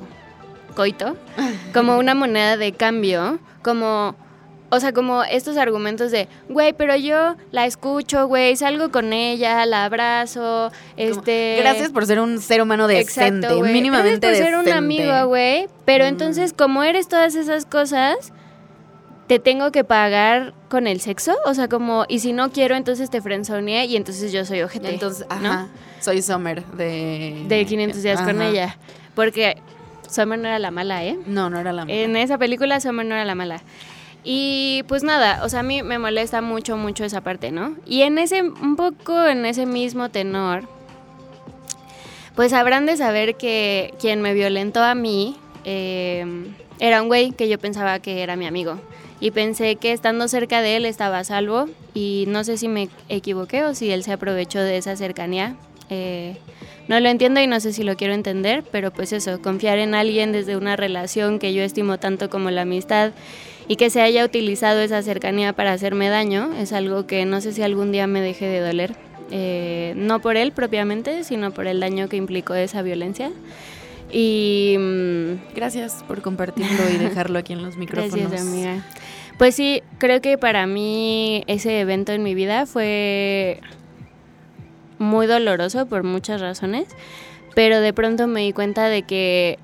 coito, 0.74 1.16
como 1.72 1.98
una 1.98 2.14
moneda 2.14 2.56
de 2.56 2.72
cambio, 2.72 3.38
como, 3.62 4.14
o 4.70 4.80
sea, 4.80 4.92
como 4.92 5.24
estos 5.24 5.56
argumentos 5.56 6.10
de, 6.10 6.28
güey, 6.48 6.72
pero 6.72 6.94
yo 6.96 7.36
la 7.52 7.66
escucho, 7.66 8.26
güey, 8.26 8.54
salgo 8.56 8.90
con 8.90 9.12
ella, 9.12 9.64
la 9.66 9.84
abrazo, 9.86 10.70
Como, 10.96 11.10
este... 11.20 11.56
Gracias 11.60 11.90
por 11.90 12.04
ser 12.06 12.20
un 12.20 12.40
ser 12.40 12.60
humano 12.60 12.86
decente, 12.86 13.46
Exacto, 13.46 13.62
mínimamente 13.62 14.26
Gracias 14.26 14.50
por 14.50 14.62
ser 14.64 14.68
un 14.68 14.72
amigo, 14.76 15.26
güey. 15.26 15.68
Pero 15.84 16.04
Mm. 16.04 16.08
entonces, 16.08 16.52
como 16.52 16.82
eres 16.82 17.08
todas 17.08 17.34
esas 17.34 17.64
cosas, 17.64 18.32
te 19.26 19.38
tengo 19.38 19.72
que 19.72 19.84
pagar 19.84 20.54
con 20.68 20.86
el 20.86 21.00
sexo. 21.00 21.34
O 21.44 21.54
sea, 21.54 21.68
como, 21.68 22.04
y 22.08 22.18
si 22.20 22.32
no 22.32 22.50
quiero, 22.50 22.76
entonces 22.76 23.10
te 23.10 23.20
frenzoneé 23.22 23.84
y 23.86 23.96
entonces 23.96 24.32
yo 24.32 24.44
soy 24.44 24.62
ojete. 24.62 24.88
Entonces, 24.88 25.26
¿no? 25.40 25.50
ajá, 25.50 25.68
soy 26.00 26.22
Summer 26.22 26.64
de... 26.64 27.44
De 27.46 27.64
500 27.66 28.02
días 28.02 28.22
con 28.22 28.40
ella. 28.42 28.76
Porque 29.14 29.56
Summer 30.10 30.38
no 30.38 30.48
era 30.48 30.58
la 30.58 30.70
mala, 30.70 31.04
¿eh? 31.04 31.18
No, 31.26 31.50
no 31.50 31.58
era 31.60 31.72
la 31.72 31.82
En 31.88 32.16
esa 32.16 32.38
película 32.38 32.80
Summer 32.80 33.04
no 33.04 33.14
era 33.14 33.24
la 33.24 33.34
mala. 33.34 33.60
Y 34.30 34.82
pues 34.88 35.04
nada, 35.04 35.42
o 35.42 35.48
sea, 35.48 35.60
a 35.60 35.62
mí 35.62 35.82
me 35.82 35.98
molesta 35.98 36.42
mucho, 36.42 36.76
mucho 36.76 37.02
esa 37.02 37.22
parte, 37.22 37.50
¿no? 37.50 37.76
Y 37.86 38.02
en 38.02 38.18
ese, 38.18 38.42
un 38.42 38.76
poco 38.76 39.26
en 39.26 39.46
ese 39.46 39.64
mismo 39.64 40.10
tenor, 40.10 40.68
pues 42.36 42.52
habrán 42.52 42.84
de 42.84 42.98
saber 42.98 43.36
que 43.36 43.94
quien 43.98 44.20
me 44.20 44.34
violentó 44.34 44.82
a 44.82 44.94
mí 44.94 45.38
eh, 45.64 46.26
era 46.78 47.00
un 47.00 47.08
güey 47.08 47.32
que 47.32 47.48
yo 47.48 47.58
pensaba 47.58 48.00
que 48.00 48.22
era 48.22 48.36
mi 48.36 48.46
amigo. 48.46 48.78
Y 49.18 49.30
pensé 49.30 49.76
que 49.76 49.92
estando 49.92 50.28
cerca 50.28 50.60
de 50.60 50.76
él 50.76 50.84
estaba 50.84 51.20
a 51.20 51.24
salvo 51.24 51.64
y 51.94 52.26
no 52.28 52.44
sé 52.44 52.58
si 52.58 52.68
me 52.68 52.90
equivoqué 53.08 53.64
o 53.64 53.74
si 53.74 53.90
él 53.90 54.04
se 54.04 54.12
aprovechó 54.12 54.60
de 54.60 54.76
esa 54.76 54.94
cercanía. 54.96 55.56
Eh, 55.88 56.36
no 56.86 57.00
lo 57.00 57.08
entiendo 57.08 57.40
y 57.40 57.46
no 57.46 57.60
sé 57.60 57.72
si 57.72 57.82
lo 57.82 57.96
quiero 57.96 58.12
entender, 58.12 58.62
pero 58.70 58.90
pues 58.90 59.14
eso, 59.14 59.40
confiar 59.40 59.78
en 59.78 59.94
alguien 59.94 60.32
desde 60.32 60.58
una 60.58 60.76
relación 60.76 61.38
que 61.38 61.54
yo 61.54 61.62
estimo 61.62 61.98
tanto 61.98 62.28
como 62.28 62.50
la 62.50 62.62
amistad 62.62 63.12
y 63.68 63.76
que 63.76 63.90
se 63.90 64.00
haya 64.00 64.24
utilizado 64.24 64.80
esa 64.80 65.02
cercanía 65.02 65.52
para 65.52 65.72
hacerme 65.72 66.08
daño 66.08 66.50
es 66.58 66.72
algo 66.72 67.06
que 67.06 67.26
no 67.26 67.40
sé 67.42 67.52
si 67.52 67.62
algún 67.62 67.92
día 67.92 68.06
me 68.06 68.22
deje 68.22 68.46
de 68.46 68.60
doler. 68.60 68.96
Eh, 69.30 69.92
no 69.94 70.20
por 70.20 70.38
él 70.38 70.52
propiamente, 70.52 71.22
sino 71.22 71.52
por 71.52 71.66
el 71.66 71.80
daño 71.80 72.08
que 72.08 72.16
implicó 72.16 72.54
esa 72.54 72.80
violencia. 72.80 73.30
Y 74.10 74.76
mm, 74.78 75.54
Gracias 75.54 76.02
por 76.08 76.22
compartirlo 76.22 76.88
y 76.88 76.96
dejarlo 76.96 77.38
aquí 77.38 77.52
en 77.52 77.62
los 77.62 77.76
micrófonos. 77.78 78.30
Gracias, 78.30 78.40
amiga. 78.40 78.82
Pues 79.36 79.54
sí, 79.54 79.82
creo 79.98 80.22
que 80.22 80.38
para 80.38 80.66
mí 80.66 81.44
ese 81.46 81.80
evento 81.80 82.12
en 82.12 82.22
mi 82.22 82.34
vida 82.34 82.64
fue 82.64 83.60
muy 84.98 85.26
doloroso 85.26 85.86
por 85.86 86.02
muchas 86.02 86.40
razones, 86.40 86.88
pero 87.54 87.80
de 87.80 87.92
pronto 87.92 88.26
me 88.26 88.40
di 88.40 88.52
cuenta 88.52 88.88
de 88.88 89.02
que 89.02 89.58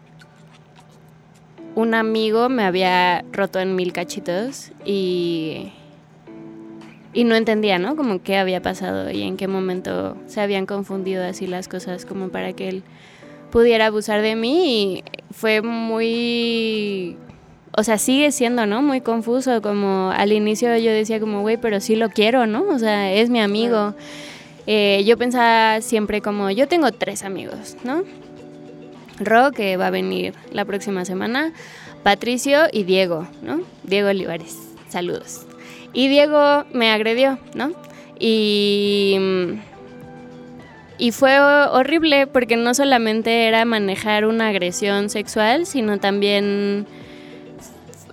un 1.74 1.94
amigo 1.94 2.48
me 2.48 2.64
había 2.64 3.24
roto 3.32 3.60
en 3.60 3.74
mil 3.76 3.92
cachitos 3.92 4.72
y 4.84 5.72
y 7.12 7.22
no 7.22 7.36
entendía, 7.36 7.78
¿no? 7.78 7.94
Como 7.94 8.22
qué 8.22 8.36
había 8.36 8.60
pasado 8.60 9.10
y 9.10 9.22
en 9.22 9.36
qué 9.36 9.46
momento 9.46 10.16
se 10.26 10.40
habían 10.40 10.66
confundido 10.66 11.24
así 11.24 11.46
las 11.46 11.68
cosas 11.68 12.04
como 12.04 12.28
para 12.28 12.52
que 12.52 12.68
él 12.68 12.82
pudiera 13.50 13.86
abusar 13.86 14.20
de 14.20 14.34
mí 14.34 14.96
y 14.96 15.04
fue 15.30 15.62
muy 15.62 17.16
o 17.76 17.82
sea, 17.82 17.98
sigue 17.98 18.30
siendo, 18.30 18.66
¿no? 18.66 18.82
Muy 18.82 19.00
confuso, 19.00 19.60
como 19.60 20.10
al 20.10 20.32
inicio 20.32 20.76
yo 20.76 20.92
decía 20.92 21.18
como, 21.18 21.40
güey, 21.40 21.56
pero 21.56 21.80
sí 21.80 21.96
lo 21.96 22.08
quiero, 22.08 22.46
¿no? 22.46 22.64
O 22.68 22.78
sea, 22.78 23.12
es 23.12 23.30
mi 23.30 23.40
amigo. 23.40 23.94
Eh, 24.66 25.02
yo 25.04 25.18
pensaba 25.18 25.80
siempre 25.80 26.20
como, 26.20 26.50
yo 26.50 26.68
tengo 26.68 26.92
tres 26.92 27.24
amigos, 27.24 27.76
¿no? 27.82 28.04
Ro, 29.20 29.52
que 29.52 29.76
va 29.76 29.88
a 29.88 29.90
venir 29.90 30.34
la 30.52 30.64
próxima 30.64 31.04
semana, 31.04 31.52
Patricio 32.02 32.62
y 32.72 32.82
Diego, 32.84 33.26
¿no? 33.42 33.60
Diego 33.84 34.08
Olivares, 34.08 34.56
saludos. 34.88 35.46
Y 35.92 36.08
Diego 36.08 36.64
me 36.72 36.90
agredió, 36.90 37.38
¿no? 37.54 37.70
Y, 38.18 39.16
y 40.98 41.12
fue 41.12 41.38
ho- 41.40 41.72
horrible 41.72 42.26
porque 42.26 42.56
no 42.56 42.74
solamente 42.74 43.46
era 43.46 43.64
manejar 43.64 44.26
una 44.26 44.48
agresión 44.48 45.10
sexual, 45.10 45.66
sino 45.66 45.98
también 45.98 46.86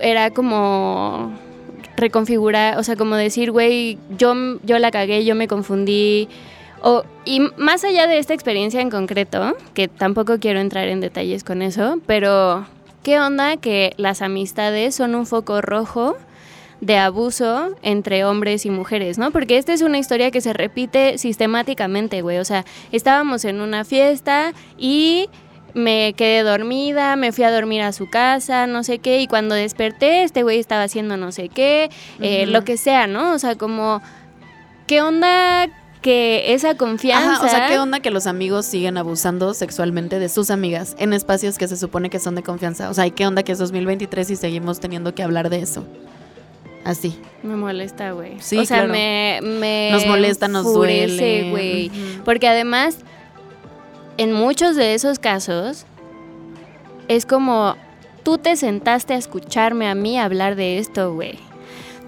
era 0.00 0.30
como 0.30 1.32
reconfigurar, 1.96 2.78
o 2.78 2.82
sea, 2.84 2.96
como 2.96 3.16
decir, 3.16 3.50
güey, 3.52 3.98
yo, 4.18 4.34
yo 4.64 4.78
la 4.78 4.90
cagué, 4.90 5.24
yo 5.24 5.34
me 5.34 5.46
confundí. 5.48 6.28
O, 6.82 7.04
y 7.24 7.40
más 7.56 7.84
allá 7.84 8.06
de 8.08 8.18
esta 8.18 8.34
experiencia 8.34 8.80
en 8.80 8.90
concreto, 8.90 9.56
que 9.72 9.86
tampoco 9.88 10.38
quiero 10.40 10.58
entrar 10.58 10.88
en 10.88 11.00
detalles 11.00 11.44
con 11.44 11.62
eso, 11.62 12.00
pero 12.06 12.66
¿qué 13.04 13.20
onda 13.20 13.56
que 13.56 13.94
las 13.96 14.20
amistades 14.20 14.94
son 14.96 15.14
un 15.14 15.26
foco 15.26 15.60
rojo 15.60 16.16
de 16.80 16.98
abuso 16.98 17.76
entre 17.82 18.24
hombres 18.24 18.66
y 18.66 18.70
mujeres, 18.70 19.16
¿no? 19.16 19.30
Porque 19.30 19.56
esta 19.56 19.72
es 19.72 19.82
una 19.82 19.98
historia 19.98 20.32
que 20.32 20.40
se 20.40 20.52
repite 20.52 21.16
sistemáticamente, 21.16 22.22
güey. 22.22 22.38
O 22.38 22.44
sea, 22.44 22.64
estábamos 22.90 23.44
en 23.44 23.60
una 23.60 23.84
fiesta 23.84 24.52
y 24.76 25.30
me 25.74 26.14
quedé 26.14 26.42
dormida, 26.42 27.14
me 27.14 27.30
fui 27.30 27.44
a 27.44 27.52
dormir 27.52 27.82
a 27.82 27.92
su 27.92 28.10
casa, 28.10 28.66
no 28.66 28.82
sé 28.82 28.98
qué, 28.98 29.20
y 29.20 29.28
cuando 29.28 29.54
desperté, 29.54 30.24
este 30.24 30.42
güey 30.42 30.58
estaba 30.58 30.82
haciendo 30.82 31.16
no 31.16 31.30
sé 31.30 31.48
qué, 31.48 31.88
eh, 32.20 32.46
lo 32.46 32.64
que 32.64 32.76
sea, 32.76 33.06
¿no? 33.06 33.32
O 33.32 33.38
sea, 33.38 33.54
como, 33.56 34.02
¿qué 34.88 35.00
onda 35.00 35.68
que 36.02 36.52
esa 36.52 36.76
confianza... 36.76 37.34
Ajá, 37.36 37.44
o 37.46 37.48
sea, 37.48 37.68
¿qué 37.68 37.78
onda 37.78 38.00
que 38.00 38.10
los 38.10 38.26
amigos 38.26 38.66
siguen 38.66 38.98
abusando 38.98 39.54
sexualmente 39.54 40.18
de 40.18 40.28
sus 40.28 40.50
amigas 40.50 40.94
en 40.98 41.12
espacios 41.12 41.56
que 41.56 41.68
se 41.68 41.76
supone 41.76 42.10
que 42.10 42.18
son 42.18 42.34
de 42.34 42.42
confianza? 42.42 42.90
O 42.90 42.94
sea, 42.94 43.06
¿y 43.06 43.12
qué 43.12 43.26
onda 43.26 43.42
que 43.42 43.52
es 43.52 43.58
2023 43.58 44.30
y 44.30 44.36
seguimos 44.36 44.80
teniendo 44.80 45.14
que 45.14 45.22
hablar 45.22 45.48
de 45.48 45.60
eso? 45.60 45.86
Así. 46.84 47.16
Me 47.42 47.56
molesta, 47.56 48.10
güey. 48.10 48.32
Sí, 48.40 48.58
o 48.58 48.64
sea, 48.64 48.78
claro. 48.78 48.92
me, 48.92 49.40
me 49.42 49.90
Nos 49.92 50.04
molesta, 50.06 50.48
nos 50.48 50.64
duele. 50.74 51.50
güey. 51.50 51.90
Porque 52.24 52.48
además, 52.48 52.98
en 54.18 54.32
muchos 54.32 54.74
de 54.74 54.94
esos 54.94 55.18
casos, 55.20 55.86
es 57.08 57.24
como, 57.24 57.76
tú 58.24 58.38
te 58.38 58.56
sentaste 58.56 59.14
a 59.14 59.16
escucharme 59.16 59.88
a 59.88 59.94
mí 59.94 60.18
hablar 60.18 60.56
de 60.56 60.78
esto, 60.78 61.14
güey. 61.14 61.38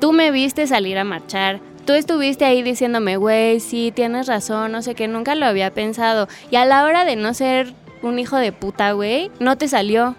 Tú 0.01 0.13
me 0.13 0.31
viste 0.31 0.67
salir 0.67 0.99
a 0.99 1.05
marchar. 1.05 1.61
Tú 1.85 1.93
estuviste 1.93 2.45
ahí 2.45 2.63
diciéndome, 2.63 3.17
güey, 3.17 3.61
sí, 3.61 3.93
tienes 3.95 4.27
razón, 4.27 4.73
no 4.73 4.83
sé 4.83 4.95
qué, 4.95 5.07
nunca 5.09 5.35
lo 5.35 5.47
había 5.47 5.73
pensado. 5.73 6.29
Y 6.51 6.57
a 6.57 6.65
la 6.65 6.85
hora 6.85 7.05
de 7.05 7.17
no 7.17 7.35
ser 7.35 7.75
un 8.03 8.19
hijo 8.19 8.37
de 8.37 8.53
puta, 8.53 8.93
güey, 8.93 9.31
no 9.41 9.57
te 9.59 9.69
salió. 9.69 10.17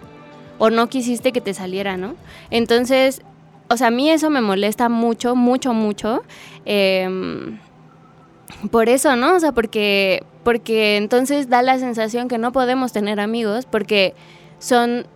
O 0.58 0.70
no 0.70 0.88
quisiste 0.88 1.32
que 1.32 1.42
te 1.42 1.52
saliera, 1.52 1.98
¿no? 1.98 2.14
Entonces, 2.50 3.20
o 3.68 3.76
sea, 3.76 3.88
a 3.88 3.90
mí 3.90 4.08
eso 4.08 4.30
me 4.30 4.40
molesta 4.40 4.88
mucho, 4.88 5.34
mucho, 5.34 5.74
mucho. 5.74 6.22
Em, 6.64 7.58
por 8.70 8.88
eso, 8.88 9.16
¿no? 9.16 9.34
O 9.34 9.40
sea, 9.40 9.52
porque, 9.52 10.24
porque 10.44 10.96
entonces 10.96 11.50
da 11.50 11.60
la 11.60 11.78
sensación 11.78 12.28
que 12.28 12.38
no 12.38 12.52
podemos 12.52 12.92
tener 12.92 13.20
amigos 13.20 13.66
porque 13.66 14.14
son 14.58 15.06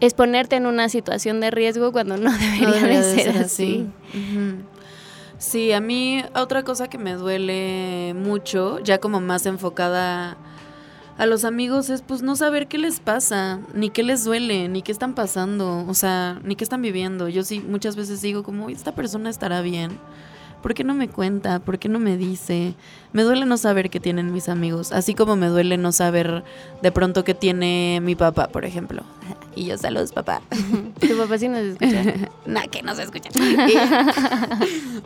es 0.00 0.14
ponerte 0.14 0.56
en 0.56 0.66
una 0.66 0.88
situación 0.88 1.40
de 1.40 1.50
riesgo 1.50 1.92
cuando 1.92 2.16
no 2.16 2.32
debería, 2.38 2.66
No 2.66 2.72
debería 2.72 3.00
de 3.02 3.22
ser, 3.22 3.38
así. 3.38 3.86
Sí, 5.40 5.72
a 5.72 5.80
mí 5.80 6.22
otra 6.34 6.64
cosa 6.64 6.88
que 6.88 6.98
me 6.98 7.14
duele 7.14 8.12
mucho, 8.14 8.78
ya 8.80 8.98
como 8.98 9.20
más 9.20 9.46
enfocada 9.46 10.36
a 11.16 11.24
los 11.24 11.46
amigos, 11.46 11.88
es 11.88 12.02
pues 12.02 12.20
no 12.20 12.36
saber 12.36 12.68
qué 12.68 12.76
les 12.76 13.00
pasa, 13.00 13.58
ni 13.72 13.88
qué 13.88 14.02
les 14.02 14.22
duele, 14.22 14.68
ni 14.68 14.82
qué 14.82 14.92
están 14.92 15.14
pasando, 15.14 15.86
o 15.88 15.94
sea, 15.94 16.38
ni 16.44 16.56
qué 16.56 16.64
están 16.64 16.82
viviendo. 16.82 17.26
Yo 17.30 17.42
sí 17.42 17.60
muchas 17.66 17.96
veces 17.96 18.20
digo 18.20 18.42
como, 18.42 18.68
esta 18.68 18.94
persona 18.94 19.30
estará 19.30 19.62
bien. 19.62 19.98
¿Por 20.62 20.74
qué 20.74 20.84
no 20.84 20.94
me 20.94 21.08
cuenta? 21.08 21.58
¿Por 21.58 21.78
qué 21.78 21.88
no 21.88 21.98
me 21.98 22.16
dice? 22.16 22.74
Me 23.12 23.22
duele 23.22 23.46
no 23.46 23.56
saber 23.56 23.90
qué 23.90 24.00
tienen 24.00 24.32
mis 24.32 24.48
amigos, 24.48 24.92
así 24.92 25.14
como 25.14 25.36
me 25.36 25.46
duele 25.46 25.76
no 25.76 25.92
saber 25.92 26.44
de 26.82 26.92
pronto 26.92 27.24
qué 27.24 27.34
tiene 27.34 28.00
mi 28.02 28.14
papá, 28.14 28.48
por 28.48 28.64
ejemplo. 28.64 29.02
Y 29.56 29.64
yo, 29.64 29.76
saludos, 29.76 30.12
papá. 30.12 30.42
Tu 31.00 31.16
papá 31.18 31.36
sí 31.36 31.48
nos 31.48 31.60
escucha. 31.60 32.04
nah, 32.46 32.62
que 32.70 32.82
no 32.82 32.94
se 32.94 33.02
escucha. 33.02 33.30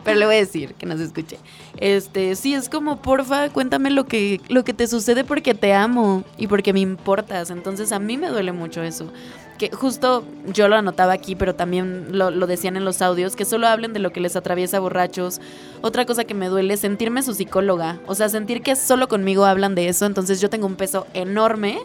Pero 0.03 0.19
le 0.19 0.25
voy 0.25 0.35
a 0.35 0.37
decir 0.37 0.75
que 0.75 0.85
no 0.85 0.95
se 0.97 1.03
escuche. 1.03 1.39
Este, 1.77 2.35
sí, 2.35 2.53
es 2.53 2.69
como, 2.69 3.01
porfa, 3.01 3.49
cuéntame 3.49 3.89
lo 3.89 4.05
que, 4.05 4.39
lo 4.47 4.63
que 4.63 4.73
te 4.73 4.85
sucede 4.85 5.23
porque 5.23 5.55
te 5.55 5.73
amo 5.73 6.23
y 6.37 6.45
porque 6.45 6.73
me 6.73 6.79
importas. 6.79 7.49
Entonces 7.49 7.91
a 7.91 7.97
mí 7.97 8.17
me 8.17 8.27
duele 8.27 8.51
mucho 8.51 8.83
eso. 8.83 9.11
Que 9.57 9.71
justo 9.71 10.23
yo 10.53 10.67
lo 10.67 10.75
anotaba 10.75 11.13
aquí, 11.13 11.35
pero 11.35 11.55
también 11.55 12.07
lo, 12.17 12.29
lo 12.29 12.45
decían 12.45 12.75
en 12.75 12.83
los 12.83 13.01
audios, 13.01 13.35
que 13.35 13.45
solo 13.45 13.67
hablen 13.67 13.93
de 13.93 13.99
lo 13.99 14.11
que 14.11 14.19
les 14.19 14.35
atraviesa 14.35 14.79
borrachos. 14.79 15.39
Otra 15.81 16.05
cosa 16.05 16.25
que 16.25 16.33
me 16.33 16.49
duele 16.49 16.73
es 16.73 16.81
sentirme 16.81 17.23
su 17.23 17.33
psicóloga. 17.33 17.99
O 18.05 18.15
sea, 18.15 18.27
sentir 18.27 18.61
que 18.61 18.75
solo 18.75 19.07
conmigo 19.07 19.45
hablan 19.45 19.75
de 19.75 19.87
eso. 19.87 20.05
Entonces 20.05 20.41
yo 20.41 20.49
tengo 20.49 20.67
un 20.67 20.75
peso 20.75 21.07
enorme 21.13 21.79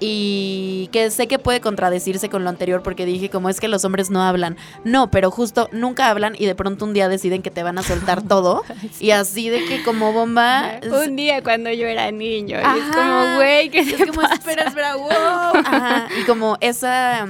y 0.00 0.88
que 0.92 1.10
sé 1.10 1.28
que 1.28 1.38
puede 1.38 1.60
contradecirse 1.60 2.28
con 2.30 2.42
lo 2.42 2.50
anterior 2.50 2.82
porque 2.82 3.04
dije 3.06 3.28
como 3.28 3.48
es 3.50 3.60
que 3.60 3.68
los 3.68 3.84
hombres 3.84 4.10
no 4.10 4.22
hablan. 4.22 4.56
No, 4.84 5.10
pero 5.10 5.30
justo 5.30 5.68
nunca 5.72 6.08
hablan 6.10 6.34
y 6.38 6.46
de 6.46 6.54
pronto 6.54 6.84
un 6.86 6.94
día 6.94 7.08
deciden 7.08 7.42
que 7.42 7.50
te 7.50 7.62
van 7.62 7.78
a 7.78 7.82
soltar 7.82 8.22
todo 8.26 8.62
y 8.98 9.10
así 9.10 9.48
de 9.50 9.64
que 9.66 9.82
como 9.82 10.12
bomba 10.12 10.70
es- 10.82 10.90
Un 10.90 11.16
día 11.16 11.42
cuando 11.42 11.70
yo 11.70 11.86
era 11.86 12.10
niño. 12.10 12.58
y 12.58 12.78
es 12.78 12.96
como, 12.96 13.34
güey, 13.36 13.68
¿qué 13.70 13.80
es 13.80 13.94
como 13.96 14.22
pasa? 14.22 14.34
espera, 14.34 14.62
espera, 14.64 14.96
wow. 14.96 15.10
Ajá, 15.64 16.08
y 16.20 16.24
como 16.24 16.56
esa 16.60 17.28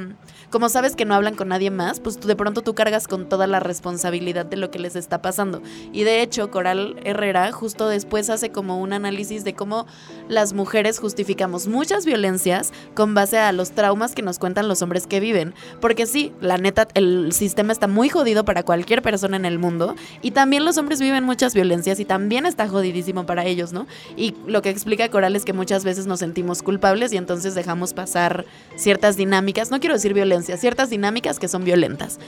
como 0.50 0.68
sabes 0.68 0.96
que 0.96 1.04
no 1.04 1.14
hablan 1.14 1.34
con 1.34 1.48
nadie 1.48 1.70
más, 1.70 2.00
pues 2.00 2.20
de 2.20 2.36
pronto 2.36 2.62
tú 2.62 2.74
cargas 2.74 3.06
con 3.06 3.28
toda 3.28 3.46
la 3.46 3.60
responsabilidad 3.60 4.46
de 4.46 4.56
lo 4.56 4.70
que 4.70 4.78
les 4.78 4.96
está 4.96 5.22
pasando. 5.22 5.62
Y 5.92 6.02
de 6.02 6.22
hecho, 6.22 6.50
Coral 6.50 7.00
Herrera 7.04 7.52
justo 7.52 7.88
después 7.88 8.30
hace 8.30 8.50
como 8.50 8.80
un 8.80 8.92
análisis 8.92 9.44
de 9.44 9.54
cómo 9.54 9.86
las 10.28 10.52
mujeres 10.52 10.98
justificamos 10.98 11.66
muchas 11.68 12.04
violencias 12.04 12.72
con 12.94 13.14
base 13.14 13.38
a 13.38 13.52
los 13.52 13.72
traumas 13.72 14.14
que 14.14 14.22
nos 14.22 14.38
cuentan 14.38 14.68
los 14.68 14.82
hombres 14.82 15.06
que 15.06 15.20
viven. 15.20 15.54
Porque 15.80 16.06
sí, 16.06 16.32
la 16.40 16.58
neta, 16.58 16.88
el 16.94 17.32
sistema 17.32 17.72
está 17.72 17.86
muy 17.86 18.08
jodido 18.08 18.44
para 18.44 18.62
cualquier 18.62 19.02
persona 19.02 19.36
en 19.36 19.44
el 19.44 19.58
mundo. 19.58 19.94
Y 20.22 20.32
también 20.32 20.64
los 20.64 20.78
hombres 20.78 21.00
viven 21.00 21.24
muchas 21.24 21.54
violencias 21.54 22.00
y 22.00 22.04
también 22.04 22.46
está 22.46 22.68
jodidísimo 22.68 23.24
para 23.24 23.44
ellos, 23.44 23.72
¿no? 23.72 23.86
Y 24.16 24.34
lo 24.46 24.62
que 24.62 24.70
explica 24.70 25.08
Coral 25.10 25.36
es 25.36 25.44
que 25.44 25.52
muchas 25.52 25.84
veces 25.84 26.06
nos 26.06 26.18
sentimos 26.18 26.62
culpables 26.62 27.12
y 27.12 27.16
entonces 27.16 27.54
dejamos 27.54 27.94
pasar 27.94 28.44
ciertas 28.76 29.16
dinámicas, 29.16 29.70
no 29.70 29.78
quiero 29.78 29.94
decir 29.94 30.14
violencia, 30.14 30.39
ciertas 30.42 30.90
dinámicas 30.90 31.38
que 31.38 31.48
son 31.48 31.64
violentas. 31.64 32.18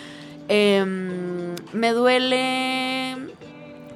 Em, 0.48 1.54
me 1.72 1.92
duele 1.92 3.16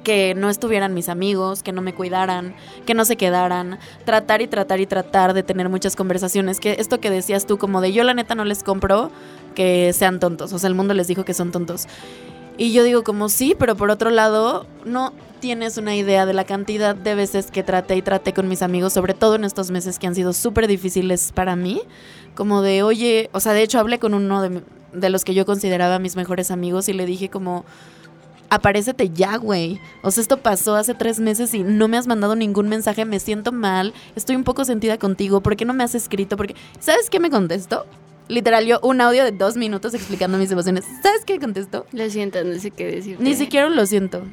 que 0.03 0.35
no 0.35 0.49
estuvieran 0.49 0.93
mis 0.93 1.09
amigos, 1.09 1.63
que 1.63 1.73
no 1.73 1.81
me 1.81 1.93
cuidaran, 1.93 2.55
que 2.85 2.93
no 2.93 3.03
se 3.03 3.17
quedaran, 3.17 3.77
tratar 4.05 4.41
y 4.41 4.47
tratar 4.47 4.79
y 4.79 4.85
tratar 4.85 5.33
de 5.33 5.43
tener 5.43 5.67
muchas 5.67 5.97
conversaciones, 5.97 6.61
que 6.61 6.77
esto 6.79 7.01
que 7.01 7.09
decías 7.09 7.45
tú 7.45 7.57
como 7.57 7.81
de 7.81 7.91
yo 7.91 8.05
la 8.05 8.13
neta 8.13 8.33
no 8.33 8.45
les 8.45 8.63
compro 8.63 9.11
que 9.53 9.91
sean 9.91 10.21
tontos, 10.21 10.53
o 10.53 10.59
sea, 10.59 10.69
el 10.69 10.75
mundo 10.75 10.93
les 10.93 11.07
dijo 11.07 11.25
que 11.25 11.33
son 11.33 11.51
tontos. 11.51 11.87
Y 12.57 12.71
yo 12.71 12.83
digo 12.83 13.03
como 13.03 13.27
sí, 13.27 13.53
pero 13.59 13.75
por 13.75 13.91
otro 13.91 14.09
lado, 14.09 14.65
no 14.85 15.11
tienes 15.37 15.77
una 15.77 15.95
idea 15.95 16.25
de 16.25 16.33
la 16.33 16.43
cantidad 16.43 16.95
de 16.95 17.15
veces 17.15 17.51
que 17.51 17.63
traté 17.63 17.95
y 17.95 18.01
traté 18.01 18.33
con 18.33 18.47
mis 18.47 18.61
amigos, 18.61 18.93
sobre 18.93 19.13
todo 19.13 19.35
en 19.35 19.43
estos 19.43 19.71
meses 19.71 19.99
que 19.99 20.07
han 20.07 20.15
sido 20.15 20.33
súper 20.33 20.67
difíciles 20.67 21.31
para 21.33 21.55
mí, 21.55 21.81
como 22.35 22.61
de, 22.61 22.83
oye, 22.83 23.29
o 23.33 23.39
sea, 23.39 23.53
de 23.53 23.63
hecho 23.63 23.79
hablé 23.79 23.99
con 23.99 24.13
uno 24.13 24.41
de, 24.41 25.09
los 25.09 25.23
que 25.23 25.33
yo 25.33 25.45
consideraba 25.45 25.99
mis 25.99 26.15
mejores 26.15 26.51
amigos 26.51 26.89
y 26.89 26.93
le 26.93 27.05
dije 27.05 27.29
como, 27.29 27.65
aparécete 28.49 29.09
ya, 29.09 29.37
güey. 29.37 29.79
O 30.03 30.11
sea, 30.11 30.21
esto 30.21 30.37
pasó 30.37 30.75
hace 30.75 30.93
tres 30.93 31.19
meses 31.19 31.53
y 31.53 31.63
no 31.63 31.87
me 31.87 31.97
has 31.97 32.07
mandado 32.07 32.35
ningún 32.35 32.67
mensaje, 32.69 33.05
me 33.05 33.19
siento 33.19 33.51
mal, 33.51 33.93
estoy 34.15 34.35
un 34.35 34.43
poco 34.43 34.65
sentida 34.65 34.97
contigo, 34.97 35.41
¿por 35.41 35.55
qué 35.55 35.65
no 35.65 35.73
me 35.73 35.83
has 35.83 35.95
escrito? 35.95 36.37
Porque, 36.37 36.55
¿sabes 36.79 37.09
qué 37.09 37.19
me 37.19 37.29
contestó? 37.29 37.85
Literal, 38.29 38.65
yo 38.65 38.79
un 38.83 38.99
audio 38.99 39.23
de 39.23 39.31
dos 39.31 39.55
minutos 39.55 39.93
explicando 39.93 40.37
mis 40.37 40.51
emociones. 40.51 40.83
¿Sabes 41.01 41.23
qué 41.25 41.39
contestó? 41.39 41.85
Lo 41.93 42.09
siento, 42.09 42.43
no 42.43 42.59
sé 42.59 42.71
qué 42.71 42.85
decir. 42.85 43.17
Ni 43.21 43.35
siquiera 43.35 43.69
lo 43.69 43.85
siento. 43.85 44.23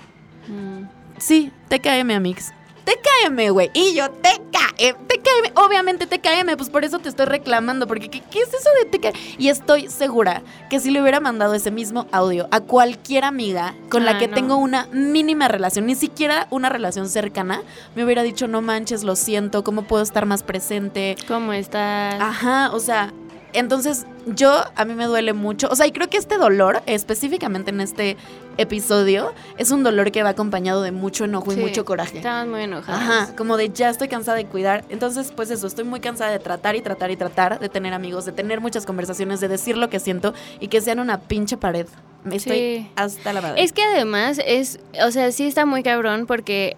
Mm. 0.49 0.85
Sí, 1.19 1.51
TKM, 1.69 2.11
Amix. 2.11 2.53
TKM, 2.85 3.49
güey. 3.51 3.71
Y 3.73 3.95
yo, 3.95 4.11
TKM, 4.11 5.07
TKM. 5.07 5.53
Obviamente 5.59 6.07
TKM, 6.07 6.55
pues 6.59 6.69
por 6.69 6.85
eso 6.85 6.99
te 6.99 7.09
estoy 7.09 7.25
reclamando. 7.25 7.87
Porque, 7.87 8.11
¿qué, 8.11 8.21
qué 8.31 8.41
es 8.41 8.49
eso 8.53 8.69
de 8.83 8.99
TKM? 8.99 9.19
Y 9.39 9.49
estoy 9.49 9.89
segura 9.89 10.43
que 10.69 10.81
si 10.81 10.91
le 10.91 11.01
hubiera 11.01 11.19
mandado 11.19 11.55
ese 11.55 11.71
mismo 11.71 12.07
audio 12.13 12.47
a 12.51 12.61
cualquier 12.61 13.25
amiga 13.25 13.75
con 13.89 14.05
la 14.05 14.13
Ah, 14.13 14.19
que 14.19 14.29
no. 14.29 14.35
tengo 14.35 14.57
una 14.57 14.87
mínima 14.93 15.49
relación, 15.49 15.87
ni 15.87 15.95
siquiera 15.95 16.47
una 16.51 16.69
relación 16.69 17.09
cercana, 17.09 17.63
me 17.97 18.05
hubiera 18.05 18.23
dicho, 18.23 18.49
no 18.49 18.61
manches, 18.61 19.03
lo 19.03 19.17
siento, 19.17 19.65
¿cómo 19.65 19.83
puedo 19.85 20.03
estar 20.03 20.27
más 20.27 20.43
presente? 20.43 21.17
¿Cómo 21.27 21.55
estás? 21.55 22.17
Ajá, 22.21 22.71
o 22.75 22.81
sea, 22.81 23.15
entonces 23.55 24.07
yo 24.27 24.53
a 24.75 24.85
mí 24.85 24.95
me 24.95 25.07
duele 25.07 25.33
mucho, 25.33 25.69
o 25.71 25.77
sea, 25.77 25.87
y 25.87 25.93
creo 25.93 26.09
que 26.11 26.17
este 26.17 26.37
dolor, 26.39 26.83
específicamente 26.87 27.71
en 27.71 27.81
este 27.81 28.17
episodio, 28.57 29.33
es 29.59 29.71
un 29.71 29.83
dolor 29.83 30.13
que 30.13 30.23
va 30.23 30.31
acompañado 30.31 30.83
de 30.83 30.93
mucho 30.93 31.25
enojo 31.25 31.53
y 31.53 31.57
mucho 31.57 31.85
coraje. 31.85 32.19
Estamos 32.19 32.49
muy 32.49 32.63
enojados. 32.63 33.01
Ajá, 33.01 33.37
como 33.37 33.57
de 33.57 33.71
ya 33.71 33.91
estoy 33.91 34.09
cansada 34.09 34.37
de 34.37 34.47
cuidar. 34.47 34.85
Entonces, 34.89 35.33
pues 35.35 35.51
eso, 35.51 35.67
estoy 35.67 35.85
muy 35.85 36.01
cansada 36.01 36.31
de 36.31 36.39
tratar 36.39 36.77
y 36.77 36.83
tratar 36.83 37.11
y 37.11 37.17
tratar, 37.17 37.59
de 37.59 37.69
tener 37.69 37.95
amigos, 37.95 38.25
de 38.25 38.33
tener 38.33 38.61
muchas 38.61 38.87
conversaciones, 38.87 39.41
de 39.41 39.49
decir 39.49 39.77
lo 39.77 39.89
que 39.91 40.01
siento 40.01 40.35
y 40.61 40.69
que 40.69 40.81
sean 40.81 41.01
una 41.01 41.21
pinche 41.21 41.57
pared. 41.57 41.87
Me 42.25 42.37
estoy 42.37 42.57
Sí. 42.57 42.91
hasta 42.97 43.33
la 43.33 43.41
madre. 43.41 43.63
Es 43.63 43.73
que 43.73 43.83
además 43.83 44.41
es, 44.47 44.79
o 45.05 45.11
sea, 45.11 45.31
sí 45.33 45.47
está 45.47 45.67
muy 45.67 45.83
cabrón 45.83 46.27
porque 46.27 46.77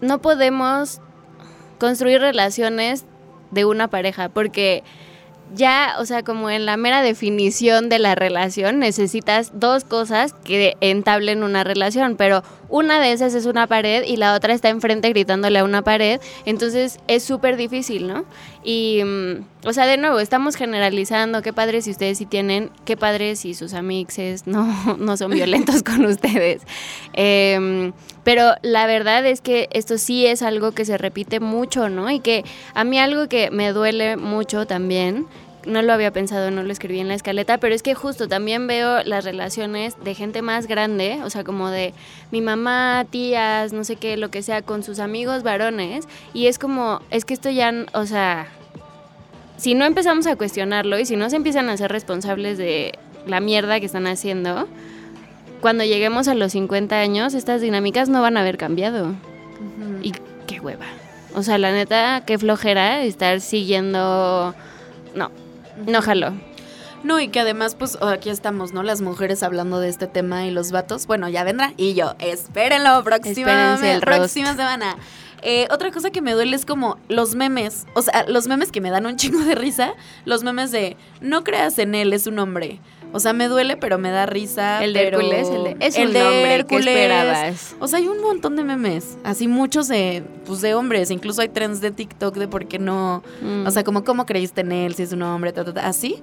no 0.00 0.20
podemos 0.20 1.00
construir 1.78 2.20
relaciones 2.20 3.04
de 3.50 3.64
una 3.64 3.88
pareja 3.88 4.28
porque 4.28 4.82
ya, 5.54 5.94
o 5.98 6.04
sea, 6.04 6.22
como 6.22 6.50
en 6.50 6.66
la 6.66 6.76
mera 6.76 7.02
definición 7.02 7.88
de 7.88 7.98
la 7.98 8.14
relación 8.14 8.78
necesitas 8.78 9.50
dos 9.54 9.84
cosas 9.84 10.34
que 10.44 10.76
entablen 10.80 11.42
una 11.42 11.64
relación, 11.64 12.16
pero 12.16 12.42
una 12.68 13.00
de 13.00 13.12
esas 13.12 13.34
es 13.34 13.46
una 13.46 13.66
pared 13.66 14.04
y 14.04 14.16
la 14.16 14.34
otra 14.34 14.54
está 14.54 14.68
enfrente 14.68 15.08
gritándole 15.08 15.58
a 15.58 15.64
una 15.64 15.82
pared, 15.82 16.20
entonces 16.44 16.98
es 17.08 17.22
súper 17.22 17.56
difícil, 17.56 18.06
¿no? 18.06 18.24
Y, 18.62 19.02
mm, 19.04 19.66
o 19.66 19.72
sea, 19.72 19.86
de 19.86 19.96
nuevo, 19.96 20.18
estamos 20.20 20.56
generalizando, 20.56 21.42
qué 21.42 21.52
padre 21.52 21.82
si 21.82 21.90
ustedes 21.90 22.18
sí 22.18 22.26
tienen, 22.26 22.70
qué 22.84 22.96
padre 22.96 23.36
si 23.36 23.54
sus 23.54 23.74
amixes 23.74 24.46
no, 24.46 24.66
no 24.98 25.16
son 25.16 25.30
violentos 25.30 25.82
con 25.82 26.04
ustedes. 26.04 26.62
Em, 27.12 27.92
pero 28.24 28.54
la 28.62 28.86
verdad 28.86 29.24
es 29.24 29.40
que 29.40 29.68
esto 29.72 29.96
sí 29.96 30.26
es 30.26 30.42
algo 30.42 30.72
que 30.72 30.84
se 30.84 30.98
repite 30.98 31.40
mucho, 31.40 31.88
¿no? 31.88 32.10
Y 32.10 32.20
que 32.20 32.44
a 32.74 32.84
mí 32.84 32.98
algo 32.98 33.28
que 33.28 33.50
me 33.50 33.72
duele 33.72 34.16
mucho 34.16 34.66
también, 34.66 35.26
no 35.66 35.82
lo 35.82 35.92
había 35.92 36.12
pensado, 36.12 36.50
no 36.50 36.62
lo 36.62 36.72
escribí 36.72 37.00
en 37.00 37.08
la 37.08 37.14
escaleta, 37.14 37.58
pero 37.58 37.74
es 37.74 37.82
que 37.82 37.94
justo 37.94 38.28
también 38.28 38.66
veo 38.66 39.02
las 39.04 39.24
relaciones 39.24 39.96
de 40.02 40.14
gente 40.14 40.42
más 40.42 40.66
grande, 40.66 41.20
o 41.24 41.30
sea, 41.30 41.44
como 41.44 41.70
de 41.70 41.94
mi 42.30 42.40
mamá, 42.40 43.06
tías, 43.10 43.72
no 43.72 43.84
sé 43.84 43.96
qué, 43.96 44.16
lo 44.16 44.30
que 44.30 44.42
sea, 44.42 44.62
con 44.62 44.82
sus 44.82 44.98
amigos 44.98 45.42
varones, 45.42 46.06
y 46.32 46.46
es 46.46 46.58
como, 46.58 47.00
es 47.10 47.24
que 47.24 47.34
esto 47.34 47.50
ya, 47.50 47.72
o 47.92 48.06
sea, 48.06 48.48
si 49.56 49.74
no 49.74 49.84
empezamos 49.84 50.26
a 50.26 50.36
cuestionarlo 50.36 50.98
y 50.98 51.06
si 51.06 51.16
no 51.16 51.28
se 51.30 51.36
empiezan 51.36 51.68
a 51.68 51.76
ser 51.76 51.90
responsables 51.90 52.58
de 52.58 52.98
la 53.26 53.40
mierda 53.40 53.80
que 53.80 53.86
están 53.86 54.06
haciendo, 54.06 54.68
cuando 55.60 55.84
lleguemos 55.84 56.28
a 56.28 56.34
los 56.34 56.52
50 56.52 56.98
años, 56.98 57.34
estas 57.34 57.60
dinámicas 57.60 58.08
no 58.08 58.22
van 58.22 58.36
a 58.36 58.40
haber 58.40 58.56
cambiado. 58.56 59.14
Y 60.02 60.12
qué 60.46 60.60
hueva. 60.60 60.86
O 61.34 61.42
sea, 61.42 61.58
la 61.58 61.72
neta, 61.72 62.22
qué 62.26 62.38
flojera 62.38 63.02
estar 63.02 63.40
siguiendo... 63.40 64.54
No, 65.14 65.30
no 65.86 66.02
jalo. 66.02 66.32
No, 67.04 67.20
y 67.20 67.28
que 67.28 67.40
además, 67.40 67.76
pues 67.76 67.96
aquí 68.02 68.28
estamos, 68.28 68.72
¿no? 68.72 68.82
Las 68.82 69.00
mujeres 69.00 69.42
hablando 69.42 69.78
de 69.78 69.88
este 69.88 70.06
tema 70.06 70.46
y 70.46 70.50
los 70.50 70.72
vatos. 70.72 71.06
Bueno, 71.06 71.28
ya 71.28 71.44
vendrá. 71.44 71.72
Y 71.76 71.94
yo, 71.94 72.14
espérenlo, 72.18 73.04
próxima, 73.04 73.78
el 73.82 74.00
próxima 74.00 74.50
semana. 74.50 74.96
Eh, 75.42 75.68
otra 75.70 75.92
cosa 75.92 76.10
que 76.10 76.20
me 76.20 76.32
duele 76.32 76.56
es 76.56 76.66
como 76.66 76.98
los 77.08 77.36
memes. 77.36 77.86
O 77.94 78.02
sea, 78.02 78.24
los 78.28 78.48
memes 78.48 78.72
que 78.72 78.80
me 78.80 78.90
dan 78.90 79.06
un 79.06 79.16
chingo 79.16 79.38
de 79.40 79.54
risa. 79.54 79.94
Los 80.24 80.42
memes 80.42 80.72
de 80.72 80.96
no 81.20 81.44
creas 81.44 81.78
en 81.78 81.94
él, 81.94 82.12
es 82.12 82.26
un 82.26 82.38
hombre. 82.38 82.80
O 83.12 83.20
sea, 83.20 83.32
me 83.32 83.48
duele, 83.48 83.76
pero 83.76 83.98
me 83.98 84.10
da 84.10 84.26
risa. 84.26 84.84
El 84.84 84.92
de 84.92 85.00
pero- 85.04 85.18
Hércules, 85.20 85.48
el 85.48 85.64
de... 85.64 85.76
Es 85.86 85.96
el 85.96 86.08
un 86.08 86.12
de 86.12 86.22
hombre, 86.22 86.42
¿qué 86.48 86.54
Hércules. 86.54 86.86
esperabas? 86.86 87.76
O 87.80 87.88
sea, 87.88 87.98
hay 88.00 88.08
un 88.08 88.20
montón 88.20 88.54
de 88.56 88.64
memes. 88.64 89.16
Así 89.24 89.48
muchos 89.48 89.88
de, 89.88 90.22
pues, 90.44 90.60
de 90.60 90.74
hombres. 90.74 91.10
Incluso 91.10 91.40
hay 91.40 91.48
trends 91.48 91.80
de 91.80 91.90
TikTok 91.90 92.36
de 92.36 92.48
por 92.48 92.66
qué 92.66 92.78
no. 92.78 93.22
Mm. 93.40 93.66
O 93.66 93.70
sea, 93.70 93.82
como 93.84 94.04
cómo 94.04 94.26
creíste 94.26 94.60
en 94.60 94.72
él, 94.72 94.94
si 94.94 95.04
es 95.04 95.12
un 95.12 95.22
hombre, 95.22 95.52
ta, 95.52 95.64
ta, 95.64 95.72
ta, 95.72 95.86
así. 95.86 96.22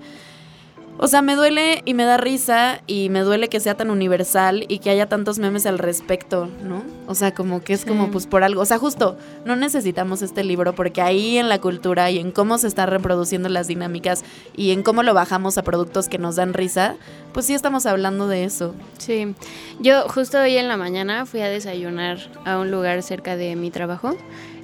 O 0.98 1.08
sea, 1.08 1.22
me 1.22 1.36
duele 1.36 1.82
y 1.84 1.94
me 1.94 2.06
da 2.06 2.16
risa 2.16 2.82
y 2.88 3.10
me 3.10 3.20
duele 3.20 3.50
que 3.50 3.60
sea 3.60 3.76
tan 3.76 3.90
universal 3.90 4.64
y 4.70 4.80
que 4.80 4.90
haya 4.90 5.08
tantos 5.10 5.40
memes 5.40 5.66
al 5.66 5.78
respecto, 5.78 6.48
¿no? 6.64 6.84
O 7.08 7.16
sea, 7.16 7.34
como 7.34 7.62
que 7.62 7.74
es 7.74 7.82
Sí. 7.82 7.88
como 7.88 8.10
pues 8.12 8.28
por 8.28 8.44
algo. 8.44 8.62
O 8.62 8.66
sea, 8.66 8.78
justo, 8.78 9.18
no 9.44 9.58
necesitamos 9.58 10.22
este 10.22 10.44
libro 10.46 10.74
porque 10.74 11.02
ahí 11.02 11.38
en 11.38 11.50
la 11.50 11.60
cultura 11.60 12.10
y 12.12 12.20
en 12.20 12.32
cómo 12.32 12.58
se 12.58 12.68
están 12.68 12.90
reproduciendo 12.90 13.50
las 13.50 13.68
dinámicas 13.68 14.24
y 14.56 14.72
en 14.72 14.84
cómo 14.84 15.04
lo 15.04 15.14
bajamos 15.14 15.58
a 15.58 15.64
productos 15.64 16.08
que 16.08 16.18
nos 16.18 16.38
dan 16.38 16.54
risa, 16.54 16.96
pues 17.34 17.46
sí 17.46 17.54
estamos 17.54 17.86
hablando 17.86 18.30
de 18.30 18.46
eso. 18.46 18.74
Sí, 18.98 19.36
yo 19.82 20.08
justo 20.08 20.40
hoy 20.40 20.56
en 20.58 20.70
la 20.70 20.78
mañana 20.78 21.26
fui 21.26 21.42
a 21.42 21.50
desayunar 21.50 22.20
a 22.46 22.58
un 22.58 22.72
lugar 22.72 23.04
cerca 23.04 23.36
de 23.36 23.58
mi 23.58 23.70
trabajo 23.70 24.16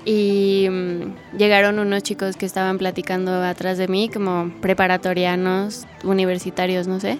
y 0.03 0.67
mm, 0.69 1.37
llegaron 1.37 1.79
unos 1.79 2.01
chicos 2.03 2.35
que 2.35 2.45
estaban 2.45 2.77
platicando 2.77 3.43
atrás 3.43 3.77
de 3.77 3.87
mí, 3.87 4.09
como 4.09 4.51
preparatorianos, 4.61 5.85
universitarios, 6.03 6.87
no 6.87 6.99
sé, 6.99 7.19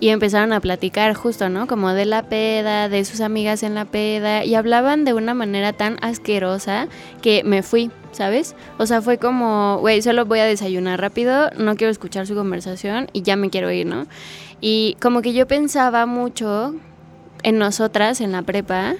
y 0.00 0.08
empezaron 0.08 0.52
a 0.52 0.60
platicar 0.60 1.14
justo, 1.14 1.48
¿no? 1.48 1.66
Como 1.66 1.92
de 1.92 2.06
la 2.06 2.22
peda, 2.24 2.88
de 2.88 3.04
sus 3.04 3.20
amigas 3.20 3.62
en 3.62 3.74
la 3.74 3.84
peda, 3.84 4.44
y 4.44 4.54
hablaban 4.54 5.04
de 5.04 5.12
una 5.12 5.34
manera 5.34 5.72
tan 5.72 5.98
asquerosa 6.00 6.88
que 7.20 7.44
me 7.44 7.62
fui, 7.62 7.90
¿sabes? 8.12 8.56
O 8.78 8.86
sea, 8.86 9.02
fue 9.02 9.18
como, 9.18 9.78
güey, 9.80 10.00
solo 10.00 10.24
voy 10.24 10.38
a 10.38 10.44
desayunar 10.44 11.00
rápido, 11.00 11.50
no 11.58 11.76
quiero 11.76 11.90
escuchar 11.90 12.26
su 12.26 12.34
conversación 12.34 13.08
y 13.12 13.22
ya 13.22 13.36
me 13.36 13.50
quiero 13.50 13.70
ir, 13.70 13.86
¿no? 13.86 14.06
Y 14.60 14.96
como 15.00 15.22
que 15.22 15.32
yo 15.32 15.46
pensaba 15.46 16.06
mucho 16.06 16.74
en 17.42 17.58
nosotras, 17.58 18.20
en 18.20 18.32
la 18.32 18.42
prepa, 18.42 18.94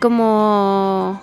como 0.00 1.22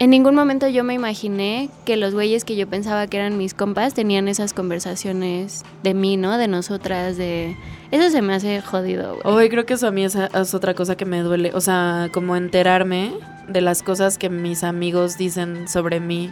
en 0.00 0.08
ningún 0.08 0.34
momento 0.34 0.66
yo 0.66 0.82
me 0.82 0.94
imaginé 0.94 1.68
que 1.84 1.98
los 1.98 2.14
güeyes 2.14 2.44
que 2.46 2.56
yo 2.56 2.66
pensaba 2.66 3.06
que 3.06 3.18
eran 3.18 3.36
mis 3.36 3.52
compas 3.52 3.92
tenían 3.92 4.28
esas 4.28 4.54
conversaciones 4.54 5.62
de 5.82 5.92
mí, 5.92 6.16
¿no? 6.16 6.38
De 6.38 6.48
nosotras, 6.48 7.18
de... 7.18 7.54
Eso 7.90 8.08
se 8.08 8.22
me 8.22 8.32
hace 8.32 8.62
jodido. 8.62 9.18
güey. 9.22 9.36
Hoy 9.36 9.48
creo 9.50 9.66
que 9.66 9.74
eso 9.74 9.86
a 9.86 9.90
mí 9.90 10.02
es, 10.02 10.14
es 10.14 10.54
otra 10.54 10.72
cosa 10.72 10.96
que 10.96 11.04
me 11.04 11.20
duele. 11.20 11.52
O 11.52 11.60
sea, 11.60 12.08
como 12.14 12.34
enterarme 12.34 13.12
de 13.46 13.60
las 13.60 13.82
cosas 13.82 14.16
que 14.16 14.30
mis 14.30 14.64
amigos 14.64 15.18
dicen 15.18 15.68
sobre 15.68 16.00
mí 16.00 16.30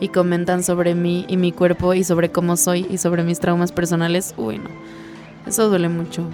y 0.00 0.08
comentan 0.08 0.64
sobre 0.64 0.94
mí 0.94 1.26
y 1.28 1.36
mi 1.36 1.52
cuerpo 1.52 1.92
y 1.92 2.04
sobre 2.04 2.30
cómo 2.30 2.56
soy 2.56 2.86
y 2.88 2.96
sobre 2.96 3.22
mis 3.22 3.38
traumas 3.38 3.70
personales. 3.70 4.32
Uy, 4.38 4.56
no. 4.56 4.70
Eso 5.46 5.68
duele 5.68 5.90
mucho. 5.90 6.24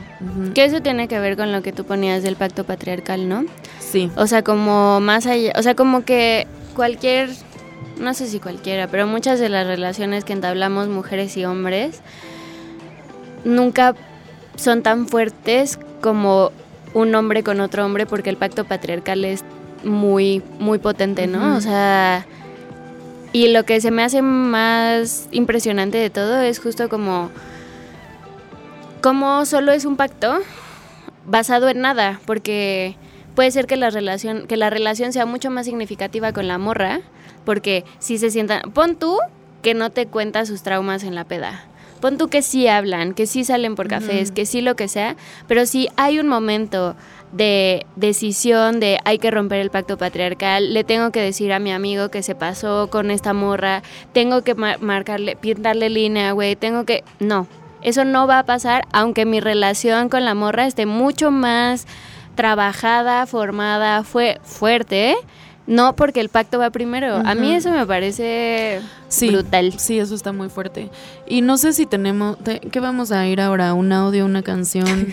Que 0.55 0.65
eso 0.65 0.81
tiene 0.83 1.09
que 1.09 1.19
ver 1.19 1.37
con 1.37 1.51
lo 1.51 1.63
que 1.63 1.73
tú 1.73 1.83
ponías 1.83 2.23
del 2.23 2.37
pacto 2.37 2.63
patriarcal, 2.63 3.29
¿no? 3.29 3.45
Sí. 3.81 4.09
O 4.17 4.29
sea, 4.29 4.43
como 4.45 5.01
más 5.01 5.27
allá, 5.27 5.53
o 5.57 5.63
sea, 5.65 5.75
como 5.75 6.05
que 6.05 6.47
cualquier, 6.77 7.31
no 7.99 8.15
sé 8.15 8.29
si 8.29 8.39
cualquiera, 8.39 8.87
pero 8.87 9.07
muchas 9.07 9.41
de 9.41 9.49
las 9.49 9.67
relaciones 9.67 10.25
que 10.25 10.35
entablamos 10.35 10.89
mujeres 10.89 11.37
y 11.37 11.45
hombres 11.45 12.03
nunca 13.45 13.95
son 14.57 14.83
tan 14.83 15.09
fuertes 15.09 15.79
como 16.03 16.53
un 16.95 17.15
hombre 17.15 17.43
con 17.43 17.61
otro 17.61 17.85
hombre 17.85 18.07
porque 18.07 18.31
el 18.31 18.37
pacto 18.37 18.65
patriarcal 18.65 19.25
es 19.25 19.43
muy, 19.85 20.43
muy 20.59 20.79
potente, 20.79 21.27
¿no? 21.27 21.57
O 21.57 21.61
sea, 21.61 22.27
y 23.33 23.49
lo 23.49 23.65
que 23.65 23.81
se 23.81 23.91
me 23.91 24.03
hace 24.03 24.23
más 24.23 25.29
impresionante 25.31 25.99
de 25.99 26.11
todo 26.11 26.41
es 26.41 26.59
justo 26.59 26.89
como, 26.89 27.31
como 29.01 29.45
solo 29.47 29.73
es 29.73 29.85
un 29.85 29.97
pacto 29.97 30.39
basado 31.27 31.69
en 31.69 31.81
nada, 31.81 32.21
porque 32.27 32.97
puede 33.37 33.53
ser 33.53 33.69
que 33.69 33.77
la 33.77 33.91
relación, 33.91 34.49
que 34.49 34.57
la 34.57 34.69
relación 34.71 35.13
sea 35.13 35.27
mucho 35.27 35.51
más 35.53 35.67
significativa 35.67 36.33
con 36.33 36.49
la 36.49 36.59
morra, 36.59 37.03
porque 37.45 37.85
si 38.01 38.19
se 38.19 38.33
sientan, 38.33 38.63
pon 38.73 38.97
tú 38.97 39.19
que 39.63 39.75
no 39.75 39.91
te 39.91 40.07
cuenta 40.07 40.45
sus 40.47 40.63
traumas 40.63 41.05
en 41.05 41.15
la 41.15 41.23
peda. 41.25 41.67
Pon 42.01 42.19
tú 42.19 42.29
que 42.29 42.43
sí 42.43 42.67
hablan, 42.69 43.15
que 43.15 43.27
sí 43.27 43.45
salen 43.45 43.75
por 43.75 43.89
cafés, 43.89 44.31
que 44.31 44.45
sí 44.45 44.61
lo 44.61 44.75
que 44.77 44.87
sea, 44.89 45.17
pero 45.47 45.65
si 45.65 45.89
hay 45.97 46.19
un 46.19 46.29
momento 46.29 46.95
de 47.33 47.87
decisión 47.97 48.81
de 48.81 48.99
hay 49.05 49.19
que 49.19 49.31
romper 49.31 49.61
el 49.61 49.71
pacto 49.71 49.97
patriarcal, 49.97 50.75
le 50.75 50.85
tengo 50.85 51.11
que 51.11 51.21
decir 51.21 51.53
a 51.53 51.59
mi 51.59 51.73
amigo 51.73 52.11
que 52.11 52.23
se 52.23 52.35
pasó 52.35 52.89
con 52.91 53.11
esta 53.11 53.33
morra, 53.33 53.83
tengo 54.13 54.43
que 54.43 54.55
mar- 54.55 54.81
marcarle, 54.81 55.37
pintarle 55.37 55.89
línea, 55.89 56.33
güey, 56.33 56.55
tengo 56.55 56.85
que... 56.85 57.03
No, 57.19 57.47
eso 57.83 58.05
no 58.05 58.27
va 58.27 58.41
a 58.41 58.45
pasar 58.47 58.85
aunque 58.93 59.25
mi 59.25 59.41
relación 59.41 60.09
con 60.09 60.25
la 60.25 60.35
morra 60.35 60.67
esté 60.67 60.87
mucho 60.87 61.31
más 61.31 61.87
trabajada, 62.37 63.27
formada, 63.27 64.05
fue 64.05 64.39
fuerte, 64.45 65.11
¿eh? 65.11 65.17
no 65.67 65.97
porque 65.97 66.21
el 66.21 66.29
pacto 66.29 66.61
va 66.61 66.71
primero. 66.71 67.17
A 67.25 67.35
mí 67.35 67.53
eso 67.53 67.71
me 67.73 67.85
parece 67.87 68.81
Sí, 69.09 69.31
brutal. 69.31 69.75
Sí, 69.79 69.99
eso 69.99 70.15
está 70.15 70.31
muy 70.33 70.49
fuerte. 70.49 70.91
Y 71.27 71.41
no 71.41 71.59
sé 71.59 71.73
si 71.73 71.87
tenemos... 71.87 72.39
te- 72.39 72.61
¿Qué 72.61 72.79
vamos 72.79 73.11
a 73.11 73.27
ir 73.27 73.41
ahora? 73.41 73.75
¿Un 73.75 73.93
audio, 73.93 74.25
una 74.27 74.43
canción? 74.43 74.87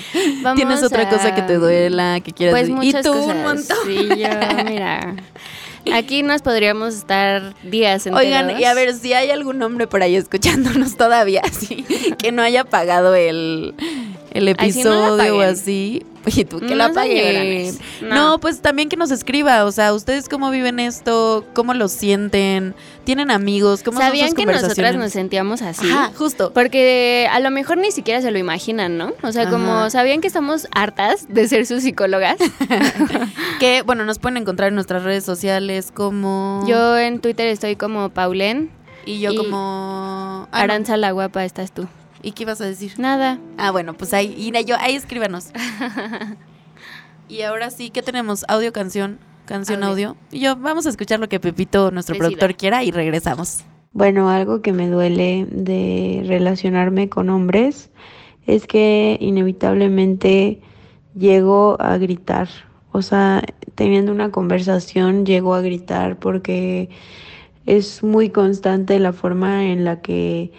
¿Tienes 0.56 0.82
otra 0.82 1.04
a- 1.04 1.08
cosa 1.08 1.34
que 1.34 1.40
te 1.42 1.54
duela, 1.54 2.20
que 2.20 2.32
quieras 2.32 2.52
Pues 2.52 2.62
decir? 2.64 2.76
muchas 2.76 3.00
y 3.00 3.08
tú 3.08 3.12
cosas. 3.14 3.34
un 3.36 3.42
montón. 3.42 3.76
Sí, 3.86 4.08
yo, 4.08 4.64
mira. 4.66 5.14
Aquí 5.94 6.22
nos 6.22 6.42
podríamos 6.42 6.94
estar 6.94 7.54
días 7.62 8.06
enteros. 8.06 8.26
Oigan, 8.26 8.60
y 8.60 8.64
a 8.64 8.74
ver, 8.74 8.92
si 8.94 9.14
hay 9.14 9.30
algún 9.30 9.62
hombre 9.62 9.86
por 9.86 10.02
ahí 10.02 10.14
escuchándonos 10.14 10.96
todavía, 10.98 11.40
que 12.18 12.32
no 12.32 12.42
haya 12.42 12.64
pagado 12.64 13.14
el, 13.14 13.74
no 14.34 14.48
episodio 14.50 15.38
o 15.38 15.40
así. 15.40 16.02
Y 16.36 16.44
tú 16.44 16.60
que 16.60 16.66
No 16.66 16.74
la 16.76 16.88
llorones. 17.06 17.78
No. 18.02 18.14
No. 18.14 18.38
pues 18.40 18.60
también 18.60 18.88
que 18.88 18.96
nos 18.96 19.10
escriba. 19.10 19.64
O 19.64 19.72
sea, 19.72 19.92
¿ustedes 19.94 20.28
cómo 20.28 20.50
viven 20.50 20.78
esto? 20.78 21.44
¿Cómo 21.54 21.74
lo 21.74 21.88
sienten? 21.88 22.74
¿Tienen 23.04 23.30
amigos? 23.30 23.82
¿Cómo 23.82 23.98
son 23.98 24.06
¿Sabían 24.06 24.28
sus 24.28 24.36
que 24.36 24.46
nosotras 24.46 24.96
nos 24.96 25.12
sentíamos 25.12 25.62
así? 25.62 25.90
Ajá, 25.90 26.12
justo. 26.16 26.52
Porque 26.52 27.26
a 27.32 27.40
lo 27.40 27.50
mejor 27.50 27.78
ni 27.78 27.90
siquiera 27.90 28.20
se 28.20 28.30
lo 28.30 28.38
imaginan, 28.38 28.98
¿no? 28.98 29.12
O 29.22 29.32
sea, 29.32 29.48
como 29.48 29.88
sabían 29.90 30.20
que 30.20 30.26
estamos 30.28 30.68
hartas 30.72 31.26
de 31.28 31.48
ser 31.48 31.66
sus 31.66 31.82
psicólogas. 31.82 32.36
Que, 33.58 33.82
bueno, 33.82 34.04
nos 34.06 34.18
pueden 34.18 34.38
encontrar 34.38 34.68
en 34.68 34.74
nuestras 34.74 35.02
redes 35.02 35.22
sociales 35.24 35.90
como... 35.92 36.64
Yo 36.66 36.96
en 36.98 37.20
Twitter 37.20 37.46
estoy 37.48 37.76
como 37.76 38.08
Paulen, 38.08 38.70
Y 39.04 39.20
yo 39.20 39.32
y- 39.32 39.36
como... 39.36 40.48
Ah, 40.50 40.58
no. 40.58 40.58
Aranza 40.64 40.96
la 40.96 41.10
guapa 41.12 41.44
estás 41.44 41.70
tú. 41.72 41.86
¿Y 42.22 42.32
qué 42.32 42.42
ibas 42.42 42.60
a 42.60 42.66
decir? 42.66 42.92
Nada. 42.98 43.38
Ah, 43.56 43.70
bueno, 43.70 43.94
pues 43.94 44.12
ahí, 44.12 44.34
y 44.36 44.64
yo, 44.64 44.76
ahí 44.78 44.94
escríbanos. 44.94 45.50
y 47.28 47.42
ahora 47.42 47.70
sí, 47.70 47.90
¿qué 47.90 48.02
tenemos? 48.02 48.44
Audio, 48.48 48.72
canción, 48.72 49.18
canción, 49.46 49.82
audio. 49.82 50.10
Audio. 50.10 50.20
Y 50.30 50.40
yo, 50.40 50.56
vamos 50.56 50.86
a 50.86 50.90
escuchar 50.90 51.20
lo 51.20 51.28
que 51.28 51.40
Pepito, 51.40 51.90
nuestro 51.90 52.14
Decida. 52.14 52.28
productor, 52.28 52.56
quiera 52.56 52.84
y 52.84 52.90
regresamos. 52.90 53.64
Bueno, 53.92 54.28
algo 54.28 54.60
que 54.60 54.72
me 54.72 54.88
duele 54.88 55.46
de 55.50 56.22
relacionarme 56.26 57.08
con 57.08 57.30
hombres 57.30 57.90
es 58.46 58.66
que 58.66 59.16
inevitablemente 59.20 60.60
llego 61.14 61.76
a 61.80 61.96
gritar. 61.98 62.48
O 62.92 63.02
sea, 63.02 63.42
teniendo 63.74 64.12
una 64.12 64.30
conversación 64.30 65.24
llego 65.24 65.54
a 65.54 65.62
gritar 65.62 66.18
porque 66.18 66.90
es 67.66 68.02
muy 68.02 68.30
constante 68.30 68.98
la 68.98 69.12
forma 69.12 69.66
en 69.66 69.84
la 69.84 70.00
que 70.00 70.52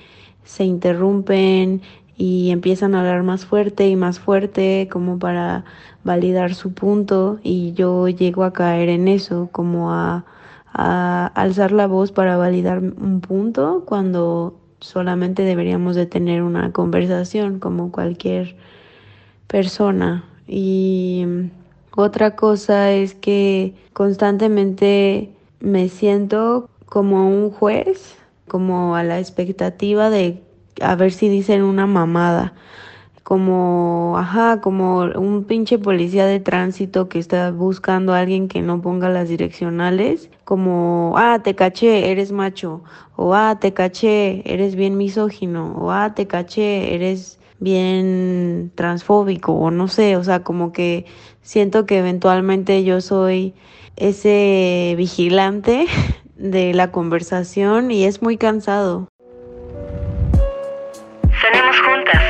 se 0.51 0.65
interrumpen 0.65 1.81
y 2.17 2.51
empiezan 2.51 2.93
a 2.93 2.99
hablar 2.99 3.23
más 3.23 3.45
fuerte 3.45 3.87
y 3.87 3.95
más 3.95 4.19
fuerte 4.19 4.89
como 4.91 5.17
para 5.17 5.63
validar 6.03 6.55
su 6.55 6.73
punto 6.73 7.39
y 7.41 7.71
yo 7.71 8.09
llego 8.09 8.43
a 8.43 8.51
caer 8.51 8.89
en 8.89 9.07
eso, 9.07 9.47
como 9.53 9.93
a, 9.93 10.25
a 10.73 11.27
alzar 11.35 11.71
la 11.71 11.87
voz 11.87 12.11
para 12.11 12.35
validar 12.35 12.79
un 12.79 13.21
punto 13.21 13.83
cuando 13.85 14.59
solamente 14.81 15.43
deberíamos 15.43 15.95
de 15.95 16.05
tener 16.05 16.43
una 16.43 16.73
conversación 16.73 17.59
como 17.59 17.93
cualquier 17.93 18.57
persona. 19.47 20.25
Y 20.49 21.25
otra 21.95 22.35
cosa 22.35 22.91
es 22.91 23.15
que 23.15 23.73
constantemente 23.93 25.31
me 25.61 25.87
siento 25.87 26.69
como 26.87 27.29
un 27.29 27.51
juez, 27.51 28.20
como 28.51 28.97
a 28.97 29.03
la 29.05 29.17
expectativa 29.17 30.09
de 30.09 30.41
a 30.81 30.95
ver 30.95 31.13
si 31.13 31.29
dicen 31.29 31.63
una 31.63 31.87
mamada. 31.87 32.53
Como, 33.23 34.15
ajá, 34.17 34.59
como 34.59 35.03
un 35.03 35.45
pinche 35.45 35.79
policía 35.79 36.25
de 36.25 36.41
tránsito 36.41 37.07
que 37.07 37.17
está 37.17 37.51
buscando 37.51 38.13
a 38.13 38.19
alguien 38.19 38.49
que 38.49 38.61
no 38.61 38.81
ponga 38.81 39.07
las 39.07 39.29
direccionales, 39.29 40.29
como, 40.43 41.13
ah, 41.15 41.39
te 41.41 41.55
caché, 41.55 42.11
eres 42.11 42.33
macho, 42.33 42.83
o 43.15 43.33
ah, 43.35 43.57
te 43.57 43.71
caché, 43.71 44.41
eres 44.51 44.75
bien 44.75 44.97
misógino, 44.97 45.73
o 45.77 45.91
ah, 45.91 46.13
te 46.13 46.27
caché, 46.27 46.93
eres 46.93 47.39
bien 47.59 48.73
transfóbico, 48.75 49.53
o 49.53 49.71
no 49.71 49.87
sé, 49.87 50.17
o 50.17 50.23
sea, 50.25 50.43
como 50.43 50.73
que 50.73 51.05
siento 51.41 51.85
que 51.85 51.99
eventualmente 51.99 52.83
yo 52.83 52.99
soy 52.99 53.53
ese 53.95 54.93
vigilante 54.97 55.85
de 56.41 56.73
la 56.73 56.91
conversación 56.91 57.91
y 57.91 58.05
es 58.05 58.21
muy 58.21 58.37
cansado. 58.37 59.07
Cenemos 61.41 61.75
juntas. 61.85 62.21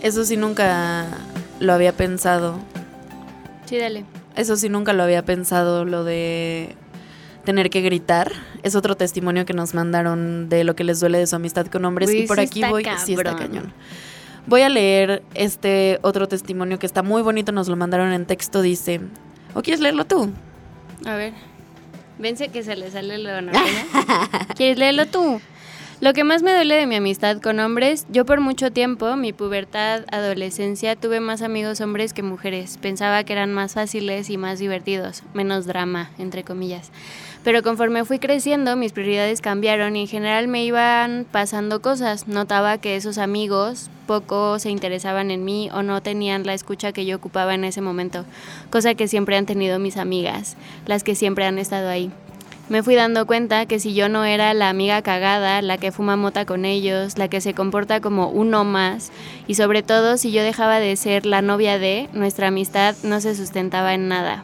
Eso 0.00 0.24
sí 0.24 0.36
nunca 0.36 1.06
lo 1.58 1.72
había 1.72 1.92
pensado. 1.92 2.58
Sí, 3.66 3.78
dale. 3.78 4.04
Eso 4.36 4.56
sí 4.56 4.68
nunca 4.68 4.92
lo 4.92 5.02
había 5.02 5.24
pensado, 5.24 5.84
lo 5.84 6.04
de 6.04 6.76
tener 7.44 7.68
que 7.68 7.80
gritar. 7.80 8.30
Es 8.62 8.76
otro 8.76 8.96
testimonio 8.96 9.44
que 9.44 9.54
nos 9.54 9.74
mandaron 9.74 10.48
de 10.48 10.62
lo 10.62 10.76
que 10.76 10.84
les 10.84 11.00
duele 11.00 11.18
de 11.18 11.26
su 11.26 11.34
amistad 11.34 11.66
con 11.66 11.84
hombres. 11.84 12.08
Uy, 12.10 12.18
y 12.20 12.26
por 12.26 12.36
sí 12.36 12.44
aquí 12.44 12.60
está 12.60 12.70
voy. 12.70 12.84
Sí, 13.04 13.14
está 13.14 13.24
cabrón. 13.24 13.48
cañón. 13.48 13.72
Voy 14.46 14.62
a 14.62 14.68
leer 14.68 15.22
este 15.34 15.98
otro 16.02 16.28
testimonio 16.28 16.78
que 16.78 16.86
está 16.86 17.02
muy 17.02 17.22
bonito. 17.22 17.50
Nos 17.50 17.68
lo 17.68 17.74
mandaron 17.74 18.12
en 18.12 18.24
texto. 18.24 18.62
Dice: 18.62 19.00
¿O 19.54 19.62
quieres 19.62 19.80
leerlo 19.80 20.04
tú? 20.04 20.30
A 21.06 21.14
ver. 21.14 21.32
Vence 22.18 22.48
que 22.48 22.62
se 22.62 22.76
le 22.76 22.90
sale 22.90 23.18
lo 23.18 23.40
norteña. 23.40 23.86
¿Quieres 24.56 24.78
leerlo 24.78 25.06
tú? 25.06 25.40
Lo 26.00 26.12
que 26.12 26.22
más 26.22 26.42
me 26.42 26.52
duele 26.52 26.76
de 26.76 26.86
mi 26.86 26.94
amistad 26.94 27.40
con 27.40 27.58
hombres, 27.58 28.06
yo 28.08 28.24
por 28.24 28.40
mucho 28.40 28.70
tiempo, 28.70 29.16
mi 29.16 29.32
pubertad, 29.32 30.04
adolescencia, 30.12 30.94
tuve 30.94 31.18
más 31.18 31.42
amigos 31.42 31.80
hombres 31.80 32.12
que 32.12 32.22
mujeres. 32.22 32.78
Pensaba 32.78 33.24
que 33.24 33.32
eran 33.32 33.52
más 33.52 33.74
fáciles 33.74 34.30
y 34.30 34.36
más 34.36 34.60
divertidos, 34.60 35.24
menos 35.34 35.66
drama, 35.66 36.10
entre 36.18 36.44
comillas. 36.44 36.92
Pero 37.44 37.62
conforme 37.62 38.04
fui 38.04 38.18
creciendo, 38.18 38.76
mis 38.76 38.92
prioridades 38.92 39.40
cambiaron 39.40 39.96
y 39.96 40.02
en 40.02 40.08
general 40.08 40.48
me 40.48 40.64
iban 40.64 41.26
pasando 41.30 41.80
cosas. 41.80 42.28
Notaba 42.28 42.78
que 42.78 42.96
esos 42.96 43.18
amigos 43.18 43.90
poco 44.06 44.58
se 44.58 44.70
interesaban 44.70 45.30
en 45.30 45.44
mí 45.44 45.70
o 45.72 45.82
no 45.82 46.02
tenían 46.02 46.44
la 46.46 46.54
escucha 46.54 46.92
que 46.92 47.06
yo 47.06 47.16
ocupaba 47.16 47.54
en 47.54 47.64
ese 47.64 47.80
momento, 47.80 48.24
cosa 48.70 48.94
que 48.94 49.06
siempre 49.06 49.36
han 49.36 49.46
tenido 49.46 49.78
mis 49.78 49.98
amigas, 49.98 50.56
las 50.86 51.04
que 51.04 51.14
siempre 51.14 51.44
han 51.44 51.58
estado 51.58 51.88
ahí 51.88 52.10
me 52.68 52.82
fui 52.82 52.94
dando 52.94 53.26
cuenta 53.26 53.64
que 53.64 53.78
si 53.78 53.94
yo 53.94 54.08
no 54.08 54.24
era 54.24 54.52
la 54.52 54.68
amiga 54.68 55.00
cagada, 55.00 55.62
la 55.62 55.78
que 55.78 55.90
fuma 55.90 56.16
mota 56.16 56.44
con 56.44 56.66
ellos, 56.66 57.16
la 57.16 57.28
que 57.28 57.40
se 57.40 57.54
comporta 57.54 58.00
como 58.00 58.28
uno 58.28 58.64
más, 58.64 59.10
y 59.46 59.54
sobre 59.54 59.82
todo 59.82 60.18
si 60.18 60.32
yo 60.32 60.42
dejaba 60.42 60.78
de 60.78 60.94
ser 60.96 61.24
la 61.24 61.40
novia 61.40 61.78
de, 61.78 62.08
nuestra 62.12 62.48
amistad 62.48 62.94
no 63.02 63.20
se 63.20 63.34
sustentaba 63.34 63.94
en 63.94 64.08
nada. 64.08 64.42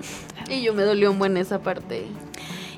Y 0.49 0.63
yo 0.63 0.73
me 0.73 0.85
dolió 0.85 1.11
un 1.11 1.19
buen 1.19 1.37
esa 1.37 1.59
parte. 1.59 2.07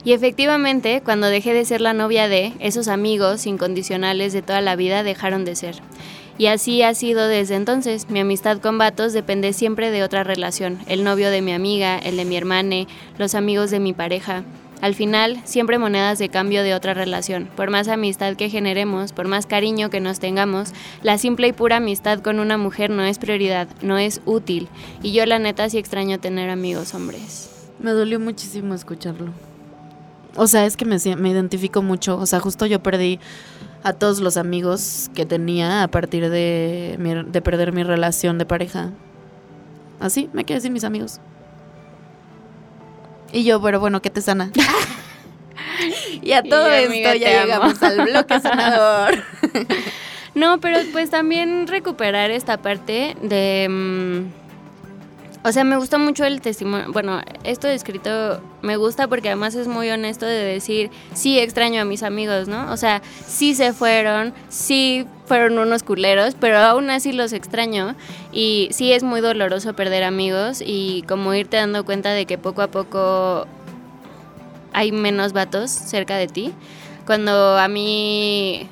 Y 0.06 0.12
efectivamente, 0.12 1.02
cuando 1.04 1.26
dejé 1.26 1.52
de 1.52 1.64
ser 1.64 1.80
la 1.80 1.92
novia 1.92 2.28
de, 2.28 2.52
esos 2.60 2.86
amigos 2.86 3.44
incondicionales 3.44 4.32
de 4.32 4.40
toda 4.40 4.60
la 4.60 4.76
vida 4.76 5.02
dejaron 5.02 5.44
de 5.44 5.56
ser. 5.56 5.74
Y 6.38 6.46
así 6.46 6.80
ha 6.82 6.94
sido 6.94 7.26
desde 7.26 7.56
entonces. 7.56 8.08
Mi 8.08 8.20
amistad 8.20 8.58
con 8.58 8.78
vatos 8.78 9.12
depende 9.12 9.52
siempre 9.52 9.90
de 9.90 10.04
otra 10.04 10.22
relación. 10.22 10.78
El 10.86 11.02
novio 11.02 11.28
de 11.30 11.42
mi 11.42 11.52
amiga, 11.52 11.98
el 11.98 12.16
de 12.18 12.24
mi 12.24 12.36
hermana, 12.36 12.86
los 13.18 13.34
amigos 13.34 13.72
de 13.72 13.80
mi 13.80 13.94
pareja. 13.94 14.44
Al 14.80 14.94
final, 14.94 15.40
siempre 15.42 15.76
monedas 15.76 16.20
de 16.20 16.28
cambio 16.28 16.62
de 16.62 16.74
otra 16.74 16.94
relación. 16.94 17.48
Por 17.56 17.70
más 17.70 17.88
amistad 17.88 18.36
que 18.36 18.48
generemos, 18.48 19.12
por 19.12 19.26
más 19.26 19.46
cariño 19.46 19.90
que 19.90 19.98
nos 19.98 20.20
tengamos, 20.20 20.72
la 21.02 21.18
simple 21.18 21.48
y 21.48 21.52
pura 21.52 21.78
amistad 21.78 22.20
con 22.20 22.38
una 22.38 22.58
mujer 22.58 22.90
no 22.90 23.02
es 23.02 23.18
prioridad, 23.18 23.66
no 23.82 23.98
es 23.98 24.20
útil. 24.24 24.68
Y 25.02 25.10
yo 25.10 25.26
la 25.26 25.40
neta 25.40 25.68
sí 25.68 25.78
extraño 25.78 26.20
tener 26.20 26.48
amigos 26.48 26.94
hombres. 26.94 27.50
Me 27.80 27.90
dolió 27.90 28.20
muchísimo 28.20 28.72
escucharlo. 28.72 29.32
O 30.36 30.46
sea, 30.46 30.66
es 30.66 30.76
que 30.76 30.84
me, 30.84 30.96
me 31.16 31.30
identifico 31.30 31.82
mucho. 31.82 32.16
O 32.18 32.26
sea, 32.26 32.40
justo 32.40 32.66
yo 32.66 32.82
perdí 32.82 33.18
a 33.82 33.92
todos 33.92 34.20
los 34.20 34.36
amigos 34.36 35.10
que 35.14 35.26
tenía 35.26 35.82
a 35.82 35.88
partir 35.88 36.28
de, 36.28 37.24
de 37.28 37.42
perder 37.42 37.72
mi 37.72 37.82
relación 37.82 38.38
de 38.38 38.44
pareja. 38.44 38.90
Así, 40.00 40.28
me 40.32 40.44
quedé 40.44 40.60
sin 40.60 40.72
mis 40.72 40.84
amigos. 40.84 41.20
Y 43.32 43.44
yo, 43.44 43.60
pero 43.60 43.80
bueno, 43.80 44.02
¿qué 44.02 44.10
te 44.10 44.20
sana? 44.20 44.50
y 46.22 46.32
a 46.32 46.42
todo 46.42 46.68
esto 46.68 47.14
ya 47.14 47.42
llegamos 47.42 47.82
al 47.82 48.04
bloque 48.04 48.40
sanador. 48.40 49.22
no, 50.34 50.60
pero 50.60 50.78
pues 50.92 51.10
también 51.10 51.66
recuperar 51.66 52.30
esta 52.30 52.58
parte 52.58 53.16
de... 53.22 53.66
Mm, 53.68 54.45
o 55.46 55.52
sea, 55.52 55.62
me 55.62 55.76
gusta 55.76 55.96
mucho 55.96 56.24
el 56.24 56.40
testimonio. 56.40 56.90
Bueno, 56.92 57.20
esto 57.44 57.68
escrito 57.68 58.40
me 58.62 58.76
gusta 58.76 59.06
porque 59.06 59.28
además 59.28 59.54
es 59.54 59.68
muy 59.68 59.88
honesto 59.90 60.26
de 60.26 60.42
decir, 60.42 60.90
sí 61.14 61.38
extraño 61.38 61.80
a 61.80 61.84
mis 61.84 62.02
amigos, 62.02 62.48
¿no? 62.48 62.72
O 62.72 62.76
sea, 62.76 63.00
sí 63.28 63.54
se 63.54 63.72
fueron, 63.72 64.34
sí 64.48 65.06
fueron 65.26 65.56
unos 65.60 65.84
culeros, 65.84 66.34
pero 66.34 66.58
aún 66.58 66.90
así 66.90 67.12
los 67.12 67.32
extraño. 67.32 67.94
Y 68.32 68.70
sí 68.72 68.92
es 68.92 69.04
muy 69.04 69.20
doloroso 69.20 69.74
perder 69.74 70.02
amigos 70.02 70.60
y 70.66 71.04
como 71.06 71.32
irte 71.32 71.58
dando 71.58 71.84
cuenta 71.84 72.10
de 72.10 72.26
que 72.26 72.38
poco 72.38 72.62
a 72.62 72.66
poco 72.66 73.46
hay 74.72 74.90
menos 74.90 75.32
vatos 75.32 75.70
cerca 75.70 76.16
de 76.16 76.26
ti. 76.26 76.52
Cuando 77.06 77.56
a 77.56 77.68
mí 77.68 78.68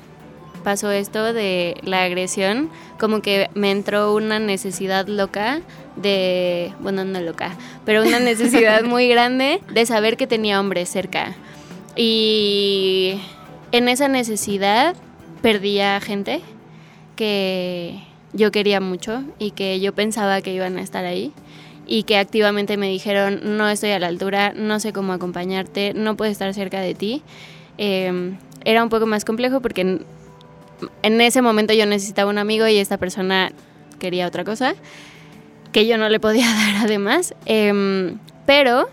pasó 0.65 0.91
esto 0.91 1.31
de 1.31 1.77
la 1.83 2.03
agresión, 2.03 2.71
como 2.99 3.21
que 3.21 3.49
me 3.53 3.69
entró 3.69 4.15
una 4.15 4.39
necesidad 4.39 5.07
loca 5.07 5.61
de, 5.95 6.73
bueno, 6.79 7.05
no 7.05 7.21
loca, 7.21 7.55
pero 7.85 8.01
una 8.01 8.19
necesidad 8.31 8.83
muy 8.83 9.07
grande 9.07 9.61
de 9.71 9.85
saber 9.85 10.17
que 10.17 10.25
tenía 10.25 10.59
hombres 10.59 10.89
cerca. 10.89 11.35
Y 11.95 13.21
en 13.71 13.87
esa 13.87 14.07
necesidad 14.07 14.95
perdía 15.43 16.01
gente 16.01 16.41
que 17.15 18.01
yo 18.33 18.51
quería 18.51 18.81
mucho 18.81 19.23
y 19.37 19.51
que 19.51 19.79
yo 19.79 19.93
pensaba 19.93 20.41
que 20.41 20.51
iban 20.51 20.77
a 20.77 20.81
estar 20.81 21.05
ahí 21.05 21.31
y 21.85 22.03
que 22.03 22.17
activamente 22.17 22.75
me 22.75 22.89
dijeron 22.89 23.39
no 23.55 23.69
estoy 23.69 23.91
a 23.91 23.99
la 23.99 24.07
altura, 24.07 24.53
no 24.55 24.79
sé 24.79 24.93
cómo 24.93 25.13
acompañarte, 25.13 25.93
no 25.93 26.17
puedo 26.17 26.31
estar 26.31 26.51
cerca 26.55 26.81
de 26.81 26.95
ti. 26.95 27.21
Em, 27.77 28.37
era 28.65 28.81
un 28.83 28.89
poco 28.89 29.05
más 29.05 29.23
complejo 29.25 29.61
porque 29.61 30.01
en 31.01 31.21
ese 31.21 31.41
momento 31.41 31.73
yo 31.73 31.85
necesitaba 31.85 32.29
un 32.29 32.37
amigo 32.37 32.67
y 32.67 32.77
esta 32.77 32.97
persona 32.97 33.51
quería 33.99 34.27
otra 34.27 34.43
cosa 34.43 34.75
que 35.75 35.87
yo 35.87 35.97
no 35.97 36.07
le 36.07 36.21
podía 36.21 36.45
dar 36.55 36.85
además. 36.85 37.33
Em, 37.45 38.17
pero 38.45 38.89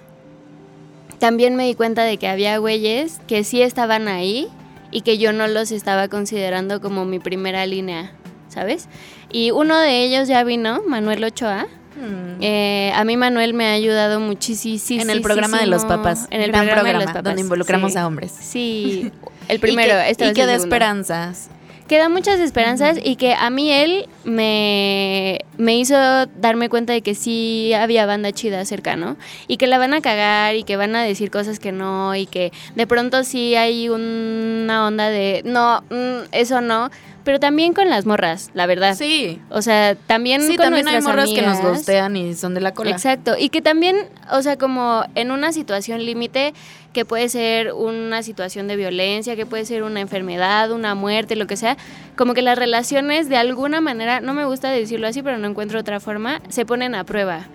también 1.20 1.54
me 1.54 1.64
di 1.64 1.74
cuenta 1.74 2.02
de 2.02 2.16
que 2.16 2.26
había 2.26 2.58
güeyes 2.58 3.20
que 3.28 3.44
sí 3.44 3.62
estaban 3.62 4.08
ahí 4.08 4.48
y 4.90 5.02
que 5.02 5.16
yo 5.16 5.32
no 5.32 5.46
los 5.46 5.70
estaba 5.70 6.08
considerando 6.08 6.80
como 6.80 7.04
mi 7.04 7.20
primera 7.20 7.64
línea, 7.66 8.10
¿sabes? 8.48 8.88
Y 9.30 9.52
uno 9.52 9.78
de 9.78 10.04
ellos 10.04 10.26
ya 10.26 10.42
vino, 10.42 10.82
Manuel 10.86 11.22
Ochoa. 11.22 11.68
Mm. 11.94 12.42
Eh, 12.42 12.92
a 12.96 13.04
mí 13.04 13.16
Manuel 13.16 13.54
me 13.54 13.66
ha 13.66 13.72
ayudado 13.74 14.18
muchísimo. 14.18 15.02
En 15.02 15.10
el 15.10 15.22
programa 15.22 15.60
de 15.60 15.66
los 15.68 15.84
papás. 15.84 16.26
En 16.30 16.40
el 16.40 16.50
programa, 16.50 16.82
de 16.82 16.94
los 16.94 17.04
papás. 17.04 17.22
Donde 17.22 17.42
involucramos 17.42 17.94
a 17.94 18.08
hombres. 18.08 18.32
Sí, 18.32 19.12
el 19.48 19.60
primero. 19.60 19.94
y 20.10 20.16
que, 20.16 20.26
y 20.30 20.32
que 20.32 20.46
de 20.46 20.56
esperanzas 20.56 21.48
que 21.86 21.98
da 21.98 22.08
muchas 22.08 22.40
esperanzas 22.40 22.98
y 23.02 23.16
que 23.16 23.34
a 23.34 23.50
mí 23.50 23.70
él 23.70 24.08
me, 24.24 25.40
me 25.58 25.76
hizo 25.76 25.94
darme 26.40 26.68
cuenta 26.68 26.92
de 26.92 27.02
que 27.02 27.14
sí 27.14 27.72
había 27.74 28.06
banda 28.06 28.32
chida 28.32 28.64
cerca, 28.64 28.96
¿no? 28.96 29.16
Y 29.48 29.56
que 29.56 29.66
la 29.66 29.78
van 29.78 29.94
a 29.94 30.00
cagar 30.00 30.54
y 30.56 30.64
que 30.64 30.76
van 30.76 30.96
a 30.96 31.02
decir 31.02 31.30
cosas 31.30 31.58
que 31.58 31.72
no 31.72 32.14
y 32.14 32.26
que 32.26 32.52
de 32.74 32.86
pronto 32.86 33.24
sí 33.24 33.54
hay 33.56 33.88
una 33.88 34.86
onda 34.86 35.08
de 35.08 35.42
no, 35.44 35.82
mm, 35.90 36.28
eso 36.32 36.60
no 36.60 36.90
pero 37.24 37.40
también 37.40 37.72
con 37.72 37.88
las 37.88 38.06
morras, 38.06 38.50
la 38.54 38.66
verdad. 38.66 38.94
Sí. 38.96 39.40
O 39.50 39.62
sea, 39.62 39.94
también 39.94 40.42
sí, 40.42 40.56
con 40.56 40.66
también 40.66 40.88
hay 40.88 41.00
morras 41.00 41.30
que 41.30 41.42
nos 41.42 41.60
gustean 41.60 42.16
y 42.16 42.34
son 42.34 42.54
de 42.54 42.60
la 42.60 42.72
cola. 42.72 42.90
Exacto. 42.90 43.34
Y 43.38 43.48
que 43.48 43.62
también, 43.62 43.96
o 44.30 44.42
sea, 44.42 44.56
como 44.56 45.04
en 45.14 45.30
una 45.30 45.52
situación 45.52 46.04
límite, 46.04 46.54
que 46.92 47.04
puede 47.04 47.28
ser 47.28 47.72
una 47.72 48.22
situación 48.22 48.68
de 48.68 48.76
violencia, 48.76 49.36
que 49.36 49.46
puede 49.46 49.64
ser 49.64 49.82
una 49.82 50.00
enfermedad, 50.00 50.70
una 50.72 50.94
muerte, 50.94 51.36
lo 51.36 51.46
que 51.46 51.56
sea, 51.56 51.76
como 52.16 52.34
que 52.34 52.42
las 52.42 52.58
relaciones 52.58 53.28
de 53.28 53.36
alguna 53.36 53.80
manera, 53.80 54.20
no 54.20 54.34
me 54.34 54.44
gusta 54.44 54.70
decirlo 54.70 55.06
así, 55.08 55.22
pero 55.22 55.38
no 55.38 55.48
encuentro 55.48 55.80
otra 55.80 56.00
forma, 56.00 56.42
se 56.48 56.66
ponen 56.66 56.94
a 56.94 57.04
prueba. 57.04 57.46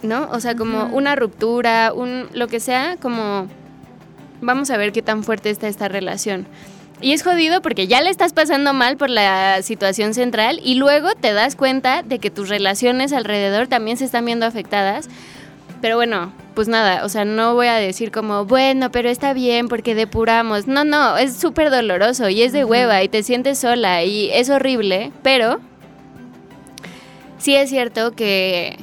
¿No? 0.00 0.28
O 0.30 0.38
sea, 0.38 0.54
como 0.54 0.84
una 0.94 1.16
ruptura, 1.16 1.92
un 1.92 2.28
lo 2.32 2.46
que 2.46 2.60
sea, 2.60 2.96
como 3.02 3.48
vamos 4.40 4.70
a 4.70 4.76
ver 4.76 4.92
qué 4.92 5.02
tan 5.02 5.24
fuerte 5.24 5.50
está 5.50 5.66
esta 5.66 5.88
relación. 5.88 6.46
Y 7.00 7.12
es 7.12 7.22
jodido 7.22 7.62
porque 7.62 7.86
ya 7.86 8.00
le 8.00 8.10
estás 8.10 8.32
pasando 8.32 8.72
mal 8.72 8.96
por 8.96 9.08
la 9.08 9.62
situación 9.62 10.14
central 10.14 10.60
y 10.64 10.74
luego 10.74 11.10
te 11.14 11.32
das 11.32 11.54
cuenta 11.54 12.02
de 12.02 12.18
que 12.18 12.30
tus 12.30 12.48
relaciones 12.48 13.12
alrededor 13.12 13.68
también 13.68 13.96
se 13.96 14.04
están 14.04 14.24
viendo 14.24 14.46
afectadas. 14.46 15.08
Pero 15.80 15.94
bueno, 15.94 16.32
pues 16.54 16.66
nada, 16.66 17.04
o 17.04 17.08
sea, 17.08 17.24
no 17.24 17.54
voy 17.54 17.68
a 17.68 17.76
decir 17.76 18.10
como, 18.10 18.46
bueno, 18.46 18.90
pero 18.90 19.08
está 19.08 19.32
bien 19.32 19.68
porque 19.68 19.94
depuramos. 19.94 20.66
No, 20.66 20.82
no, 20.84 21.16
es 21.16 21.36
súper 21.36 21.70
doloroso 21.70 22.28
y 22.28 22.42
es 22.42 22.52
de 22.52 22.64
hueva 22.64 23.00
y 23.04 23.08
te 23.08 23.22
sientes 23.22 23.60
sola 23.60 24.02
y 24.02 24.30
es 24.32 24.50
horrible, 24.50 25.12
pero 25.22 25.60
sí 27.38 27.54
es 27.54 27.70
cierto 27.70 28.10
que, 28.10 28.76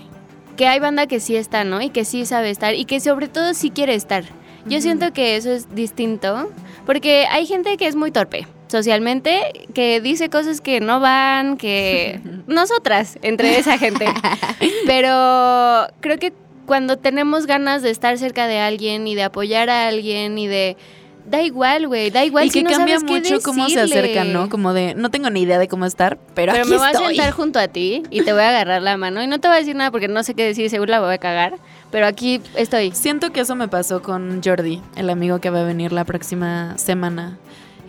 que 0.56 0.70
hay 0.70 0.80
banda 0.80 1.06
que 1.08 1.20
sí 1.20 1.36
está, 1.36 1.66
¿no? 1.66 1.82
Y 1.82 1.90
que 1.90 2.06
sí 2.06 2.26
sabe 2.26 2.50
estar 2.50 2.76
y 2.76 2.86
que 2.86 3.02
sobre 3.02 3.28
todo 3.28 3.54
sí 3.54 3.72
quiere 3.72 3.94
estar. 3.94 4.24
Yo 4.66 4.80
siento 4.80 5.12
que 5.12 5.36
eso 5.36 5.52
es 5.52 5.76
distinto 5.76 6.50
porque 6.86 7.26
hay 7.30 7.46
gente 7.46 7.78
que 7.78 7.88
es 7.88 7.96
muy 7.96 8.12
torpe 8.12 8.48
socialmente, 8.68 9.68
que 9.74 10.02
dice 10.02 10.30
cosas 10.30 10.62
que 10.62 10.80
no 10.80 11.00
van, 11.00 11.58
que 11.58 12.20
nosotras, 12.48 13.18
entre 13.22 13.58
esa 13.58 13.78
gente. 13.78 14.06
Pero 14.86 15.88
creo 16.00 16.18
que 16.20 16.34
cuando 16.66 16.98
tenemos 16.98 17.46
ganas 17.46 17.82
de 17.84 17.92
estar 17.92 18.18
cerca 18.18 18.48
de 18.48 18.60
alguien 18.60 19.08
y 19.08 19.16
de 19.16 19.24
apoyar 19.24 19.70
a 19.70 19.88
alguien 19.88 20.38
y 20.38 20.48
de 20.48 20.78
da 21.26 21.42
igual, 21.42 21.88
güey, 21.88 22.12
da 22.12 22.24
igual 22.24 22.46
y 22.46 22.50
que 22.50 22.64
cambia 22.64 23.00
mucho 23.00 23.42
cómo 23.42 23.68
se 23.68 23.82
acercan, 23.82 24.32
¿no? 24.32 24.50
Como 24.50 24.74
de 24.74 24.94
no 24.96 25.10
tengo 25.10 25.30
ni 25.30 25.42
idea 25.42 25.58
de 25.58 25.68
cómo 25.68 25.86
estar, 25.86 26.18
pero, 26.34 26.54
pero 26.54 26.66
me 26.66 26.78
voy 26.78 26.88
a 26.88 26.94
sentar 26.94 27.32
junto 27.32 27.60
a 27.60 27.68
ti 27.68 28.04
y 28.10 28.24
te 28.24 28.34
voy 28.34 28.44
a 28.44 28.50
agarrar 28.50 28.82
la 28.82 28.98
mano 28.98 29.22
y 29.24 29.28
no 29.28 29.40
te 29.40 29.48
voy 29.48 29.58
a 29.58 29.60
decir 29.60 29.76
nada 29.76 29.92
porque 29.92 30.08
no 30.08 30.24
sé 30.24 30.36
qué 30.36 30.46
decir, 30.46 30.70
seguro 30.70 30.92
la 30.92 31.00
voy 31.00 31.14
a 31.14 31.18
cagar, 31.18 31.56
pero 31.92 32.06
aquí 32.06 32.42
estoy. 32.56 32.92
Siento 32.92 33.32
que 33.32 33.42
eso 33.42 33.56
me 33.56 33.68
pasó 33.68 34.02
con 34.02 34.42
Jordi, 34.44 34.82
el 34.96 35.10
amigo 35.10 35.40
que 35.40 35.50
va 35.50 35.62
a 35.62 35.64
venir 35.64 35.92
la 35.92 36.04
próxima 36.04 36.78
semana. 36.78 37.38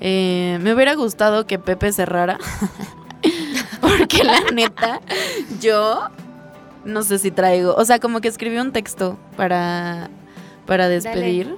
Eh, 0.00 0.58
me 0.62 0.74
hubiera 0.74 0.94
gustado 0.94 1.46
que 1.46 1.58
Pepe 1.58 1.92
cerrara. 1.92 2.38
porque 3.80 4.24
la 4.24 4.40
neta, 4.52 5.00
yo 5.60 6.08
no 6.84 7.02
sé 7.02 7.18
si 7.18 7.30
traigo. 7.30 7.74
O 7.74 7.84
sea, 7.84 7.98
como 7.98 8.20
que 8.20 8.28
escribí 8.28 8.58
un 8.58 8.72
texto 8.72 9.18
para, 9.36 10.10
para 10.66 10.88
despedir. 10.88 11.56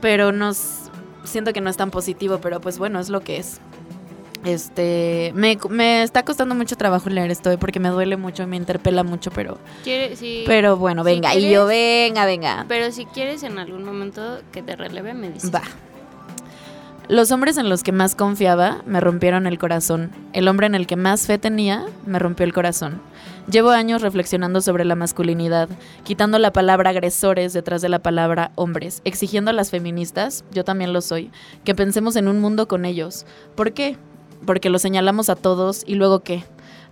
Pero 0.00 0.32
nos 0.32 0.83
siento 1.24 1.52
que 1.52 1.60
no 1.60 1.70
es 1.70 1.76
tan 1.76 1.90
positivo, 1.90 2.38
pero 2.40 2.60
pues 2.60 2.78
bueno, 2.78 3.00
es 3.00 3.08
lo 3.08 3.20
que 3.20 3.38
es. 3.38 3.60
Este, 4.44 5.32
me, 5.34 5.58
me 5.70 6.02
está 6.02 6.22
costando 6.22 6.54
mucho 6.54 6.76
trabajo 6.76 7.08
leer 7.08 7.30
esto 7.30 7.58
porque 7.58 7.80
me 7.80 7.88
duele 7.88 8.18
mucho, 8.18 8.46
me 8.46 8.56
interpela 8.56 9.02
mucho, 9.02 9.30
pero, 9.30 9.56
sí, 9.84 10.44
pero 10.46 10.76
bueno, 10.76 11.02
Si 11.02 11.06
venga, 11.10 11.34
y 11.34 11.50
yo, 11.50 11.66
quieres- 11.66 12.08
venga, 12.10 12.26
venga. 12.26 12.64
pero 12.68 12.92
si 12.92 13.06
quieres 13.06 13.42
en 13.42 13.58
algún 13.58 13.84
momento 13.84 14.40
que 14.52 14.62
te 14.62 14.76
releve, 14.76 15.14
me 15.14 15.30
dices. 15.30 15.50
Va. 15.54 15.62
Los 17.08 17.30
hombres 17.32 17.56
en 17.58 17.68
los 17.68 17.82
que 17.82 17.92
más 17.92 18.14
confiaba 18.14 18.82
me 18.86 19.00
rompieron 19.00 19.46
el 19.46 19.58
corazón. 19.58 20.10
El 20.32 20.48
hombre 20.48 20.66
en 20.66 20.74
el 20.74 20.86
que 20.86 20.96
más 20.96 21.26
fe 21.26 21.38
tenía 21.38 21.84
me 22.06 22.18
rompió 22.18 22.44
el 22.44 22.52
corazón. 22.54 23.00
Llevo 23.50 23.70
años 23.70 24.00
reflexionando 24.00 24.62
sobre 24.62 24.86
la 24.86 24.94
masculinidad, 24.94 25.68
quitando 26.02 26.38
la 26.38 26.52
palabra 26.52 26.90
agresores 26.90 27.52
detrás 27.52 27.82
de 27.82 27.90
la 27.90 27.98
palabra 27.98 28.52
hombres, 28.54 29.02
exigiendo 29.04 29.50
a 29.50 29.54
las 29.54 29.70
feministas, 29.70 30.44
yo 30.50 30.64
también 30.64 30.94
lo 30.94 31.02
soy, 31.02 31.30
que 31.62 31.74
pensemos 31.74 32.16
en 32.16 32.28
un 32.28 32.40
mundo 32.40 32.68
con 32.68 32.86
ellos. 32.86 33.26
¿Por 33.54 33.74
qué? 33.74 33.98
Porque 34.46 34.70
lo 34.70 34.78
señalamos 34.78 35.28
a 35.28 35.36
todos 35.36 35.84
y 35.86 35.94
luego 35.94 36.20
qué. 36.20 36.44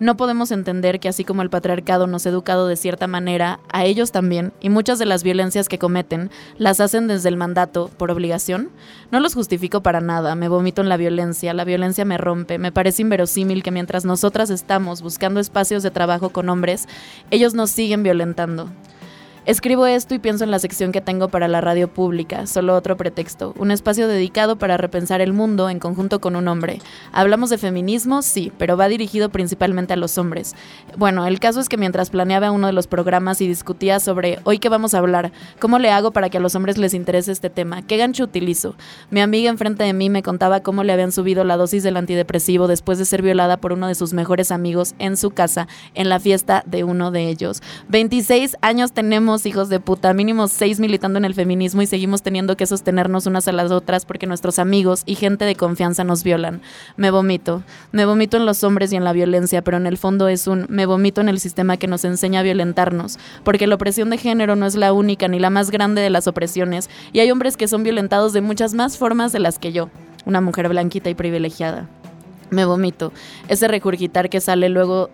No 0.02 0.16
podemos 0.16 0.50
entender 0.50 0.98
que 0.98 1.08
así 1.08 1.22
como 1.22 1.42
el 1.42 1.48
patriarcado 1.48 2.08
nos 2.08 2.26
ha 2.26 2.30
educado 2.30 2.66
de 2.66 2.74
cierta 2.74 3.06
manera, 3.06 3.60
a 3.72 3.84
ellos 3.84 4.10
también, 4.10 4.52
y 4.60 4.68
muchas 4.68 4.98
de 4.98 5.06
las 5.06 5.22
violencias 5.22 5.68
que 5.68 5.78
cometen, 5.78 6.28
las 6.58 6.80
hacen 6.80 7.06
desde 7.06 7.28
el 7.28 7.36
mandato, 7.36 7.88
por 7.98 8.10
obligación. 8.10 8.70
No 9.12 9.20
los 9.20 9.34
justifico 9.34 9.80
para 9.84 10.00
nada, 10.00 10.34
me 10.34 10.48
vomito 10.48 10.82
en 10.82 10.88
la 10.88 10.96
violencia, 10.96 11.54
la 11.54 11.64
violencia 11.64 12.04
me 12.04 12.18
rompe, 12.18 12.58
me 12.58 12.72
parece 12.72 13.02
inverosímil 13.02 13.62
que 13.62 13.70
mientras 13.70 14.04
nosotras 14.04 14.50
estamos 14.50 15.02
buscando 15.02 15.38
espacios 15.38 15.84
de 15.84 15.92
trabajo 15.92 16.30
con 16.30 16.48
hombres, 16.48 16.88
ellos 17.30 17.54
nos 17.54 17.70
siguen 17.70 18.02
violentando. 18.02 18.70
Escribo 19.44 19.86
esto 19.86 20.14
y 20.14 20.20
pienso 20.20 20.44
en 20.44 20.52
la 20.52 20.60
sección 20.60 20.92
que 20.92 21.00
tengo 21.00 21.28
para 21.28 21.48
la 21.48 21.60
radio 21.60 21.88
pública, 21.88 22.46
solo 22.46 22.76
otro 22.76 22.96
pretexto, 22.96 23.54
un 23.58 23.72
espacio 23.72 24.06
dedicado 24.06 24.54
para 24.54 24.76
repensar 24.76 25.20
el 25.20 25.32
mundo 25.32 25.68
en 25.68 25.80
conjunto 25.80 26.20
con 26.20 26.36
un 26.36 26.46
hombre. 26.46 26.80
Hablamos 27.10 27.50
de 27.50 27.58
feminismo, 27.58 28.22
sí, 28.22 28.52
pero 28.56 28.76
va 28.76 28.86
dirigido 28.86 29.30
principalmente 29.30 29.94
a 29.94 29.96
los 29.96 30.16
hombres. 30.16 30.54
Bueno, 30.96 31.26
el 31.26 31.40
caso 31.40 31.58
es 31.58 31.68
que 31.68 31.76
mientras 31.76 32.10
planeaba 32.10 32.52
uno 32.52 32.68
de 32.68 32.72
los 32.72 32.86
programas 32.86 33.40
y 33.40 33.48
discutía 33.48 33.98
sobre 33.98 34.38
hoy 34.44 34.60
qué 34.60 34.68
vamos 34.68 34.94
a 34.94 34.98
hablar, 34.98 35.32
cómo 35.58 35.80
le 35.80 35.90
hago 35.90 36.12
para 36.12 36.30
que 36.30 36.36
a 36.36 36.40
los 36.40 36.54
hombres 36.54 36.78
les 36.78 36.94
interese 36.94 37.32
este 37.32 37.50
tema, 37.50 37.82
qué 37.82 37.96
gancho 37.96 38.22
utilizo. 38.22 38.76
Mi 39.10 39.22
amiga 39.22 39.50
enfrente 39.50 39.82
de 39.82 39.92
mí 39.92 40.08
me 40.08 40.22
contaba 40.22 40.60
cómo 40.60 40.84
le 40.84 40.92
habían 40.92 41.10
subido 41.10 41.42
la 41.42 41.56
dosis 41.56 41.82
del 41.82 41.96
antidepresivo 41.96 42.68
después 42.68 42.96
de 42.98 43.06
ser 43.06 43.22
violada 43.22 43.56
por 43.56 43.72
uno 43.72 43.88
de 43.88 43.96
sus 43.96 44.12
mejores 44.12 44.52
amigos 44.52 44.94
en 45.00 45.16
su 45.16 45.32
casa, 45.32 45.66
en 45.94 46.08
la 46.08 46.20
fiesta 46.20 46.62
de 46.64 46.84
uno 46.84 47.10
de 47.10 47.28
ellos. 47.28 47.60
26 47.88 48.56
años 48.60 48.92
tenemos, 48.92 49.31
hijos 49.46 49.68
de 49.68 49.80
puta, 49.80 50.12
mínimo 50.12 50.46
6 50.46 50.78
militando 50.78 51.18
en 51.18 51.24
el 51.24 51.34
feminismo 51.34 51.82
y 51.82 51.86
seguimos 51.86 52.22
teniendo 52.22 52.56
que 52.56 52.66
sostenernos 52.66 53.26
unas 53.26 53.48
a 53.48 53.52
las 53.52 53.70
otras 53.70 54.04
porque 54.04 54.26
nuestros 54.26 54.58
amigos 54.58 55.02
y 55.06 55.14
gente 55.14 55.44
de 55.44 55.56
confianza 55.56 56.04
nos 56.04 56.22
violan. 56.22 56.60
Me 56.96 57.10
vomito. 57.10 57.62
Me 57.90 58.04
vomito 58.04 58.36
en 58.36 58.46
los 58.46 58.62
hombres 58.64 58.92
y 58.92 58.96
en 58.96 59.04
la 59.04 59.12
violencia, 59.12 59.62
pero 59.62 59.78
en 59.78 59.86
el 59.86 59.96
fondo 59.96 60.28
es 60.28 60.46
un 60.46 60.66
me 60.68 60.86
vomito 60.86 61.20
en 61.20 61.28
el 61.28 61.40
sistema 61.40 61.76
que 61.76 61.86
nos 61.86 62.04
enseña 62.04 62.40
a 62.40 62.42
violentarnos, 62.42 63.18
porque 63.44 63.66
la 63.66 63.76
opresión 63.76 64.10
de 64.10 64.18
género 64.18 64.56
no 64.56 64.66
es 64.66 64.74
la 64.74 64.92
única 64.92 65.28
ni 65.28 65.38
la 65.38 65.50
más 65.50 65.70
grande 65.70 66.02
de 66.02 66.10
las 66.10 66.26
opresiones, 66.26 66.90
y 67.12 67.20
hay 67.20 67.30
hombres 67.30 67.56
que 67.56 67.68
son 67.68 67.82
violentados 67.82 68.32
de 68.32 68.40
muchas 68.40 68.74
más 68.74 68.98
formas 68.98 69.32
de 69.32 69.40
las 69.40 69.58
que 69.58 69.72
yo, 69.72 69.90
una 70.26 70.40
mujer 70.40 70.68
blanquita 70.68 71.10
y 71.10 71.14
privilegiada. 71.14 71.88
Me 72.50 72.66
vomito. 72.66 73.12
Ese 73.48 73.66
regurgitar 73.66 74.28
que 74.28 74.40
sale 74.40 74.68
luego 74.68 75.08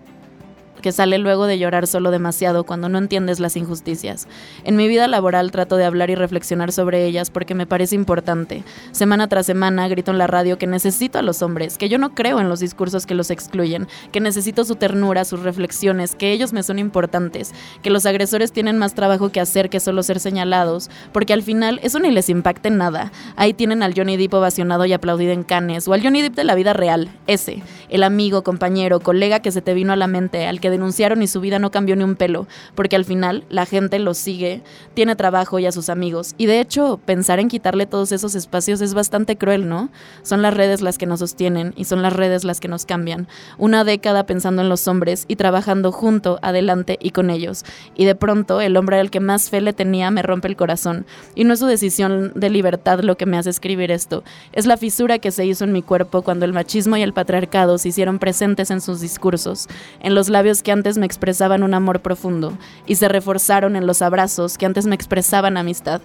que 0.81 0.91
sale 0.91 1.17
luego 1.17 1.45
de 1.45 1.59
llorar 1.59 1.87
solo 1.87 2.11
demasiado 2.11 2.63
cuando 2.63 2.89
no 2.89 2.97
entiendes 2.97 3.39
las 3.39 3.55
injusticias. 3.55 4.27
En 4.63 4.75
mi 4.75 4.87
vida 4.87 5.07
laboral 5.07 5.51
trato 5.51 5.77
de 5.77 5.85
hablar 5.85 6.09
y 6.09 6.15
reflexionar 6.15 6.71
sobre 6.71 7.05
ellas 7.05 7.29
porque 7.29 7.55
me 7.55 7.65
parece 7.65 7.95
importante. 7.95 8.63
Semana 8.91 9.27
tras 9.27 9.45
semana 9.45 9.87
grito 9.87 10.11
en 10.11 10.17
la 10.17 10.27
radio 10.27 10.57
que 10.57 10.67
necesito 10.67 11.19
a 11.19 11.21
los 11.21 11.41
hombres, 11.41 11.77
que 11.77 11.89
yo 11.89 11.97
no 11.97 12.13
creo 12.15 12.39
en 12.39 12.49
los 12.49 12.59
discursos 12.59 13.05
que 13.05 13.15
los 13.15 13.31
excluyen, 13.31 13.87
que 14.11 14.19
necesito 14.19 14.65
su 14.65 14.75
ternura, 14.75 15.25
sus 15.25 15.43
reflexiones, 15.43 16.15
que 16.15 16.31
ellos 16.31 16.53
me 16.53 16.63
son 16.63 16.79
importantes, 16.79 17.53
que 17.81 17.89
los 17.89 18.05
agresores 18.05 18.51
tienen 18.51 18.77
más 18.77 18.93
trabajo 18.93 19.29
que 19.29 19.39
hacer 19.39 19.69
que 19.69 19.79
solo 19.79 20.03
ser 20.03 20.19
señalados, 20.19 20.89
porque 21.11 21.33
al 21.33 21.43
final 21.43 21.79
eso 21.83 21.99
ni 21.99 22.11
les 22.11 22.29
impacta 22.29 22.67
en 22.67 22.77
nada. 22.77 23.11
Ahí 23.35 23.53
tienen 23.53 23.83
al 23.83 23.93
Johnny 23.95 24.17
Depp 24.17 24.33
ovacionado 24.33 24.85
y 24.85 24.93
aplaudido 24.93 25.33
en 25.33 25.43
Cannes, 25.43 25.87
o 25.87 25.93
al 25.93 26.01
Johnny 26.01 26.21
Depp 26.21 26.35
de 26.35 26.43
la 26.43 26.55
vida 26.55 26.73
real, 26.73 27.09
ese, 27.27 27.63
el 27.89 28.03
amigo, 28.03 28.43
compañero, 28.43 28.99
colega 28.99 29.39
que 29.39 29.51
se 29.51 29.61
te 29.61 29.73
vino 29.73 29.93
a 29.93 29.95
la 29.95 30.07
mente, 30.07 30.47
al 30.47 30.59
que 30.59 30.68
denunciaron 30.69 31.21
y 31.21 31.27
su 31.27 31.41
vida 31.41 31.59
no 31.59 31.71
cambió 31.71 31.95
ni 31.95 32.03
un 32.03 32.15
pelo, 32.15 32.47
porque 32.75 32.95
al 32.95 33.05
final 33.05 33.45
la 33.49 33.65
gente 33.65 33.99
lo 33.99 34.13
sigue, 34.13 34.61
tiene 34.93 35.15
trabajo 35.15 35.59
y 35.59 35.65
a 35.65 35.71
sus 35.71 35.89
amigos. 35.89 36.35
Y 36.37 36.45
de 36.45 36.59
hecho, 36.59 36.99
pensar 37.05 37.39
en 37.39 37.47
quitarle 37.47 37.85
todos 37.85 38.11
esos 38.11 38.35
espacios 38.35 38.81
es 38.81 38.93
bastante 38.93 39.37
cruel, 39.37 39.67
¿no? 39.67 39.89
Son 40.23 40.41
las 40.41 40.53
redes 40.53 40.81
las 40.81 40.97
que 40.97 41.05
nos 41.05 41.19
sostienen 41.19 41.73
y 41.75 41.85
son 41.85 42.01
las 42.01 42.13
redes 42.13 42.43
las 42.43 42.59
que 42.59 42.67
nos 42.67 42.85
cambian. 42.85 43.27
Una 43.57 43.83
década 43.83 44.25
pensando 44.25 44.61
en 44.61 44.69
los 44.69 44.87
hombres 44.87 45.25
y 45.27 45.35
trabajando 45.35 45.91
junto, 45.91 46.39
adelante 46.41 46.97
y 47.01 47.11
con 47.11 47.29
ellos. 47.29 47.63
Y 47.95 48.05
de 48.05 48.15
pronto, 48.15 48.61
el 48.61 48.77
hombre 48.77 48.99
al 48.99 49.11
que 49.11 49.19
más 49.19 49.49
fe 49.49 49.61
le 49.61 49.73
tenía 49.73 50.11
me 50.11 50.21
rompe 50.21 50.47
el 50.47 50.55
corazón. 50.55 51.05
Y 51.35 51.43
no 51.43 51.53
es 51.53 51.59
su 51.59 51.65
decisión 51.65 52.31
de 52.35 52.49
libertad 52.49 52.99
lo 53.01 53.17
que 53.17 53.25
me 53.25 53.37
hace 53.37 53.49
escribir 53.49 53.91
esto, 53.91 54.23
es 54.53 54.65
la 54.65 54.77
fisura 54.77 55.19
que 55.19 55.31
se 55.31 55.45
hizo 55.45 55.63
en 55.63 55.71
mi 55.71 55.81
cuerpo 55.81 56.21
cuando 56.21 56.45
el 56.45 56.53
machismo 56.53 56.97
y 56.97 57.01
el 57.01 57.13
patriarcado 57.13 57.77
se 57.77 57.89
hicieron 57.89 58.19
presentes 58.19 58.71
en 58.71 58.81
sus 58.81 59.01
discursos, 59.01 59.67
en 60.01 60.15
los 60.15 60.29
labios 60.29 60.58
que 60.63 60.71
antes 60.71 60.97
me 60.97 61.05
expresaban 61.05 61.63
un 61.63 61.73
amor 61.73 62.01
profundo 62.01 62.57
y 62.85 62.95
se 62.95 63.07
reforzaron 63.07 63.75
en 63.75 63.87
los 63.87 64.01
abrazos 64.01 64.57
que 64.57 64.65
antes 64.65 64.85
me 64.85 64.95
expresaban 64.95 65.57
amistad. 65.57 66.01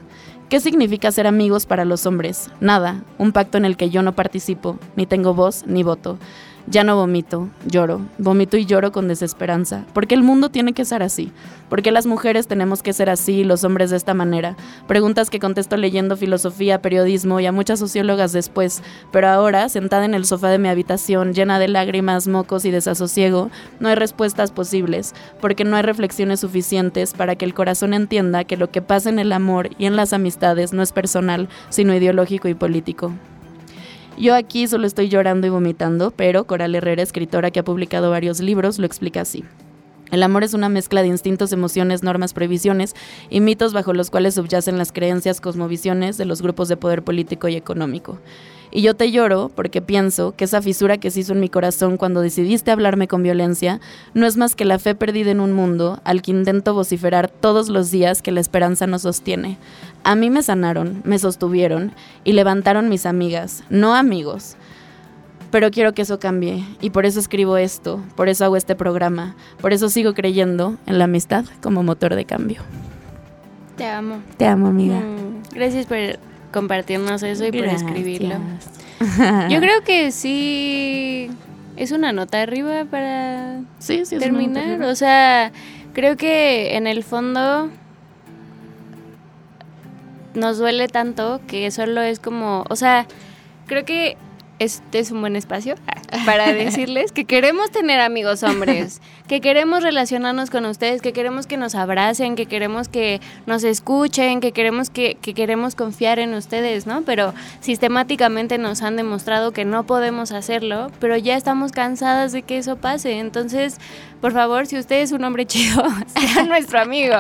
¿Qué 0.48 0.60
significa 0.60 1.10
ser 1.10 1.26
amigos 1.26 1.66
para 1.66 1.84
los 1.84 2.06
hombres? 2.06 2.50
Nada, 2.60 3.02
un 3.18 3.32
pacto 3.32 3.58
en 3.58 3.64
el 3.64 3.76
que 3.76 3.90
yo 3.90 4.02
no 4.02 4.14
participo, 4.14 4.78
ni 4.96 5.06
tengo 5.06 5.34
voz 5.34 5.64
ni 5.66 5.82
voto. 5.82 6.18
Ya 6.66 6.82
no 6.82 6.96
vomito, 6.96 7.50
lloro, 7.66 8.00
vomito 8.16 8.56
y 8.56 8.64
lloro 8.64 8.90
con 8.90 9.06
desesperanza, 9.06 9.84
porque 9.92 10.14
el 10.14 10.22
mundo 10.22 10.48
tiene 10.48 10.72
que 10.72 10.86
ser 10.86 11.02
así, 11.02 11.30
porque 11.68 11.92
las 11.92 12.06
mujeres 12.06 12.46
tenemos 12.46 12.82
que 12.82 12.94
ser 12.94 13.10
así 13.10 13.40
y 13.40 13.44
los 13.44 13.64
hombres 13.64 13.90
de 13.90 13.98
esta 13.98 14.14
manera. 14.14 14.56
Preguntas 14.88 15.28
que 15.28 15.40
contesto 15.40 15.76
leyendo 15.76 16.16
filosofía, 16.16 16.80
periodismo 16.80 17.38
y 17.38 17.44
a 17.44 17.52
muchas 17.52 17.80
sociólogas 17.80 18.32
después, 18.32 18.82
pero 19.12 19.28
ahora, 19.28 19.68
sentada 19.68 20.06
en 20.06 20.14
el 20.14 20.24
sofá 20.24 20.48
de 20.48 20.58
mi 20.58 20.68
habitación, 20.68 21.34
llena 21.34 21.58
de 21.58 21.68
lágrimas, 21.68 22.28
mocos 22.28 22.64
y 22.64 22.70
desasosiego, 22.70 23.50
no 23.78 23.90
hay 23.90 23.94
respuestas 23.94 24.50
posibles, 24.50 25.12
porque 25.42 25.64
no 25.64 25.76
hay 25.76 25.82
reflexiones 25.82 26.40
suficientes 26.40 27.12
para 27.12 27.36
que 27.36 27.44
el 27.44 27.52
corazón 27.52 27.92
entienda 27.92 28.44
que 28.44 28.56
lo 28.56 28.70
que 28.70 28.80
pasa 28.80 29.10
en 29.10 29.18
el 29.18 29.32
amor 29.32 29.68
y 29.76 29.84
en 29.84 29.96
las 29.96 30.14
amistades 30.14 30.72
no 30.72 30.82
es 30.82 30.92
personal, 30.92 31.50
sino 31.68 31.94
ideológico 31.94 32.48
y 32.48 32.54
político. 32.54 33.12
Yo 34.16 34.34
aquí 34.34 34.68
solo 34.68 34.86
estoy 34.86 35.08
llorando 35.08 35.46
y 35.46 35.50
vomitando, 35.50 36.12
pero 36.12 36.44
Coral 36.44 36.74
Herrera, 36.74 37.02
escritora 37.02 37.50
que 37.50 37.60
ha 37.60 37.64
publicado 37.64 38.10
varios 38.10 38.40
libros, 38.40 38.78
lo 38.78 38.86
explica 38.86 39.22
así. 39.22 39.44
El 40.12 40.22
amor 40.22 40.44
es 40.44 40.54
una 40.54 40.68
mezcla 40.68 41.02
de 41.02 41.08
instintos, 41.08 41.52
emociones, 41.52 42.04
normas, 42.04 42.34
previsiones 42.34 42.94
y 43.30 43.40
mitos 43.40 43.72
bajo 43.72 43.92
los 43.92 44.10
cuales 44.10 44.34
subyacen 44.34 44.78
las 44.78 44.92
creencias, 44.92 45.40
cosmovisiones 45.40 46.16
de 46.16 46.26
los 46.26 46.42
grupos 46.42 46.68
de 46.68 46.76
poder 46.76 47.02
político 47.02 47.48
y 47.48 47.56
económico. 47.56 48.20
Y 48.70 48.82
yo 48.82 48.94
te 48.94 49.10
lloro 49.10 49.50
porque 49.54 49.82
pienso 49.82 50.34
que 50.36 50.44
esa 50.44 50.62
fisura 50.62 50.98
que 50.98 51.10
se 51.10 51.20
hizo 51.20 51.32
en 51.32 51.40
mi 51.40 51.48
corazón 51.48 51.96
cuando 51.96 52.20
decidiste 52.20 52.70
hablarme 52.70 53.08
con 53.08 53.22
violencia 53.22 53.80
no 54.14 54.26
es 54.26 54.36
más 54.36 54.54
que 54.54 54.64
la 54.64 54.78
fe 54.78 54.94
perdida 54.94 55.30
en 55.30 55.40
un 55.40 55.52
mundo 55.52 56.00
al 56.04 56.22
que 56.22 56.32
intento 56.32 56.74
vociferar 56.74 57.28
todos 57.28 57.68
los 57.68 57.90
días 57.90 58.20
que 58.20 58.32
la 58.32 58.40
esperanza 58.40 58.86
nos 58.86 59.02
sostiene. 59.02 59.58
A 60.04 60.14
mí 60.16 60.30
me 60.30 60.42
sanaron, 60.42 61.00
me 61.04 61.18
sostuvieron 61.18 61.92
y 62.24 62.32
levantaron 62.34 62.88
mis 62.88 63.06
amigas, 63.06 63.64
no 63.70 63.94
amigos. 63.94 64.56
Pero 65.50 65.70
quiero 65.70 65.94
que 65.94 66.02
eso 66.02 66.18
cambie 66.18 66.64
y 66.80 66.90
por 66.90 67.06
eso 67.06 67.20
escribo 67.20 67.56
esto, 67.56 68.02
por 68.16 68.28
eso 68.28 68.44
hago 68.44 68.56
este 68.56 68.74
programa, 68.74 69.34
por 69.60 69.72
eso 69.72 69.88
sigo 69.88 70.12
creyendo 70.12 70.76
en 70.86 70.98
la 70.98 71.04
amistad 71.04 71.44
como 71.62 71.82
motor 71.82 72.14
de 72.16 72.24
cambio. 72.24 72.60
Te 73.76 73.86
amo. 73.86 74.16
Te 74.36 74.46
amo, 74.46 74.66
amiga. 74.68 74.96
Mm, 75.00 75.54
Gracias 75.54 75.86
por 75.86 75.98
compartirnos 76.52 77.22
eso 77.22 77.46
y 77.46 77.52
por 77.52 77.64
escribirlo. 77.64 78.36
Yo 79.48 79.60
creo 79.60 79.82
que 79.84 80.12
sí 80.12 81.30
es 81.76 81.92
una 81.92 82.12
nota 82.12 82.42
arriba 82.42 82.84
para 82.84 83.60
Sí, 83.78 84.02
terminar. 84.18 84.82
O 84.82 84.94
sea, 84.94 85.50
creo 85.92 86.16
que 86.16 86.76
en 86.76 86.86
el 86.86 87.02
fondo 87.04 87.70
nos 90.34 90.58
duele 90.58 90.88
tanto 90.88 91.40
que 91.46 91.70
solo 91.70 92.02
es 92.02 92.20
como, 92.20 92.64
o 92.68 92.76
sea, 92.76 93.06
creo 93.66 93.84
que 93.84 94.16
este 94.58 95.00
es 95.00 95.10
un 95.10 95.20
buen 95.20 95.36
espacio 95.36 95.74
para 96.26 96.52
decirles 96.52 97.12
que 97.12 97.24
queremos 97.24 97.70
tener 97.70 98.00
amigos 98.00 98.42
hombres, 98.42 99.00
que 99.28 99.40
queremos 99.40 99.82
relacionarnos 99.82 100.50
con 100.50 100.64
ustedes, 100.64 101.02
que 101.02 101.12
queremos 101.12 101.46
que 101.46 101.56
nos 101.56 101.74
abracen, 101.74 102.36
que 102.36 102.46
queremos 102.46 102.88
que 102.88 103.20
nos 103.46 103.64
escuchen, 103.64 104.40
que 104.40 104.52
queremos 104.52 104.90
que, 104.90 105.16
que 105.20 105.34
queremos 105.34 105.74
confiar 105.74 106.18
en 106.18 106.34
ustedes, 106.34 106.86
¿no? 106.86 107.02
Pero 107.02 107.34
sistemáticamente 107.60 108.58
nos 108.58 108.82
han 108.82 108.96
demostrado 108.96 109.52
que 109.52 109.64
no 109.64 109.84
podemos 109.84 110.30
hacerlo, 110.32 110.90
pero 111.00 111.16
ya 111.16 111.36
estamos 111.36 111.72
cansadas 111.72 112.32
de 112.32 112.42
que 112.42 112.58
eso 112.58 112.76
pase. 112.76 113.18
Entonces, 113.18 113.78
por 114.20 114.32
favor, 114.32 114.66
si 114.66 114.78
usted 114.78 115.02
es 115.02 115.12
un 115.12 115.24
hombre 115.24 115.46
chido, 115.46 115.84
sea 116.06 116.44
nuestro 116.44 116.80
amigo. 116.80 117.16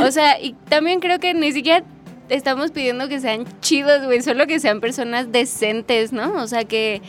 O 0.00 0.10
sea, 0.10 0.40
y 0.40 0.54
también 0.68 1.00
creo 1.00 1.18
que 1.18 1.34
ni 1.34 1.52
siquiera 1.52 1.84
estamos 2.28 2.70
pidiendo 2.70 3.08
que 3.08 3.20
sean 3.20 3.44
chidos, 3.60 4.04
güey, 4.04 4.22
solo 4.22 4.46
que 4.46 4.60
sean 4.60 4.80
personas 4.80 5.32
decentes, 5.32 6.12
¿no? 6.12 6.34
O 6.42 6.46
sea, 6.46 6.64
que 6.64 7.02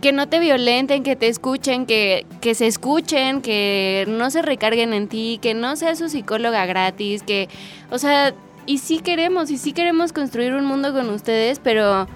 que 0.00 0.12
no 0.12 0.28
te 0.28 0.38
violenten, 0.40 1.02
que 1.02 1.14
te 1.14 1.28
escuchen, 1.28 1.84
que, 1.84 2.26
que 2.40 2.54
se 2.54 2.66
escuchen, 2.66 3.42
que 3.42 4.06
no 4.08 4.30
se 4.30 4.40
recarguen 4.42 4.94
en 4.94 5.08
ti, 5.08 5.38
que 5.42 5.52
no 5.54 5.76
sea 5.76 5.94
su 5.94 6.08
psicóloga 6.08 6.64
gratis, 6.66 7.22
que, 7.22 7.48
o 7.90 7.98
sea, 7.98 8.34
y 8.66 8.78
sí 8.78 9.00
queremos, 9.00 9.50
y 9.50 9.58
sí 9.58 9.72
queremos 9.72 10.12
construir 10.12 10.54
un 10.54 10.64
mundo 10.64 10.92
con 10.92 11.10
ustedes, 11.10 11.58
pero 11.58 12.08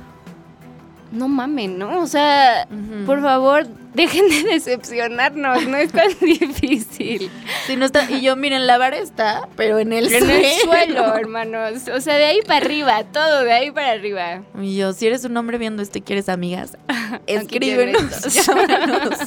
no 1.12 1.28
mamen, 1.28 1.78
¿no? 1.78 2.01
O 2.01 2.07
sea, 2.07 2.66
por 3.07 3.20
favor, 3.20 3.66
dejen 3.95 4.28
de 4.28 4.42
decepcionarnos, 4.42 5.66
no 5.66 5.76
es 5.76 5.92
tan 5.92 6.09
difícil. 6.20 7.30
Sí, 7.66 7.76
no 7.76 7.86
está, 7.86 8.11
y 8.11 8.20
yo, 8.20 8.36
miren, 8.36 8.66
la 8.66 8.76
vara 8.76 8.99
está, 8.99 9.49
pero 9.57 9.78
en 9.78 9.92
el, 9.92 10.11
suelo. 10.11 10.32
el 10.32 10.61
suelo, 10.62 11.14
hermanos. 11.16 11.82
O 11.95 12.01
sea, 12.01 12.16
de 12.16 12.24
ahí 12.24 12.40
para 12.42 12.64
arriba, 12.64 13.05
todo 13.05 13.45
de 13.45 13.53
ahí 13.53 13.70
para 13.70 13.92
arriba. 13.92 14.42
Y 14.61 14.76
yo, 14.76 14.92
si 14.92 15.07
eres 15.07 15.24
un 15.24 15.36
hombre 15.36 15.59
viendo 15.59 15.82
esto 15.82 15.99
y 15.99 16.03
quieres 16.03 16.28
amigas, 16.28 16.76
escríbenos. 17.26 18.22
llámanos. 18.34 19.18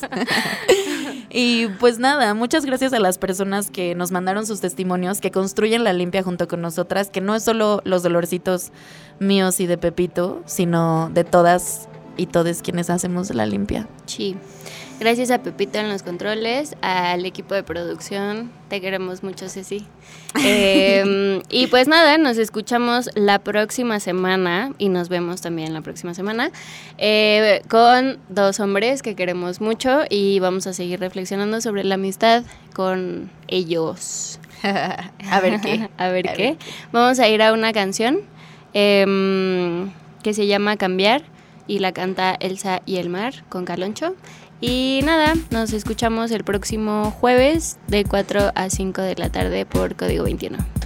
y 1.29 1.67
pues 1.79 1.97
nada, 1.99 2.33
muchas 2.33 2.65
gracias 2.65 2.93
a 2.93 2.99
las 2.99 3.17
personas 3.17 3.71
que 3.71 3.95
nos 3.95 4.11
mandaron 4.11 4.45
sus 4.45 4.59
testimonios, 4.59 5.21
que 5.21 5.31
construyen 5.31 5.83
la 5.83 5.93
limpia 5.93 6.23
junto 6.23 6.47
con 6.47 6.61
nosotras, 6.61 7.09
que 7.09 7.21
no 7.21 7.35
es 7.35 7.43
solo 7.43 7.81
los 7.85 8.03
dolorcitos 8.03 8.71
míos 9.19 9.59
y 9.59 9.65
de 9.65 9.77
Pepito, 9.77 10.43
sino 10.45 11.09
de 11.13 11.23
todas 11.23 11.87
y 12.17 12.25
todos 12.27 12.61
quienes 12.61 12.89
hacemos 12.89 13.33
la 13.33 13.45
limpia. 13.45 13.87
Sí. 14.05 14.35
Gracias 14.99 15.29
a 15.29 15.43
Pepito 15.43 15.77
en 15.77 15.89
los 15.89 16.01
controles, 16.01 16.75
al 16.81 17.23
equipo 17.27 17.53
de 17.53 17.61
producción. 17.61 18.51
Te 18.67 18.81
queremos 18.81 19.23
mucho, 19.23 19.47
Ceci. 19.49 19.85
Eh, 20.43 21.41
y 21.49 21.65
pues 21.65 21.87
nada, 21.87 22.19
nos 22.19 22.37
escuchamos 22.37 23.09
la 23.15 23.39
próxima 23.39 23.99
semana 23.99 24.71
y 24.77 24.89
nos 24.89 25.09
vemos 25.09 25.41
también 25.41 25.73
la 25.73 25.81
próxima 25.81 26.13
semana 26.13 26.51
eh, 26.99 27.63
con 27.69 28.19
dos 28.29 28.59
hombres 28.59 29.01
que 29.01 29.15
queremos 29.15 29.61
mucho 29.61 30.01
y 30.11 30.39
vamos 30.39 30.67
a 30.67 30.73
seguir 30.73 30.99
reflexionando 30.99 31.59
sobre 31.59 31.83
la 31.83 31.95
amistad 31.95 32.43
con 32.73 33.31
ellos. 33.47 34.39
a 34.63 35.39
ver 35.41 35.59
qué. 35.61 35.89
a 35.97 36.09
ver 36.09 36.29
qué. 36.35 36.57
Vamos 36.91 37.19
a 37.19 37.27
ir 37.27 37.41
a 37.41 37.51
una 37.51 37.73
canción 37.73 38.19
em, 38.73 39.91
que 40.21 40.35
se 40.35 40.45
llama 40.45 40.77
Cambiar 40.77 41.23
y 41.67 41.79
la 41.79 41.91
canta 41.91 42.35
Elsa 42.39 42.81
y 42.85 42.97
el 42.97 43.09
mar 43.09 43.43
con 43.49 43.65
Caloncho. 43.65 44.15
Y 44.59 45.01
nada, 45.03 45.35
nos 45.51 45.73
escuchamos 45.73 46.31
el 46.31 46.43
próximo 46.43 47.11
jueves 47.11 47.77
de 47.87 48.05
4 48.05 48.51
a 48.55 48.69
5 48.69 49.01
de 49.01 49.15
la 49.15 49.29
tarde 49.29 49.65
por 49.65 49.95
Código 49.95 50.23
21. 50.23 50.76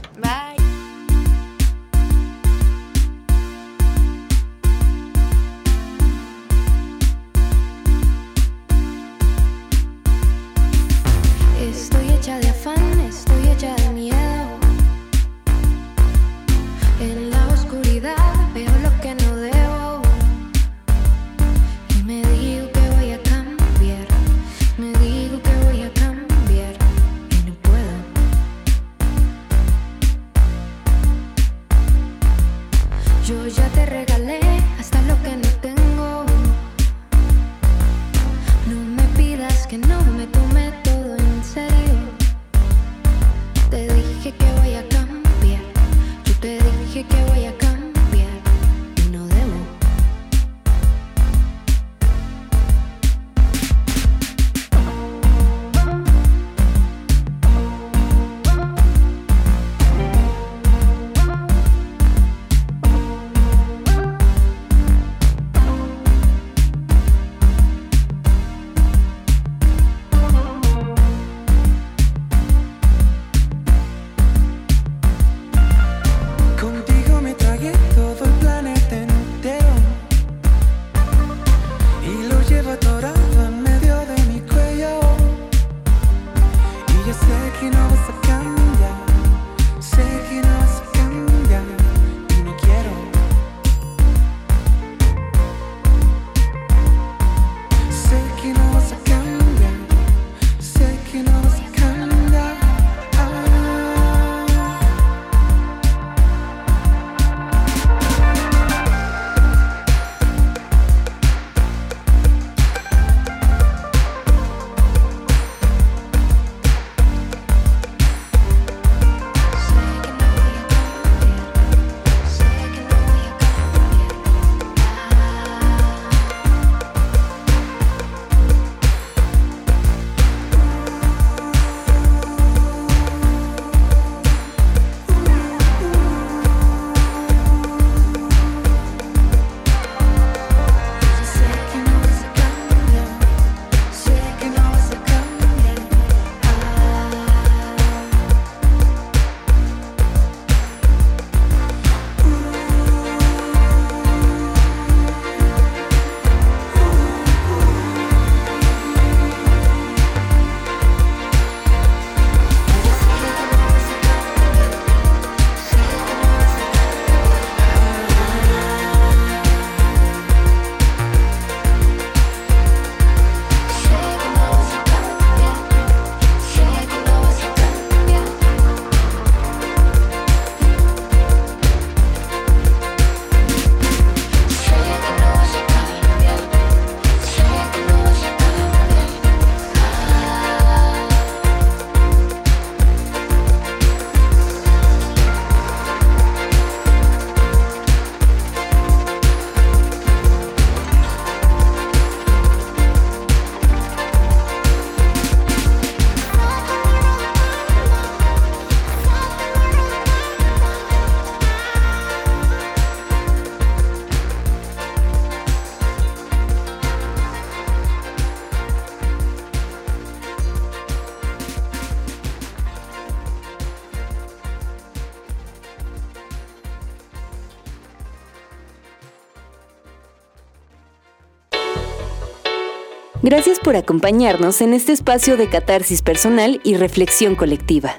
Gracias 233.23 233.59
por 233.59 233.75
acompañarnos 233.75 234.61
en 234.61 234.73
este 234.73 234.93
espacio 234.93 235.37
de 235.37 235.47
catarsis 235.47 236.01
personal 236.01 236.59
y 236.63 236.75
reflexión 236.75 237.35
colectiva. 237.35 237.95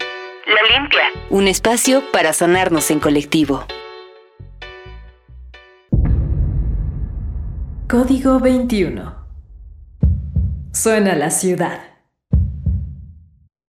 La 0.48 0.76
limpia. 0.80 1.02
Un 1.30 1.46
espacio 1.46 2.02
para 2.12 2.32
sanarnos 2.32 2.90
en 2.90 2.98
colectivo. 2.98 3.64
Código 7.88 8.40
21. 8.40 9.14
Suena 10.72 11.14
la 11.14 11.30
ciudad. 11.30 11.91